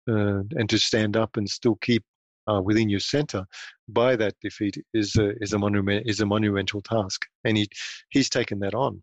[0.10, 2.03] uh and to stand up and still keep
[2.48, 3.45] uh, within your center
[3.88, 7.68] by that defeat is a, is a monument is a monumental task, and he
[8.10, 9.02] he's taken that on.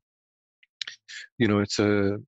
[1.38, 2.18] You know, it's a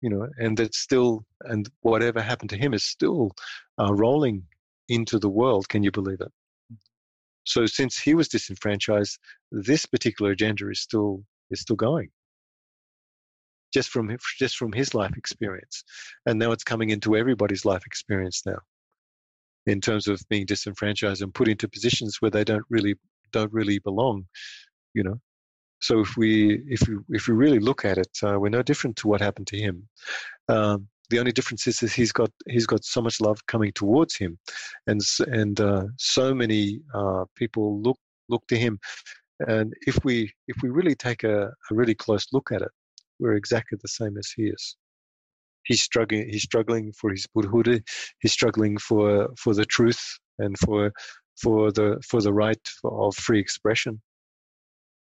[0.00, 3.32] you know, and that's still and whatever happened to him is still
[3.80, 4.44] uh, rolling
[4.88, 5.68] into the world.
[5.68, 6.32] Can you believe it?
[7.48, 9.18] So since he was disenfranchised,
[9.50, 12.10] this particular agenda is still is still going.
[13.72, 15.82] Just from just from his life experience,
[16.26, 18.58] and now it's coming into everybody's life experience now,
[19.66, 22.96] in terms of being disenfranchised and put into positions where they don't really
[23.32, 24.26] don't really belong,
[24.92, 25.18] you know.
[25.80, 28.96] So if we if we if we really look at it, uh, we're no different
[28.96, 29.88] to what happened to him.
[30.50, 34.16] Um, the only difference is that he's got he's got so much love coming towards
[34.16, 34.38] him,
[34.86, 37.98] and and uh, so many uh, people look
[38.28, 38.78] look to him.
[39.40, 42.70] And if we if we really take a, a really close look at it,
[43.18, 44.76] we're exactly the same as he is.
[45.64, 46.28] He's struggling.
[46.28, 47.84] He's struggling for his Buddhahood.
[48.20, 50.02] He's struggling for for the truth
[50.38, 50.92] and for
[51.40, 54.00] for the for the right of free expression.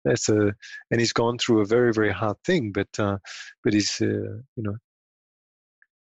[0.06, 0.54] That's a
[0.92, 3.18] and he's gone through a very very hard thing, but uh,
[3.64, 4.76] but he's uh, you know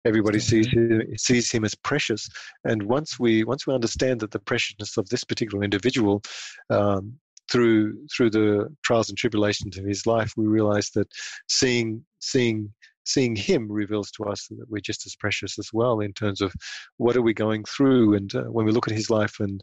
[0.06, 2.30] Everybody sees him, sees him as precious,
[2.64, 6.22] and once we once we understand that the preciousness of this particular individual
[6.70, 7.20] um,
[7.52, 11.08] through through the trials and tribulations of his life, we realize that
[11.48, 12.74] seeing seeing
[13.06, 16.54] seeing him reveals to us that we're just as precious as well in terms of
[16.98, 18.14] what are we going through.
[18.14, 19.62] And uh, when we look at his life and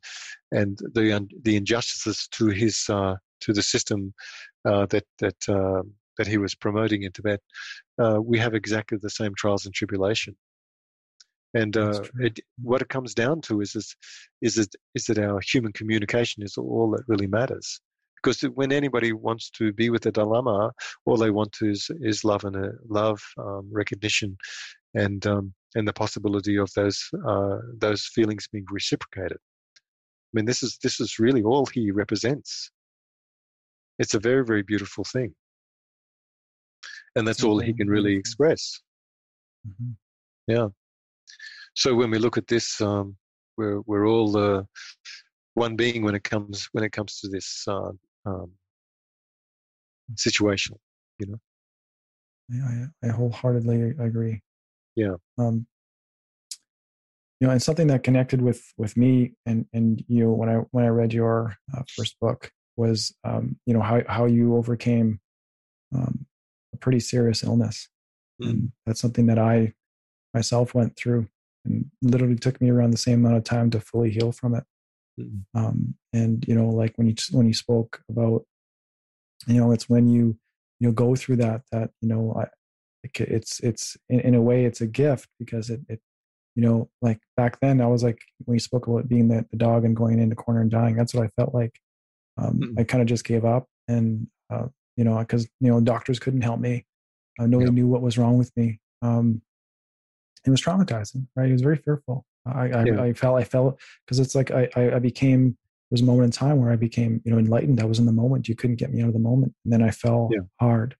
[0.52, 4.12] and the the injustices to his uh, to the system
[4.64, 5.82] uh, that that uh,
[6.18, 7.40] that he was promoting in Tibet,
[7.98, 10.36] uh, we have exactly the same trials and tribulation.
[11.54, 13.96] And uh, it, what it comes down to is, is,
[14.42, 17.80] is, it, is that our human communication is all that really matters.
[18.16, 20.72] Because when anybody wants to be with the Dalai Lama,
[21.06, 24.36] all they want to is, is love and uh, love, um, recognition,
[24.94, 29.38] and um, and the possibility of those uh, those feelings being reciprocated.
[29.76, 32.70] I mean, this is this is really all he represents.
[33.98, 35.34] It's a very very beautiful thing
[37.16, 38.80] and that's all he can really express.
[39.66, 39.92] Mm-hmm.
[40.46, 40.68] Yeah.
[41.74, 43.16] So when we look at this, um,
[43.56, 44.62] we're we're all uh,
[45.54, 47.90] one being when it comes when it comes to this uh,
[48.24, 48.52] um,
[50.14, 50.76] situation.
[51.18, 51.40] You know.
[52.48, 54.42] Yeah, I, I wholeheartedly agree.
[54.94, 55.14] Yeah.
[55.36, 55.66] Um,
[57.40, 60.84] you know, and something that connected with with me and and you when I when
[60.84, 65.20] I read your uh, first book was um, you know how how you overcame
[65.94, 66.26] um,
[66.76, 67.88] a pretty serious illness.
[68.42, 68.50] Mm.
[68.50, 69.72] And that's something that I
[70.34, 71.28] myself went through
[71.64, 74.64] and literally took me around the same amount of time to fully heal from it.
[75.18, 75.40] Mm.
[75.54, 78.44] Um, and you know, like when you when you spoke about,
[79.46, 80.36] you know, it's when you
[80.80, 82.46] you know go through that that you know, I,
[83.18, 86.00] it's it's in, in a way it's a gift because it it
[86.56, 89.56] you know like back then I was like when you spoke about being the, the
[89.56, 91.80] dog and going into corner and dying that's what I felt like.
[92.38, 92.80] Um, mm.
[92.80, 94.66] I kind of just gave up and uh,
[94.96, 96.86] you know, because you know doctors couldn't help me.
[97.38, 97.74] Uh, nobody yep.
[97.74, 98.80] knew what was wrong with me.
[99.02, 99.42] Um,
[100.44, 101.48] it was traumatizing, right?
[101.48, 102.24] It was very fearful.
[102.46, 103.02] I, I, yeah.
[103.02, 105.56] I felt, I felt, because it's like I, I, became.
[105.90, 107.80] There was a moment in time where I became, you know, enlightened.
[107.80, 108.48] I was in the moment.
[108.48, 110.40] You couldn't get me out of the moment, and then I fell yeah.
[110.60, 110.96] hard,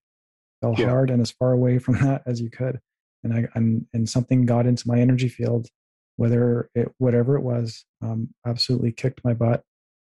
[0.61, 0.89] fell yeah.
[0.89, 2.81] hard, and as far away from that as you could.
[3.25, 5.69] And I and and something got into my energy field,
[6.17, 9.63] whether it whatever it was, um, absolutely kicked my butt,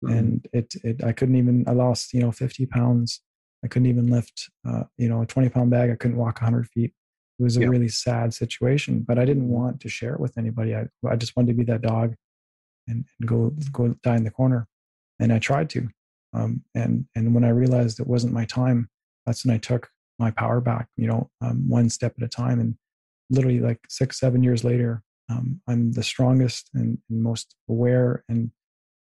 [0.03, 0.17] mm-hmm.
[0.17, 1.65] and it it I couldn't even.
[1.67, 3.21] I lost you know fifty pounds
[3.63, 5.91] I couldn't even lift, uh, you know, a 20 pound bag.
[5.91, 6.93] I couldn't walk 100 feet.
[7.39, 10.75] It was a really sad situation, but I didn't want to share it with anybody.
[10.75, 12.13] I, I just wanted to be that dog
[12.87, 14.67] and, and go go die in the corner.
[15.19, 15.89] And I tried to.
[16.33, 18.89] Um, and and when I realized it wasn't my time,
[19.25, 19.89] that's when I took
[20.19, 20.87] my power back.
[20.97, 22.59] You know, um, one step at a time.
[22.59, 22.75] And
[23.31, 28.51] literally, like six, seven years later, um, I'm the strongest and, and most aware and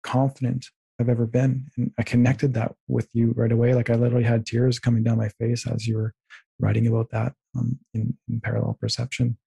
[0.03, 0.67] confident
[1.01, 1.67] I've ever been.
[1.77, 3.73] And I connected that with you right away.
[3.73, 6.13] Like I literally had tears coming down my face as you were
[6.59, 9.37] writing about that um, in, in, parallel perception.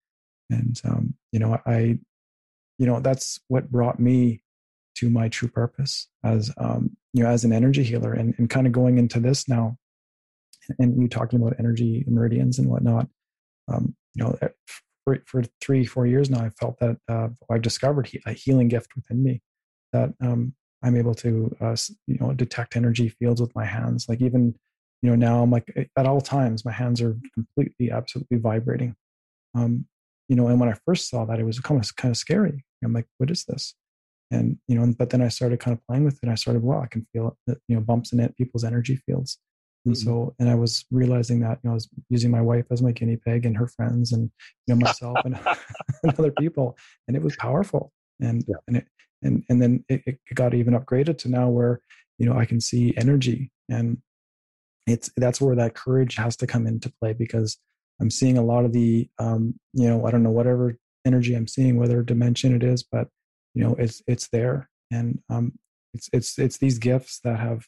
[0.50, 1.98] And, um, you know, I,
[2.78, 4.42] you know, that's what brought me
[4.96, 8.66] to my true purpose as, um, you know, as an energy healer and, and kind
[8.66, 9.76] of going into this now
[10.78, 13.08] and you talking about energy meridians and whatnot.
[13.68, 14.38] Um, you know,
[15.04, 18.94] for, for three, four years now, I felt that uh, I've discovered a healing gift
[18.96, 19.42] within me
[19.92, 20.54] that um,
[20.84, 24.06] I'm able to, uh, you know, detect energy fields with my hands.
[24.08, 24.54] Like even,
[25.02, 28.94] you know, now I'm like at all times, my hands are completely, absolutely vibrating.
[29.54, 29.86] Um,
[30.28, 32.64] you know, and when I first saw that, it was kind of kind of scary.
[32.84, 33.74] I'm like, what is this?
[34.30, 36.20] And you know, but then I started kind of playing with it.
[36.22, 38.96] And I started, well, I can feel it, you know, bumps in it, people's energy
[38.96, 39.38] fields.
[39.84, 40.08] And mm-hmm.
[40.08, 42.92] so, and I was realizing that, you know, I was using my wife as my
[42.92, 44.30] guinea pig and her friends and,
[44.66, 45.38] you know, myself and,
[46.02, 46.76] and other people.
[47.06, 47.92] And it was powerful.
[48.20, 48.56] And, yeah.
[48.66, 48.86] and it,
[49.24, 51.80] and, and then it, it got even upgraded to now where,
[52.18, 53.98] you know, I can see energy and
[54.86, 57.58] it's, that's where that courage has to come into play because
[58.00, 60.76] I'm seeing a lot of the, um, you know, I don't know, whatever
[61.06, 63.08] energy I'm seeing, whether dimension it is, but,
[63.54, 64.68] you know, it's, it's there.
[64.90, 65.52] And, um,
[65.94, 67.66] it's, it's, it's these gifts that have,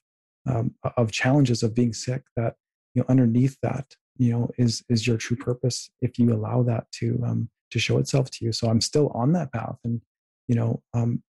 [0.48, 2.54] um, of challenges of being sick that
[2.96, 6.90] you know underneath that you know is is your true purpose if you allow that
[6.90, 10.00] to um to show itself to you so i'm still on that path and
[10.48, 11.22] you know um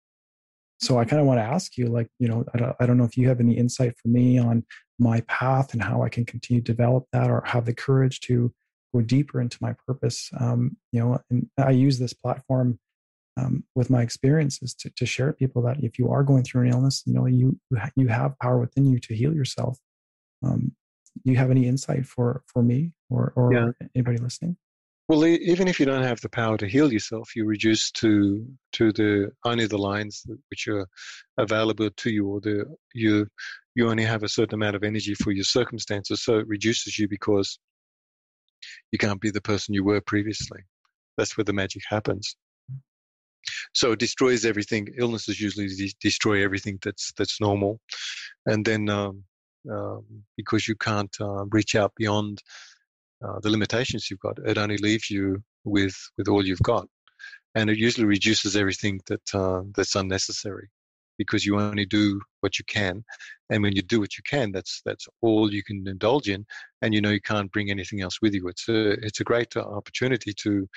[0.80, 2.98] so i kind of want to ask you like you know I don't, I don't
[2.98, 4.64] know if you have any insight for me on
[4.98, 8.52] my path and how i can continue to develop that or have the courage to
[8.94, 12.78] go deeper into my purpose um you know and i use this platform
[13.36, 16.62] um, with my experiences to, to share with people that if you are going through
[16.62, 17.58] an illness, you know, you,
[17.94, 19.78] you have power within you to heal yourself.
[20.42, 20.72] Um,
[21.24, 23.70] do you have any insight for, for me or, or yeah.
[23.94, 24.56] anybody listening?
[25.08, 28.92] Well, even if you don't have the power to heal yourself, you reduce to to
[28.92, 30.86] the only the lines which are
[31.38, 33.28] available to you, or the you
[33.76, 36.24] you only have a certain amount of energy for your circumstances.
[36.24, 37.58] So it reduces you because
[38.90, 40.60] you can't be the person you were previously.
[41.16, 42.36] That's where the magic happens.
[43.74, 44.88] So it destroys everything.
[44.98, 47.78] Illnesses usually de- destroy everything that's that's normal,
[48.46, 49.22] and then um,
[49.70, 50.04] um,
[50.36, 52.42] because you can't uh, reach out beyond
[53.24, 56.86] uh, the limitations you've got, it only leaves you with with all you've got,
[57.54, 60.68] and it usually reduces everything that uh, that's unnecessary
[61.18, 63.04] because you only do what you can.
[63.50, 66.44] And when you do what you can that's that's all you can indulge in
[66.82, 68.48] and you know you can't bring anything else with you.
[68.48, 70.68] It's a it's a great opportunity to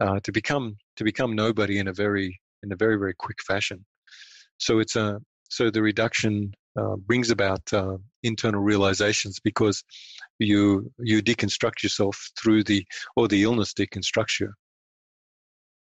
[0.00, 3.84] uh, to become to become nobody in a very in a very very quick fashion.
[4.58, 9.82] So it's a so the reduction uh, brings about uh, internal realizations because
[10.38, 12.84] you you deconstruct yourself through the
[13.16, 14.52] or the illness deconstructs you.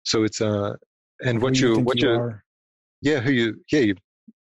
[0.03, 0.73] So it's a uh,
[1.23, 2.33] and what you, you what you,
[3.01, 3.95] yeah who you yeah you,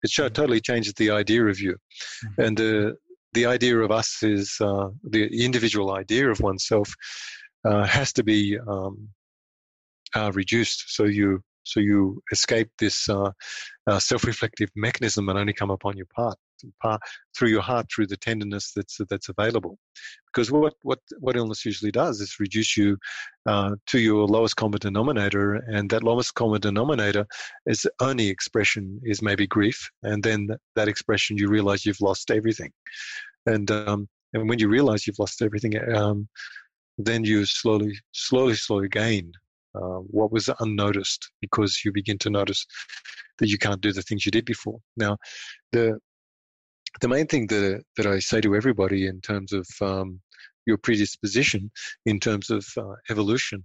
[0.02, 0.32] it mm-hmm.
[0.32, 2.42] totally changes the idea of you, mm-hmm.
[2.42, 2.92] and uh,
[3.32, 6.92] the idea of us is uh, the individual idea of oneself
[7.64, 9.08] uh, has to be um,
[10.14, 10.94] uh, reduced.
[10.94, 13.30] So you so you escape this uh,
[13.86, 16.36] uh, self-reflective mechanism and only come upon your part,
[16.82, 17.00] part
[17.36, 19.78] through your heart through the tenderness that's that's available.
[20.26, 22.96] Because what what what illness usually does is reduce you
[23.46, 27.26] uh, to your lowest common denominator, and that lowest common denominator
[27.66, 32.72] is only expression is maybe grief, and then that expression you realize you've lost everything,
[33.46, 35.74] and um, and when you realize you've lost everything.
[35.94, 36.28] Um,
[37.02, 39.32] then you slowly, slowly, slowly gain
[39.74, 42.66] uh, what was unnoticed because you begin to notice
[43.38, 44.78] that you can't do the things you did before.
[44.96, 45.16] Now,
[45.72, 45.98] the
[47.00, 50.20] the main thing that that I say to everybody in terms of um,
[50.66, 51.70] your predisposition,
[52.06, 53.64] in terms of uh, evolution,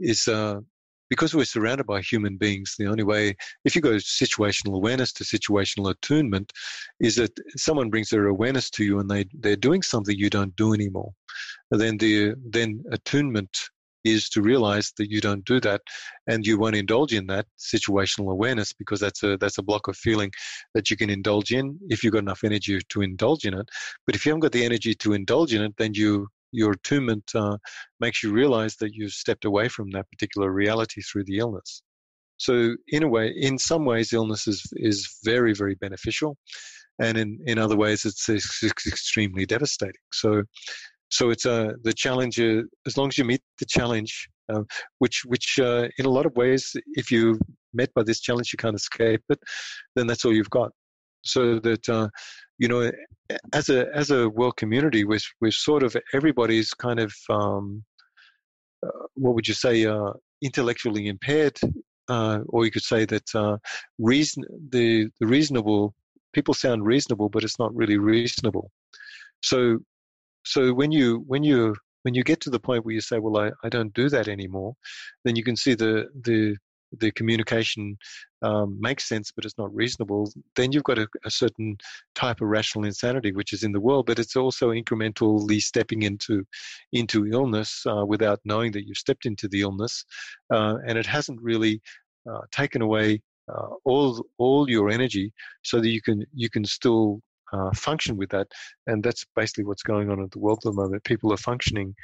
[0.00, 0.60] is uh,
[1.08, 2.74] because we're surrounded by human beings.
[2.78, 6.52] The only way, if you go situational awareness to situational attunement,
[7.00, 10.54] is that someone brings their awareness to you and they they're doing something you don't
[10.56, 11.12] do anymore.
[11.70, 13.70] And then the then attunement
[14.06, 15.82] is to realize that you don't do that
[16.26, 19.96] and you won't indulge in that situational awareness because that's a that's a block of
[19.96, 20.30] feeling
[20.74, 23.68] that you can indulge in if you've got enough energy to indulge in it.
[24.06, 27.30] But if you haven't got the energy to indulge in it then you your attunement
[27.34, 27.56] uh,
[28.00, 31.82] makes you realize that you've stepped away from that particular reality through the illness.
[32.38, 36.36] So in a way in some ways illness is is very very beneficial.
[36.98, 40.06] And in in other ways it's, it's extremely devastating.
[40.12, 40.42] So
[41.10, 42.40] so it's uh, the challenge.
[42.40, 44.62] Uh, as long as you meet the challenge, uh,
[44.98, 47.38] which which uh, in a lot of ways, if you
[47.72, 49.38] met by this challenge, you can't escape it.
[49.94, 50.72] Then that's all you've got.
[51.24, 52.08] So that uh,
[52.58, 52.90] you know,
[53.52, 57.84] as a as a world community, we're we're sort of everybody's kind of um,
[58.84, 59.86] uh, what would you say
[60.42, 61.58] intellectually impaired,
[62.08, 63.58] or you could say that
[63.98, 65.94] reason the the reasonable
[66.36, 68.70] people sound reasonable, but it's not really reasonable.
[69.42, 69.78] So,
[70.46, 73.36] so when you when you when you get to the point where you say, "Well,
[73.36, 74.74] I, I don't do that anymore,"
[75.24, 76.56] then you can see the the
[76.98, 77.96] the communication
[78.42, 81.76] um, makes sense, but it's not reasonable, then you've got a, a, certain
[82.14, 84.06] type of rational insanity which is in the world.
[84.06, 86.44] But it's also incrementally stepping into
[86.92, 90.04] into illness uh, without knowing that you've stepped into the illness,
[90.54, 91.80] uh, and it hasn't really
[92.30, 93.20] uh, taken away
[93.52, 95.32] uh, all all your energy,
[95.62, 97.20] so that you can you can still
[97.52, 98.48] uh, function with that.
[98.86, 101.04] And that's basically what's going on in the world at the moment.
[101.04, 101.94] People are functioning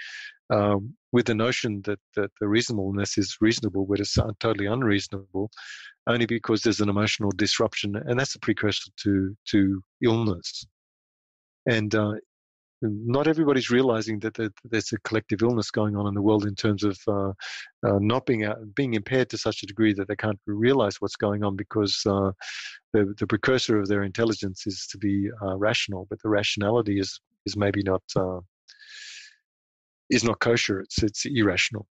[0.51, 5.51] um, with the notion that, that the reasonableness is reasonable, but it's totally unreasonable,
[6.07, 10.67] only because there's an emotional disruption, and that's a precursor to to illness.
[11.67, 12.15] And uh,
[12.83, 14.35] not everybody's realizing that,
[14.65, 17.31] there's a collective illness going on in the world in terms of uh,
[17.87, 21.17] uh, not being uh, being impaired to such a degree that they can't realize what's
[21.17, 22.33] going on because uh,
[22.93, 27.21] the the precursor of their intelligence is to be uh, rational, but the rationality is
[27.47, 28.41] is maybe not uh,
[30.11, 30.81] is not kosher.
[30.81, 31.87] It's it's irrational.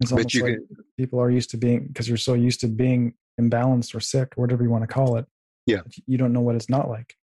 [0.00, 0.66] It's almost like can,
[0.96, 4.42] people are used to being because you're so used to being imbalanced or sick or
[4.42, 5.26] whatever you want to call it.
[5.66, 7.14] Yeah, you don't know what it's not like.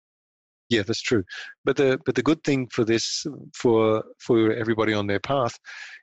[0.69, 1.23] Yeah, that's true.
[1.63, 5.57] But the but the good thing for this for for everybody on their path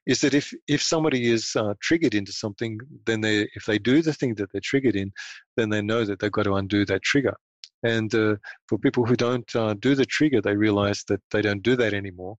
[0.06, 4.00] is that if if somebody is uh, triggered into something, then they if they do
[4.00, 5.12] the thing that they're triggered in,
[5.56, 7.36] then they know that they've got to undo that trigger.
[7.85, 8.36] And uh,
[8.69, 11.94] for people who don't uh, do the trigger, they realize that they don't do that
[11.94, 12.36] anymore.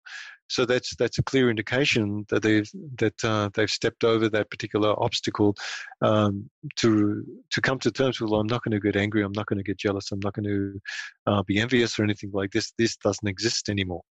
[0.48, 4.92] So that's that's a clear indication that they've that uh, they've stepped over that particular
[5.04, 5.56] obstacle
[6.02, 8.30] um, to to come to terms with.
[8.30, 9.24] Well, I'm not going to get angry.
[9.24, 10.12] I'm not going to get jealous.
[10.12, 10.80] I'm not going to
[11.26, 12.74] uh, be envious or anything like this.
[12.78, 14.04] This doesn't exist anymore.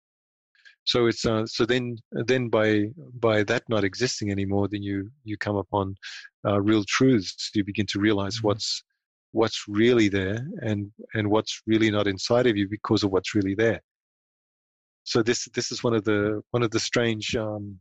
[0.84, 2.86] So it's uh, so then then by
[3.18, 5.94] by that not existing anymore, then you you come upon
[6.46, 7.50] uh, real truths.
[7.54, 8.48] You begin to realize mm-hmm.
[8.48, 8.82] what's
[9.34, 13.54] what's really there and and what's really not inside of you because of what's really
[13.54, 13.80] there
[15.04, 17.78] so this this is one of the one of the strange um,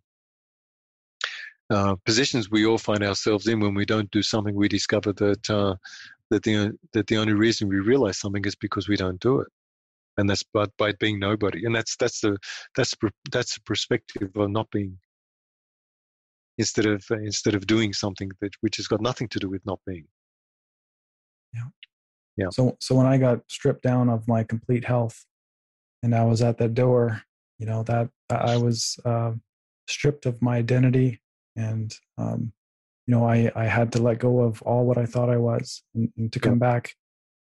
[1.70, 4.54] uh, positions we all find ourselves in when we don't do something.
[4.54, 5.76] We discover that uh,
[6.30, 9.48] that the that the only reason we realize something is because we don't do it,
[10.18, 11.66] and that's but by being nobody.
[11.66, 12.38] And that's that's the
[12.76, 12.94] that's
[13.32, 14.98] that's the perspective of not being
[16.58, 19.80] instead of instead of doing something that which has got nothing to do with not
[19.88, 20.08] being.
[21.54, 21.68] Yeah.
[22.38, 22.50] Yeah.
[22.52, 25.26] So so when I got stripped down of my complete health,
[26.02, 27.22] and I was at that door,
[27.60, 29.32] you know, that I was uh,
[29.88, 31.22] stripped of my identity,
[31.56, 32.52] and um,
[33.08, 35.84] you know, I I had to let go of all what I thought I was,
[35.96, 36.94] and, and to come back.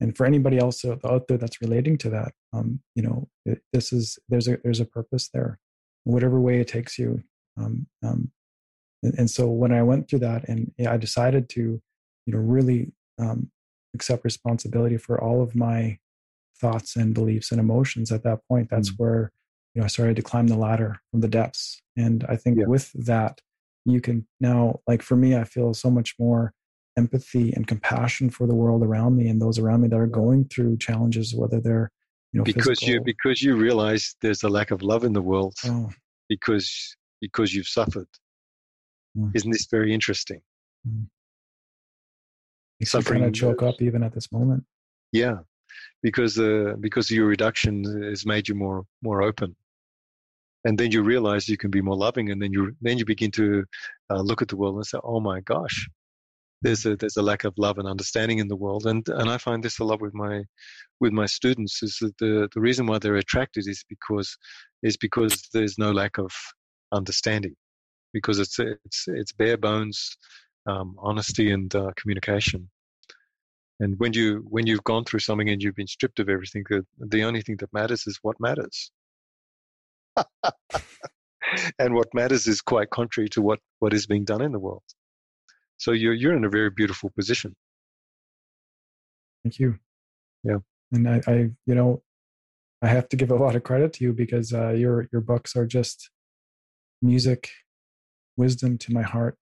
[0.00, 3.92] And for anybody else out there that's relating to that, um, you know, it, this
[3.92, 5.58] is there's a there's a purpose there,
[6.02, 7.22] whatever way it takes you.
[7.56, 8.30] Um, um,
[9.04, 11.80] and, and, so when I went through that, and I decided to,
[12.26, 13.50] you know, really um,
[13.94, 15.98] accept responsibility for all of my
[16.60, 18.98] thoughts and beliefs and emotions at that point that's mm.
[18.98, 19.32] where
[19.74, 22.66] you know i started to climb the ladder from the depths and i think yeah.
[22.66, 23.40] with that
[23.84, 26.52] you can now like for me i feel so much more
[26.96, 30.44] empathy and compassion for the world around me and those around me that are going
[30.44, 31.90] through challenges whether they're
[32.32, 32.94] you know because physical.
[32.94, 35.90] you because you realize there's a lack of love in the world oh.
[36.28, 38.06] because because you've suffered
[39.18, 39.30] mm.
[39.34, 40.40] isn't this very interesting
[40.88, 41.06] mm.
[42.84, 44.64] Suffering kind of choke up even at this moment.
[45.12, 45.38] Yeah
[46.04, 49.56] because uh, because your reduction has made you more more open.
[50.66, 53.30] And then you realize you can be more loving and then you then you begin
[53.32, 53.64] to
[54.10, 55.88] uh, look at the world and say oh my gosh
[56.62, 58.86] there's a there's a lack of love and understanding in the world.
[58.86, 60.44] And and I find this a lot with my
[61.00, 64.36] with my students is that the the reason why they're attracted is because
[64.82, 66.32] is because there's no lack of
[66.92, 67.56] understanding.
[68.12, 70.16] Because it's it's it's bare bones
[70.66, 72.70] um, honesty and uh, communication
[73.80, 76.86] and when you when you've gone through something and you've been stripped of everything, the,
[76.98, 78.92] the only thing that matters is what matters.
[81.78, 84.84] and what matters is quite contrary to what, what is being done in the world.
[85.76, 87.56] So you're you're in a very beautiful position.
[89.42, 89.78] Thank you.
[90.44, 90.58] Yeah.
[90.92, 91.34] And I, I
[91.66, 92.02] you know,
[92.80, 95.56] I have to give a lot of credit to you because uh, your your books
[95.56, 96.10] are just
[97.02, 97.50] music,
[98.36, 99.36] wisdom to my heart,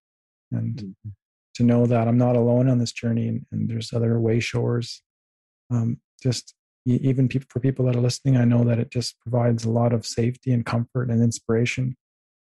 [0.50, 1.10] and mm-hmm
[1.54, 5.02] to know that I'm not alone on this journey and, and there's other way shores.
[5.70, 6.54] Um, just
[6.84, 9.92] even people, for people that are listening, I know that it just provides a lot
[9.92, 11.96] of safety and comfort and inspiration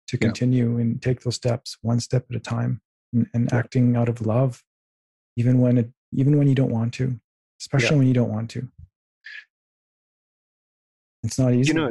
[0.08, 0.82] to continue yeah.
[0.82, 2.80] and take those steps one step at a time
[3.12, 3.58] and, and yeah.
[3.58, 4.62] acting out of love,
[5.36, 7.18] even when it, even when you don't want to,
[7.60, 7.98] especially yeah.
[7.98, 8.68] when you don't want to.
[11.22, 11.68] It's not easy.
[11.68, 11.90] You know,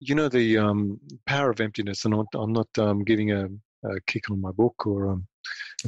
[0.00, 3.48] you know the um, power of emptiness, and I'm not, I'm not um, giving a,
[3.84, 5.26] a, kick on my book or um,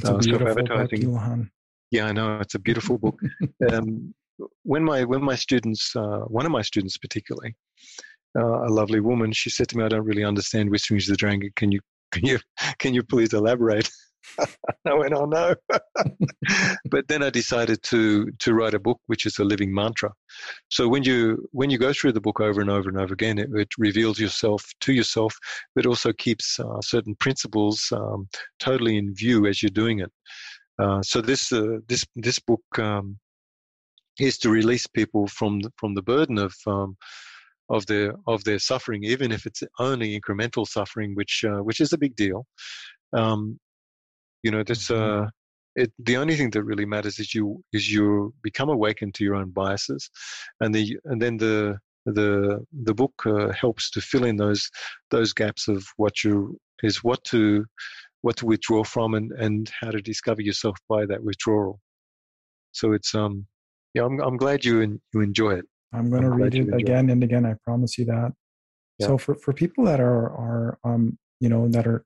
[0.03, 0.89] uh, beautiful book.
[1.91, 3.19] Yeah, I know it's a beautiful book.
[3.71, 4.13] um,
[4.63, 7.55] when my when my students, uh, one of my students particularly,
[8.37, 11.17] uh, a lovely woman, she said to me, "I don't really understand Whisperings of the
[11.17, 11.51] Dragon.
[11.55, 11.79] Can you
[12.11, 12.39] can you
[12.79, 13.89] can you please elaborate?"
[14.85, 15.55] I went, "Oh no!"
[16.89, 20.11] but then I decided to to write a book, which is a living mantra.
[20.69, 23.37] So when you when you go through the book over and over and over again,
[23.37, 25.37] it, it reveals yourself to yourself,
[25.75, 28.27] but also keeps uh, certain principles um,
[28.59, 30.11] totally in view as you're doing it.
[30.79, 33.17] Uh, so this uh, this this book um,
[34.19, 36.97] is to release people from the, from the burden of um,
[37.69, 41.93] of their of their suffering, even if it's only incremental suffering, which uh, which is
[41.93, 42.45] a big deal.
[43.13, 43.59] Um,
[44.43, 45.23] you know, that's mm-hmm.
[45.23, 45.27] uh,
[45.75, 49.35] it, the only thing that really matters is you is you become awakened to your
[49.35, 50.09] own biases,
[50.59, 54.69] and the and then the the the book uh, helps to fill in those
[55.09, 57.65] those gaps of what you is what to
[58.21, 61.79] what to withdraw from and and how to discover yourself by that withdrawal.
[62.71, 63.45] So it's um
[63.93, 65.65] yeah, I'm I'm glad you and you enjoy it.
[65.93, 67.13] I'm going to read it again it.
[67.13, 67.45] and again.
[67.45, 68.31] I promise you that.
[68.99, 69.07] Yeah.
[69.07, 72.01] So for for people that are are um you know that are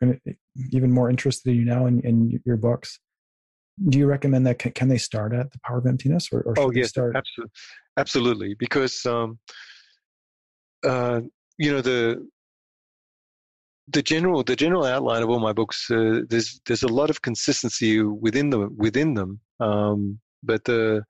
[0.71, 2.99] even more interested in you now in, in your books,
[3.87, 6.53] do you recommend that can, can they start at the power of emptiness or, or
[6.57, 7.53] oh yes start absolutely
[7.97, 9.37] absolutely because um
[10.83, 11.21] uh
[11.59, 12.27] you know the
[13.89, 17.21] the general the general outline of all my books uh, there's there's a lot of
[17.21, 21.03] consistency within them within them um, but the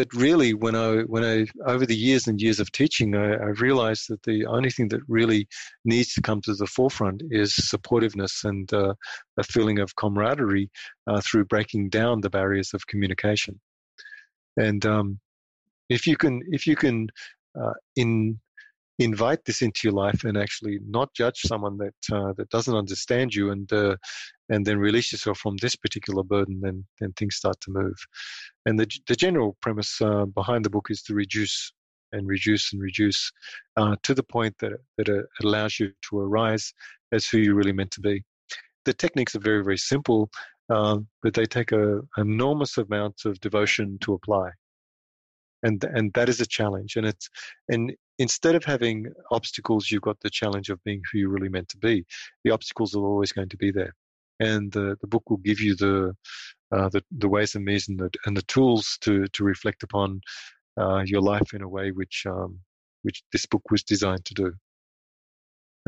[0.00, 3.48] but really, when I when I over the years and years of teaching, I, I
[3.66, 5.46] realized that the only thing that really
[5.84, 8.94] needs to come to the forefront is supportiveness and uh,
[9.36, 10.70] a feeling of camaraderie
[11.06, 13.60] uh, through breaking down the barriers of communication.
[14.56, 15.20] And um,
[15.90, 17.08] if you can, if you can,
[17.60, 18.40] uh, in
[18.98, 23.34] invite this into your life and actually not judge someone that uh, that doesn't understand
[23.34, 23.96] you and uh,
[24.50, 27.96] and then release yourself from this particular burden then then things start to move.
[28.66, 31.72] And the the general premise uh, behind the book is to reduce
[32.12, 33.30] and reduce and reduce
[33.76, 36.72] uh, to the point that that it allows you to arise
[37.12, 38.22] as who you're really meant to be.
[38.84, 40.30] The techniques are very very simple
[40.70, 44.50] uh, but they take a enormous amount of devotion to apply.
[45.62, 47.28] And and that is a challenge and it's
[47.68, 51.68] and instead of having obstacles you've got the challenge of being who you're really meant
[51.70, 52.04] to be.
[52.44, 53.94] The obstacles are always going to be there
[54.40, 56.14] and the, the book will give you the
[56.72, 60.20] uh, the, the ways and means and the, and the tools to to reflect upon
[60.80, 62.58] uh, your life in a way which um,
[63.02, 64.52] which this book was designed to do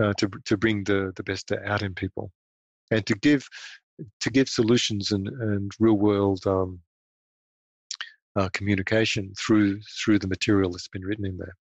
[0.00, 2.30] uh, to to bring the the best out in people
[2.90, 3.46] and to give
[4.20, 6.80] to give solutions and, and real world um,
[8.36, 11.56] uh, communication through through the material that's been written in there.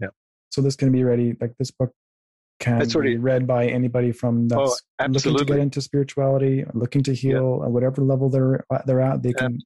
[0.00, 0.08] Yeah.
[0.50, 1.36] So this can be ready.
[1.40, 1.92] Like this book
[2.64, 6.64] can it's already, be read by anybody from that's oh, looking to get into spirituality,
[6.74, 7.66] looking to heal, yeah.
[7.66, 9.22] at whatever level they're uh, they're at.
[9.22, 9.58] They can.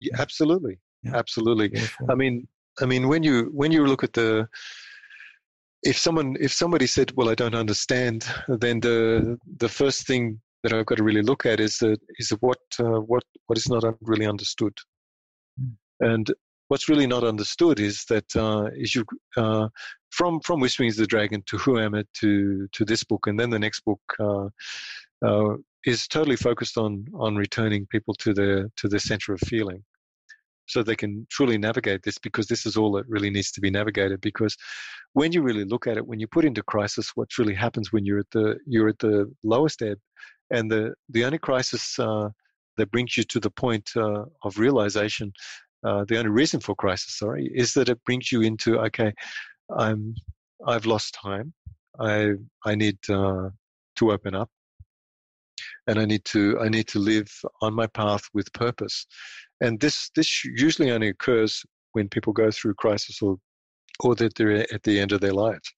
[0.00, 1.16] Yeah, absolutely, yeah.
[1.16, 1.68] absolutely.
[1.68, 2.10] Beautiful.
[2.10, 2.46] I mean,
[2.80, 4.48] I mean, when you when you look at the
[5.82, 10.76] if someone if somebody said well i don't understand then the the first thing that
[10.76, 13.84] I've got to really look at is that is what uh, what what is not
[14.00, 14.72] really understood,
[15.60, 15.74] mm.
[16.00, 16.26] and
[16.68, 19.04] what's really not understood is that uh, is you
[19.36, 19.68] uh,
[20.10, 23.38] from from Whisperings of the Dragon to Who Am I to to this book, and
[23.38, 24.48] then the next book uh,
[25.24, 29.82] uh, is totally focused on on returning people to the to the center of feeling,
[30.66, 33.70] so they can truly navigate this because this is all that really needs to be
[33.70, 34.56] navigated because
[35.12, 38.04] when you really look at it when you put into crisis what really happens when
[38.04, 39.98] you're at the you're at the lowest ebb
[40.50, 42.28] and the, the only crisis uh,
[42.76, 45.32] that brings you to the point uh, of realization,
[45.84, 49.12] uh, the only reason for crisis, sorry, is that it brings you into, okay,
[49.76, 50.14] I'm,
[50.66, 51.52] I've lost time.
[52.00, 52.32] I,
[52.64, 53.50] I need uh,
[53.96, 54.50] to open up
[55.86, 57.28] and I need to, I need to live
[57.62, 59.06] on my path with purpose.
[59.60, 61.62] And this, this usually only occurs
[61.92, 63.36] when people go through crisis or,
[64.00, 65.72] or that they're at the end of their lives.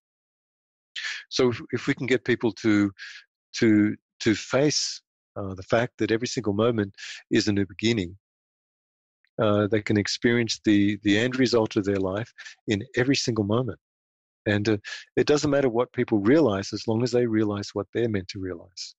[1.29, 2.91] So if, if we can get people to
[3.57, 5.01] to to face
[5.37, 6.93] uh, the fact that every single moment
[7.31, 8.17] is a new beginning.
[9.41, 12.33] Uh, they can experience the the end result of their life
[12.67, 13.79] in every single moment,
[14.47, 14.77] and uh,
[15.17, 18.41] it doesn't matter what people realize as long as they realize what they're meant to
[18.41, 18.95] realize.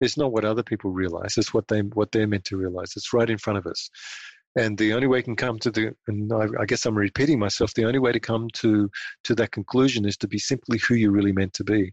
[0.00, 2.92] It's not what other people realize; it's what they what they're meant to realize.
[2.96, 3.88] It's right in front of us,
[4.56, 7.74] and the only way can come to the and I, I guess I'm repeating myself.
[7.74, 8.90] The only way to come to
[9.24, 11.92] to that conclusion is to be simply who you're really meant to be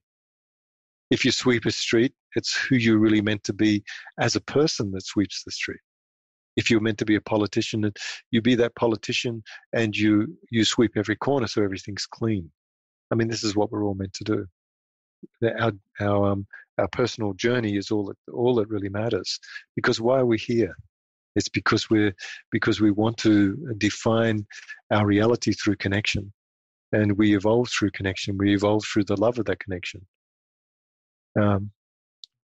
[1.13, 3.83] if you sweep a street, it's who you're really meant to be
[4.19, 5.79] as a person that sweeps the street.
[6.55, 7.97] If you're meant to be a politician, and
[8.31, 9.43] you be that politician
[9.73, 12.51] and you you sweep every corner so everything's clean.
[13.11, 14.45] I mean, this is what we're all meant to do.
[15.59, 16.47] Our our um,
[16.77, 19.39] our personal journey is all that all that really matters.
[19.75, 20.75] Because why are we here?
[21.35, 22.13] It's because we're
[22.51, 24.45] because we want to define
[24.91, 26.31] our reality through connection,
[26.91, 28.37] and we evolve through connection.
[28.37, 30.05] We evolve through the love of that connection.
[31.39, 31.71] Um,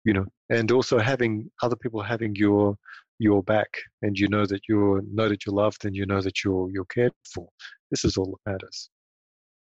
[0.03, 2.77] you know, and also having other people having your
[3.19, 3.69] your back,
[4.01, 6.85] and you know that you're know that you're loved, and you know that you're you're
[6.85, 7.47] cared for.
[7.91, 8.89] This is all that matters,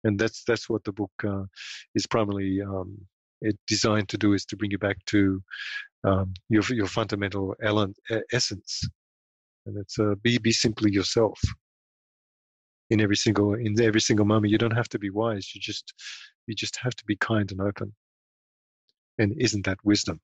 [0.05, 1.45] and that's that's what the book uh,
[1.95, 2.99] is primarily um,
[3.67, 5.43] designed to do is to bring you back to
[6.05, 7.97] um, your your fundamental element,
[8.33, 8.83] essence,
[9.67, 11.41] and it's uh, be be simply yourself
[12.91, 14.51] in every single in every single moment.
[14.51, 15.55] You don't have to be wise.
[15.55, 15.95] You just
[16.47, 17.95] you just have to be kind and open.
[19.19, 20.21] And isn't that wisdom?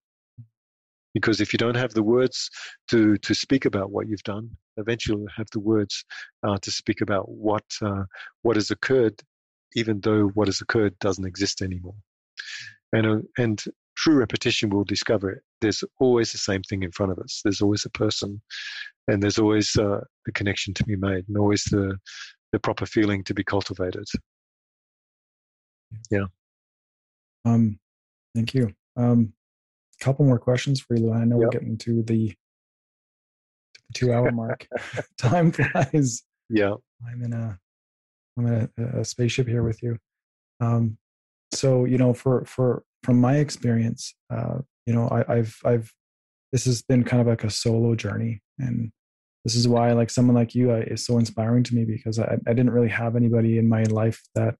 [1.15, 2.51] Because if you don't have the words
[2.91, 6.05] to to speak about what you've done, eventually you'll have the words
[6.43, 8.05] uh, to speak about what uh,
[8.43, 9.23] what has occurred,
[9.75, 11.95] even though what has occurred doesn't exist anymore.
[12.93, 13.63] And uh, and
[14.03, 15.43] through repetition, we'll discover it.
[15.61, 17.41] There's always the same thing in front of us.
[17.45, 18.41] There's always a person,
[19.09, 21.97] and there's always uh, a connection to be made, and always the
[22.53, 24.05] the proper feeling to be cultivated.
[26.11, 26.27] Yeah.
[27.45, 27.79] Um,
[28.35, 28.73] thank you.
[28.97, 29.33] Um,
[30.05, 31.13] couple more questions for you, Lou.
[31.13, 31.45] I know yep.
[31.45, 32.35] we're getting to the,
[33.95, 34.67] two hour mark.
[35.19, 36.23] Time flies.
[36.49, 36.75] Yeah.
[37.07, 37.59] I'm in a
[38.37, 39.99] I'm in a, a spaceship here with you.
[40.61, 40.99] Um,
[41.53, 45.93] so you know, for for from my experience, uh, you know, I, I've I've
[46.53, 48.91] this has been kind of like a solo journey, and
[49.45, 52.53] this is why like someone like you is so inspiring to me because I, I
[52.53, 54.57] didn't really have anybody in my life that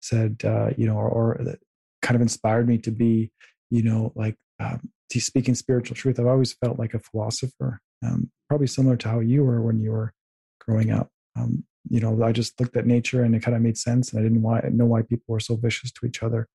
[0.00, 1.58] said uh, you know or, or that
[2.00, 3.30] kind of inspired me to be
[3.70, 8.30] you know like um, to speaking spiritual truth i've always felt like a philosopher um,
[8.48, 10.12] probably similar to how you were when you were
[10.60, 13.76] growing up um, you know i just looked at nature and it kind of made
[13.76, 16.48] sense and i didn't why, know why people were so vicious to each other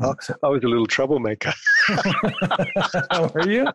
[0.00, 1.52] I was a little troublemaker.
[3.34, 3.66] Were you?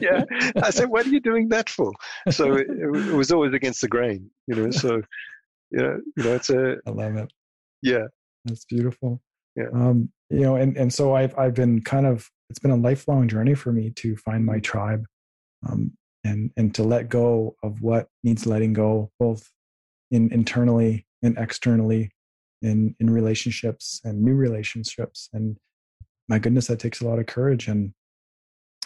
[0.00, 0.24] yeah.
[0.60, 1.92] I said, "What are you doing that for?"
[2.30, 4.70] So it, it, was always against the grain, you know.
[4.70, 5.02] So,
[5.70, 6.76] you know, you know, it's a.
[6.86, 7.32] I love it.
[7.82, 8.06] Yeah,
[8.44, 9.20] that's beautiful.
[9.54, 9.68] Yeah.
[9.72, 13.26] Um, you know, and and so I've I've been kind of it's been a lifelong
[13.26, 15.04] journey for me to find my tribe,
[15.68, 15.90] um,
[16.22, 19.50] and and to let go of what needs letting go, both
[20.12, 22.12] in internally and externally
[22.62, 25.56] in in relationships and new relationships and
[26.28, 27.92] my goodness that takes a lot of courage and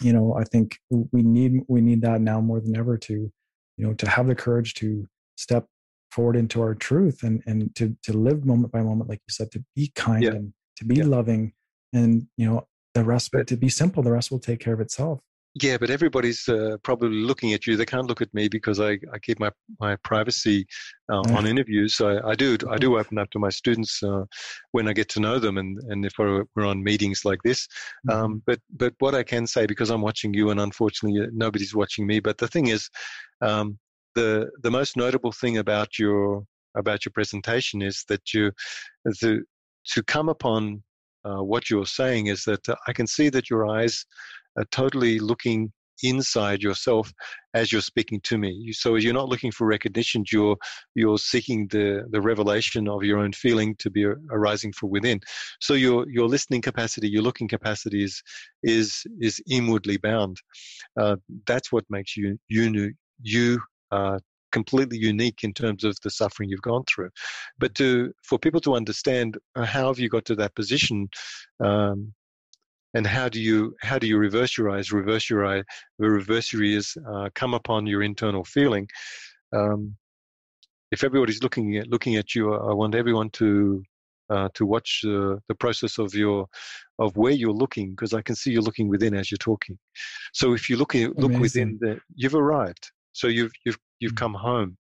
[0.00, 3.30] you know i think we need we need that now more than ever to
[3.76, 5.66] you know to have the courage to step
[6.10, 9.50] forward into our truth and and to to live moment by moment like you said
[9.50, 10.30] to be kind yeah.
[10.30, 11.04] and to be yeah.
[11.04, 11.52] loving
[11.92, 12.66] and you know
[12.98, 15.20] the rest but to be simple the rest will take care of itself
[15.62, 17.76] yeah, but everybody's uh, probably looking at you.
[17.76, 19.50] They can't look at me because I, I keep my,
[19.80, 20.66] my privacy
[21.10, 21.96] uh, on interviews.
[21.96, 24.24] So I, I, do I do open up to my students uh,
[24.72, 27.66] when I get to know them, and, and if we're, we're on meetings like this.
[28.08, 28.24] Mm-hmm.
[28.24, 31.74] Um, but but what I can say because I'm watching you, and unfortunately uh, nobody's
[31.74, 32.20] watching me.
[32.20, 32.88] But the thing is,
[33.40, 33.78] um,
[34.14, 36.44] the the most notable thing about your
[36.76, 38.52] about your presentation is that you
[39.04, 39.42] the
[39.92, 40.82] to come upon
[41.28, 44.04] uh, what you're saying is that uh, I can see that your eyes
[44.56, 45.72] are totally looking
[46.02, 47.12] inside yourself
[47.54, 48.72] as you're speaking to me.
[48.72, 50.24] So you're not looking for recognition.
[50.30, 50.56] You're
[50.94, 55.20] you're seeking the the revelation of your own feeling to be arising from within.
[55.60, 58.22] So your your listening capacity, your looking capacity is
[58.62, 60.36] is is inwardly bound.
[61.00, 63.60] Uh, that's what makes you you you
[63.90, 64.18] uh,
[64.52, 67.10] completely unique in terms of the suffering you've gone through.
[67.58, 71.08] But to for people to understand uh, how have you got to that position,
[71.60, 72.12] um,
[72.94, 75.62] and how do you how do you reverse your eyes reverse your eye
[75.98, 78.88] the reverse your ears uh, come upon your internal feeling
[79.52, 79.94] um,
[80.90, 83.82] if everybody's looking at looking at you i want everyone to
[84.30, 86.46] uh, to watch uh, the process of your
[86.98, 89.78] of where you're looking because i can see you're looking within as you're talking.
[90.32, 94.22] So if you look look within the, you've arrived so you've you've you've mm.
[94.24, 94.76] come home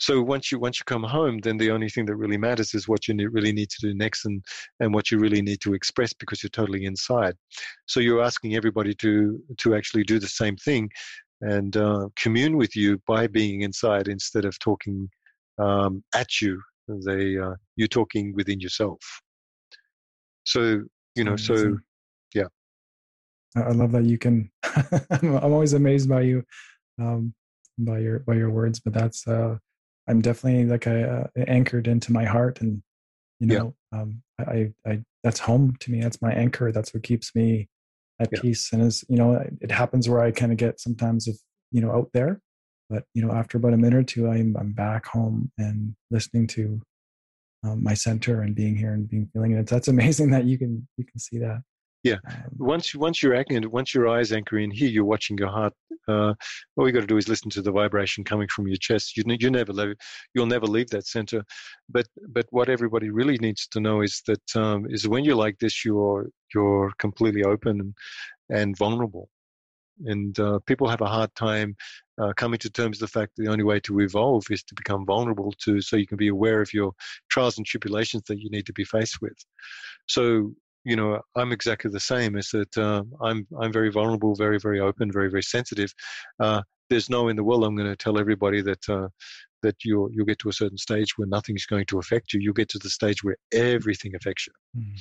[0.00, 2.86] so once you once you come home, then the only thing that really matters is
[2.86, 4.44] what you need, really need to do next, and
[4.80, 7.34] and what you really need to express because you're totally inside.
[7.86, 10.88] So you're asking everybody to to actually do the same thing
[11.40, 15.08] and uh, commune with you by being inside instead of talking
[15.58, 16.60] um, at you.
[17.06, 19.00] They uh, you're talking within yourself.
[20.44, 20.82] So
[21.14, 21.76] you know, so
[22.34, 22.46] yeah.
[23.56, 24.50] I love that you can.
[25.10, 26.44] I'm always amazed by you,
[27.00, 27.34] um,
[27.78, 28.80] by your by your words.
[28.80, 29.58] But that's uh,
[30.08, 32.82] I'm definitely like a, a anchored into my heart, and
[33.40, 34.00] you know, yeah.
[34.00, 36.00] um, I, I that's home to me.
[36.00, 36.72] That's my anchor.
[36.72, 37.68] That's what keeps me
[38.20, 38.40] at yeah.
[38.40, 38.72] peace.
[38.72, 41.36] And as you know, it happens where I kind of get sometimes if
[41.70, 42.40] you know out there,
[42.90, 46.46] but you know, after about a minute or two, I'm I'm back home and listening
[46.48, 46.80] to
[47.64, 49.66] um, my center and being here and being feeling it.
[49.66, 51.62] That's amazing that you can you can see that.
[52.04, 52.18] Yeah.
[52.58, 55.74] Once once you're anchored, once your eyes anchor in here, you're watching your heart
[56.08, 56.34] Uh,
[56.76, 59.16] all you got to do is listen to the vibration coming from your chest.
[59.16, 59.96] You you never leave,
[60.34, 61.44] you'll never leave that center.
[61.88, 65.58] But but what everybody really needs to know is that um, is when you're like
[65.58, 67.94] this, you're you're completely open and,
[68.48, 69.28] and vulnerable.
[70.06, 71.76] And uh, people have a hard time
[72.22, 74.74] uh, coming to terms with the fact that the only way to evolve is to
[74.74, 76.92] become vulnerable to, so you can be aware of your
[77.28, 79.36] trials and tribulations that you need to be faced with.
[80.06, 80.54] So
[80.84, 82.36] you know, I'm exactly the same.
[82.36, 85.92] Is that uh, I'm I'm very vulnerable, very very open, very very sensitive.
[86.40, 89.08] Uh, there's no in the world I'm going to tell everybody that uh,
[89.62, 92.40] that you'll you'll get to a certain stage where nothing's going to affect you.
[92.40, 94.80] You get to the stage where everything affects you.
[94.80, 94.94] Mm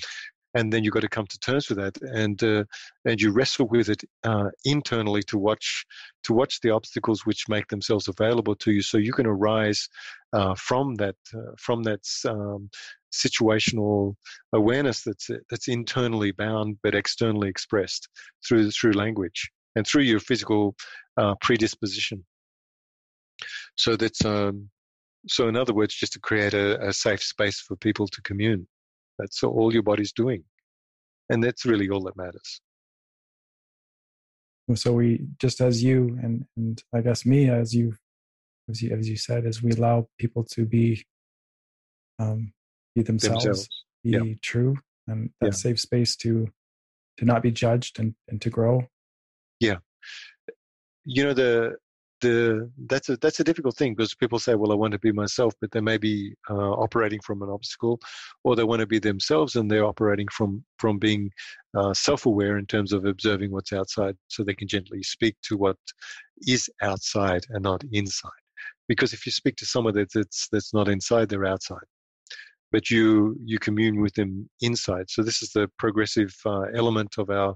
[0.57, 2.63] and then you've got to come to terms with that and uh,
[3.05, 5.85] and you wrestle with it uh, internally to watch
[6.23, 9.87] to watch the obstacles which make themselves available to you so you can arise
[10.33, 12.69] uh, from that uh, from that um,
[13.13, 14.15] situational
[14.53, 18.09] awareness that's that's internally bound but externally expressed
[18.45, 20.75] through through language and through your physical
[21.17, 22.25] uh, predisposition.
[23.75, 24.69] So that's um,
[25.27, 28.67] so in other words just to create a, a safe space for people to commune
[29.17, 30.43] that's so all your body's doing.
[31.29, 32.61] And that's really all that matters.
[34.75, 37.93] So we just as you and, and I guess me as you
[38.69, 41.05] as you as you said, is we allow people to be
[42.19, 42.51] um,
[42.95, 43.85] be themselves, themselves.
[44.03, 44.33] be yeah.
[44.41, 44.77] true,
[45.07, 45.51] and that yeah.
[45.51, 46.47] safe space to
[47.17, 48.83] to not be judged and, and to grow.
[49.59, 49.77] Yeah.
[51.05, 51.77] You know, the
[52.21, 55.11] the that's a that's a difficult thing because people say, well, I want to be
[55.11, 57.99] myself, but they may be uh, operating from an obstacle,
[58.43, 61.29] or they want to be themselves and they're operating from from being
[61.77, 65.77] uh, self-aware in terms of observing what's outside, so they can gently speak to what
[66.47, 68.31] is outside and not inside.
[68.87, 71.85] Because if you speak to someone that's that's not inside, they're outside
[72.77, 75.09] but you you commune with them inside.
[75.09, 77.55] So this is the progressive uh, element of our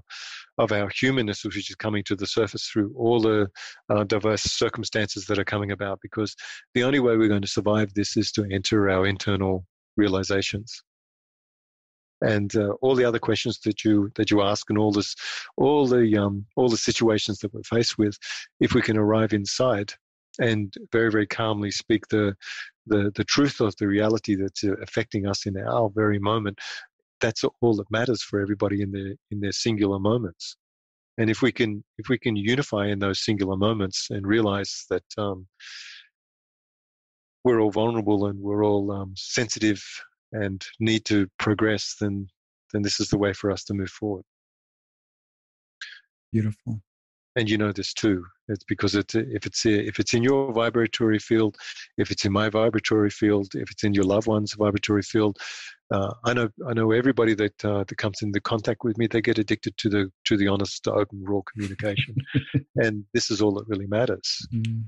[0.58, 3.46] of our humanness, which is coming to the surface through all the
[3.88, 6.00] uh, diverse circumstances that are coming about.
[6.02, 6.34] Because
[6.74, 9.64] the only way we're going to survive this is to enter our internal
[9.96, 10.82] realizations.
[12.20, 15.14] And uh, all the other questions that you that you ask, and all this,
[15.56, 18.18] all the um, all the situations that we're faced with,
[18.58, 19.94] if we can arrive inside,
[20.40, 22.34] and very very calmly speak the
[22.86, 26.58] the the truth of the reality that's uh, affecting us in our very moment.
[27.20, 30.56] That's all that matters for everybody in their in their singular moments.
[31.18, 35.04] And if we can if we can unify in those singular moments and realize that
[35.18, 35.46] um,
[37.44, 39.82] we're all vulnerable and we're all um, sensitive
[40.32, 42.26] and need to progress then
[42.72, 44.24] then this is the way for us to move forward.
[46.32, 46.80] Beautiful
[47.36, 48.24] and you know this too.
[48.48, 51.56] It's because it, if it's if it's in your vibratory field,
[51.96, 55.38] if it's in my vibratory field, if it's in your loved one's vibratory field,
[55.92, 59.22] uh, I know I know everybody that uh, that comes into contact with me, they
[59.22, 62.16] get addicted to the to the honest, open, raw communication,
[62.76, 64.46] and this is all that really matters.
[64.54, 64.84] Mm.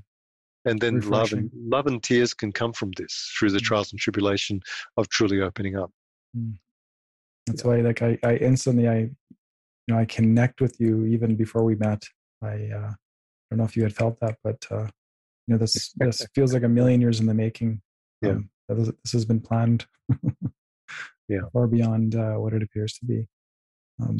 [0.67, 1.11] And then Refreshing.
[1.11, 3.63] love and love and tears can come from this through the mm.
[3.63, 4.61] trials and tribulation
[4.97, 5.91] of truly opening up.
[6.35, 6.57] Mm.
[7.45, 7.69] That's yeah.
[7.69, 9.09] why, like, I, I instantly, I, you
[9.87, 12.03] know, I connect with you even before we met
[12.45, 12.93] I uh,
[13.49, 14.87] don't know if you had felt that, but uh,
[15.47, 17.81] you know this this feels like a million years in the making.
[18.21, 19.85] Yeah, um, this, this, has been planned.
[21.27, 23.27] yeah, far beyond uh, what it appears to be.
[24.01, 24.17] Um,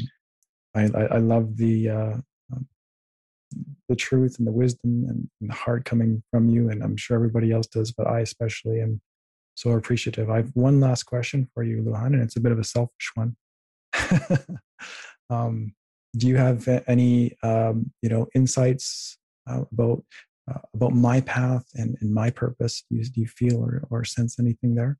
[0.74, 2.16] I, I, I love the uh,
[2.52, 2.68] um,
[3.88, 7.16] the truth and the wisdom and, and, the heart coming from you, and I'm sure
[7.16, 9.00] everybody else does, but I especially am
[9.54, 10.30] so appreciative.
[10.30, 13.10] I have one last question for you, Lujan, and it's a bit of a selfish
[13.14, 13.36] one.
[15.30, 15.74] um,
[16.16, 19.18] do you have any um, you know insights
[19.48, 20.02] uh, about
[20.50, 22.84] uh, about my path and, and my purpose?
[22.90, 24.98] Do you, do you feel or, or sense anything there?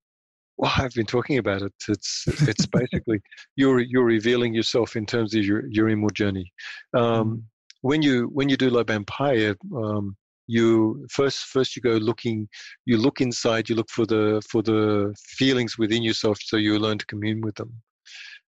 [0.58, 1.72] Well i've been talking about it.
[1.88, 3.20] It's it's basically
[3.56, 6.52] you're you're revealing yourself in terms of your your inward journey.
[6.94, 7.34] Um, mm-hmm.
[7.82, 10.16] when you when you do Lo Ban Pai, um,
[10.46, 12.48] you first first you go looking
[12.84, 16.98] you look inside you look for the for the feelings within yourself so you learn
[16.98, 17.72] to commune with them.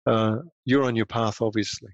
[0.05, 1.89] Uh, you're on your path obviously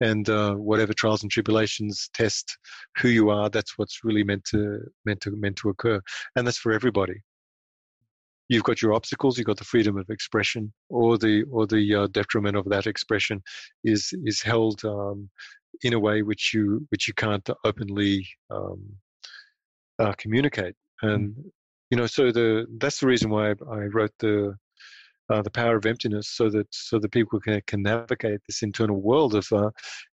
[0.00, 2.56] and uh, whatever trials and tribulations test
[2.98, 6.00] who you are that's what's really meant to meant to meant to occur
[6.36, 7.20] and that's for everybody.
[8.48, 12.06] You've got your obstacles you've got the freedom of expression or the or the uh,
[12.08, 13.42] detriment of that expression
[13.84, 15.30] is is held um,
[15.82, 18.82] in a way which you which you can't openly um,
[19.98, 20.74] uh, communicate.
[21.02, 21.34] And
[21.90, 24.56] you know so the that's the reason why I wrote the
[25.30, 29.00] uh, the power of emptiness so that so that people can, can navigate this internal
[29.00, 29.70] world of uh,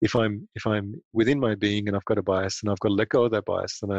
[0.01, 2.89] if I'm if I'm within my being and I've got a bias and I've got
[2.89, 3.91] to let go of that bias then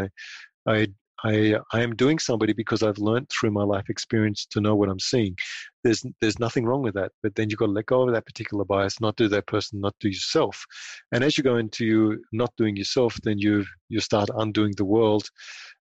[0.66, 0.86] I I
[1.24, 4.88] I I am doing somebody because I've learned through my life experience to know what
[4.88, 5.36] I'm seeing.
[5.84, 7.12] There's there's nothing wrong with that.
[7.22, 9.80] But then you've got to let go of that particular bias, not do that person,
[9.80, 10.64] not do yourself.
[11.12, 15.28] And as you go into not doing yourself, then you you start undoing the world,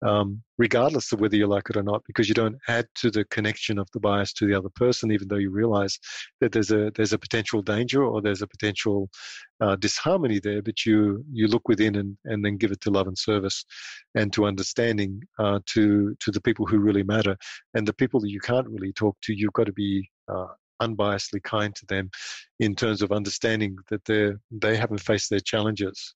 [0.06, 3.26] um, regardless of whether you like it or not, because you don't add to the
[3.26, 5.98] connection of the bias to the other person, even though you realize
[6.42, 9.10] that there's a there's a potential danger or there's a potential
[9.62, 10.62] uh, disharmony there.
[10.62, 13.66] But you you look within and, and then give it to love and service,
[14.14, 17.36] and to understanding uh, to to the people who really matter,
[17.74, 19.85] and the people that you can't really talk to, you've got to be
[20.28, 20.48] uh,
[20.82, 22.10] unbiasedly kind to them
[22.60, 26.16] in terms of understanding that they they haven't faced their challenges.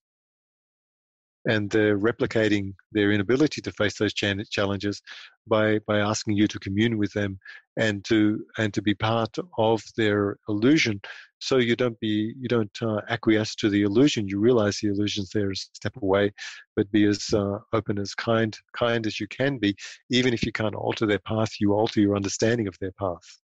[1.46, 5.02] And they're replicating their inability to face those challenges
[5.48, 7.40] by by asking you to commune with them
[7.78, 11.00] and to and to be part of their illusion.
[11.40, 14.28] So you don't be you don't uh, acquiesce to the illusion.
[14.28, 16.34] You realize the illusion's there a step away
[16.76, 19.76] but be as uh, open as kind kind as you can be
[20.12, 23.40] even if you can't alter their path you alter your understanding of their path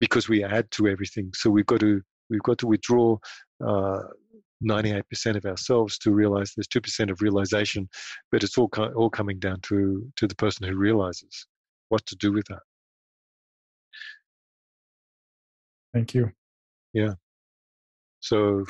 [0.00, 2.00] because we add to everything so we've got to
[2.30, 3.16] we've got to withdraw
[3.64, 4.02] uh,
[4.64, 7.88] 98% of ourselves to realize there's 2% of realization,
[8.30, 11.46] but it's all, all coming down to, to the person who realizes
[11.88, 12.60] what to do with that.
[15.94, 16.30] Thank you.
[16.92, 17.14] Yeah.
[18.20, 18.64] So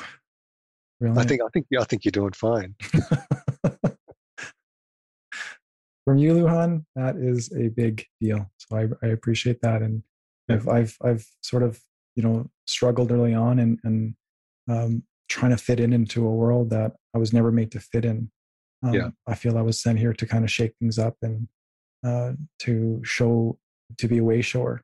[0.99, 1.17] really?
[1.17, 2.75] I think, I think, I think you're doing fine.
[6.05, 8.49] From you, Lujan, that is a big deal.
[8.57, 9.83] So I, I appreciate that.
[9.83, 10.01] And
[10.51, 11.79] I've, I've, I've sort of,
[12.15, 14.15] you know, struggled early on and, and,
[14.69, 18.03] um, trying to fit in into a world that I was never made to fit
[18.05, 18.29] in.
[18.83, 19.09] Um, yeah.
[19.27, 21.47] I feel I was sent here to kind of shake things up and
[22.05, 23.57] uh, to show,
[23.97, 24.81] to be a way shower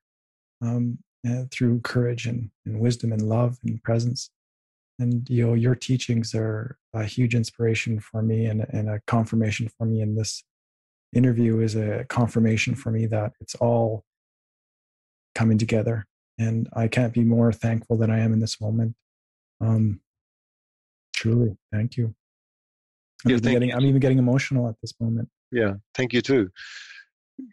[0.61, 4.29] um, uh, through courage and, and wisdom and love and presence.
[4.99, 9.69] And you know, your teachings are a huge inspiration for me and, and a confirmation
[9.77, 10.01] for me.
[10.01, 10.43] And this
[11.13, 14.03] interview is a confirmation for me that it's all
[15.37, 16.05] coming together.
[16.39, 18.95] And I can't be more thankful than I am in this moment.
[19.61, 20.01] Um,
[21.15, 22.13] Truly, thank you.
[23.25, 25.29] I'm, yeah, even, getting, I'm even getting emotional at this moment.
[25.51, 26.49] Yeah, thank you too.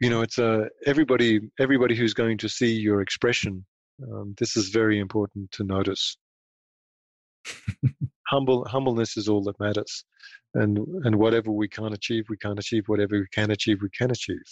[0.00, 1.40] You know, it's uh, everybody.
[1.58, 3.64] Everybody who's going to see your expression.
[4.02, 6.18] Um, this is very important to notice.
[8.28, 10.04] Humble humbleness is all that matters,
[10.54, 12.84] and and whatever we can't achieve, we can't achieve.
[12.86, 14.42] Whatever we can achieve, we can achieve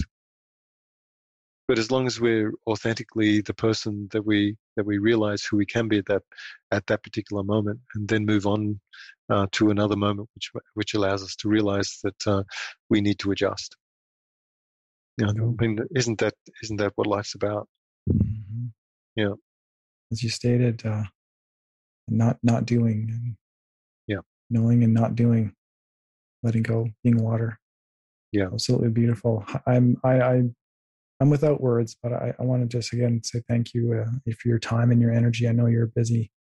[1.69, 5.67] but as long as we're authentically the person that we that we realize who we
[5.67, 6.23] can be at that
[6.71, 8.81] at that particular moment and then move on
[9.31, 12.43] uh, to another moment which which allows us to realize that uh,
[12.91, 13.77] we need to adjust.
[15.19, 17.69] Yeah I mean isn't that isn't that what life's about?
[18.11, 18.67] Mm-hmm.
[19.17, 19.35] yeah.
[20.11, 21.05] As you stated uh,
[22.09, 23.37] not not doing and
[24.07, 24.23] yeah.
[24.51, 25.55] knowing and not doing
[26.43, 27.59] letting go being water.
[28.33, 28.49] Yeah.
[28.53, 29.45] Absolutely beautiful.
[29.67, 30.43] I'm i i
[31.23, 34.49] I'm without words, but I, I want to just again say thank you uh, for
[34.49, 35.47] your time and your energy.
[35.47, 36.33] I know you're a busy,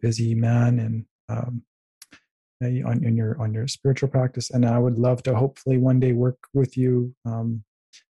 [0.00, 1.62] busy man, and um,
[2.60, 6.12] on, in your on your spiritual practice, and I would love to hopefully one day
[6.12, 7.62] work with you um,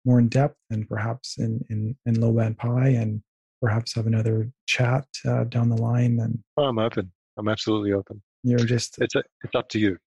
[0.03, 3.23] more in depth, and perhaps in in in Lo Ban Pai, and
[3.61, 6.19] perhaps have another chat uh, down the line.
[6.19, 7.09] And oh, I'm open.
[7.37, 8.21] I'm absolutely open.
[8.43, 9.97] You're just it's a, it's up to you.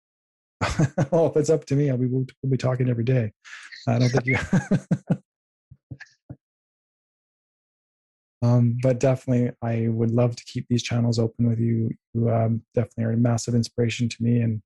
[1.13, 3.33] oh, if it's up to me, I'll be we'll, we'll be talking every day.
[3.89, 4.37] I don't think you.
[8.45, 11.91] Um, but definitely, I would love to keep these channels open with you.
[12.13, 14.61] You um, definitely are a massive inspiration to me and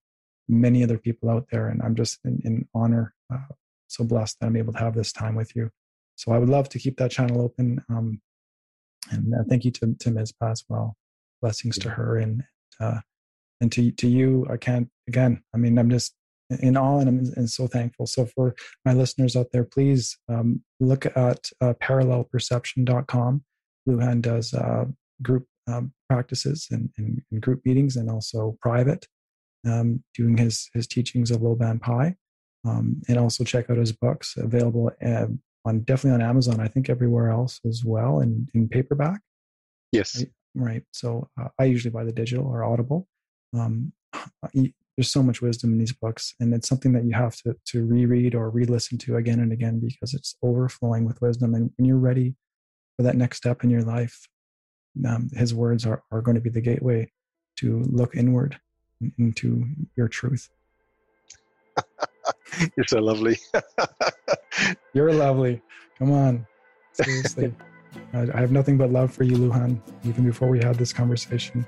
[0.48, 1.68] many other people out there.
[1.68, 3.54] And I'm just in, in honor, uh,
[3.86, 5.70] so blessed that I'm able to have this time with you.
[6.16, 7.84] So I would love to keep that channel open.
[7.88, 8.20] Um,
[9.12, 10.32] and uh, thank you to, to Ms.
[10.42, 10.96] as well.
[11.40, 12.42] Blessings to her and
[12.80, 12.98] uh,
[13.60, 14.44] and to to you.
[14.50, 15.44] I can't again.
[15.54, 16.14] I mean, I'm just
[16.50, 18.08] in awe and I'm and so thankful.
[18.08, 23.44] So for my listeners out there, please um, look at uh, parallelperception.com
[23.88, 24.84] Lujan does uh,
[25.22, 29.06] group um, practices and, and, and, group meetings and also private,
[29.66, 32.14] um, doing his, his teachings of Lo Ban Pai.
[32.66, 35.26] Um, and also check out his books available uh,
[35.64, 36.60] on definitely on Amazon.
[36.60, 39.20] I think everywhere else as well in, in paperback.
[39.92, 40.24] Yes.
[40.54, 40.82] Right.
[40.92, 43.06] So uh, I usually buy the digital or Audible.
[43.56, 43.92] Um,
[44.52, 47.86] there's so much wisdom in these books, and it's something that you have to to
[47.86, 51.54] reread or re-listen to again and again because it's overflowing with wisdom.
[51.54, 52.34] And when you're ready
[52.98, 54.28] for that next step in your life,
[55.06, 57.10] um, his words are, are going to be the gateway
[57.56, 58.58] to look inward
[59.18, 59.64] into
[59.96, 60.48] your truth.
[62.76, 63.38] You're so lovely.
[64.94, 65.62] You're lovely.
[65.98, 66.46] Come on.
[66.92, 67.54] Seriously.
[68.12, 71.64] I have nothing but love for you, Lujan, even before we had this conversation.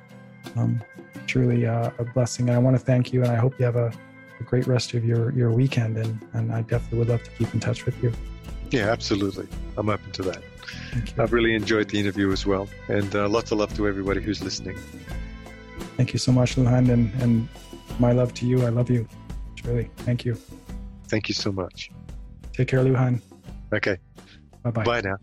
[0.57, 0.83] Um,
[1.29, 2.49] truly uh, a blessing.
[2.49, 3.93] And I want to thank you, and I hope you have a,
[4.41, 5.97] a great rest of your, your weekend.
[5.97, 8.13] And, and I definitely would love to keep in touch with you.
[8.71, 9.49] Yeah, absolutely.
[9.77, 10.43] I'm open to that.
[11.19, 14.43] I've really enjoyed the interview as well, and uh, lots of love to everybody who's
[14.43, 14.79] listening.
[15.97, 17.49] Thank you so much, Lujan, and, and
[17.99, 18.65] my love to you.
[18.65, 19.07] I love you,
[19.57, 19.91] truly.
[19.99, 20.37] Thank you.
[21.09, 21.91] Thank you so much.
[22.53, 23.21] Take care, Lujan.
[23.73, 23.99] Okay.
[24.63, 24.85] Bye bye.
[24.85, 25.17] Bye now.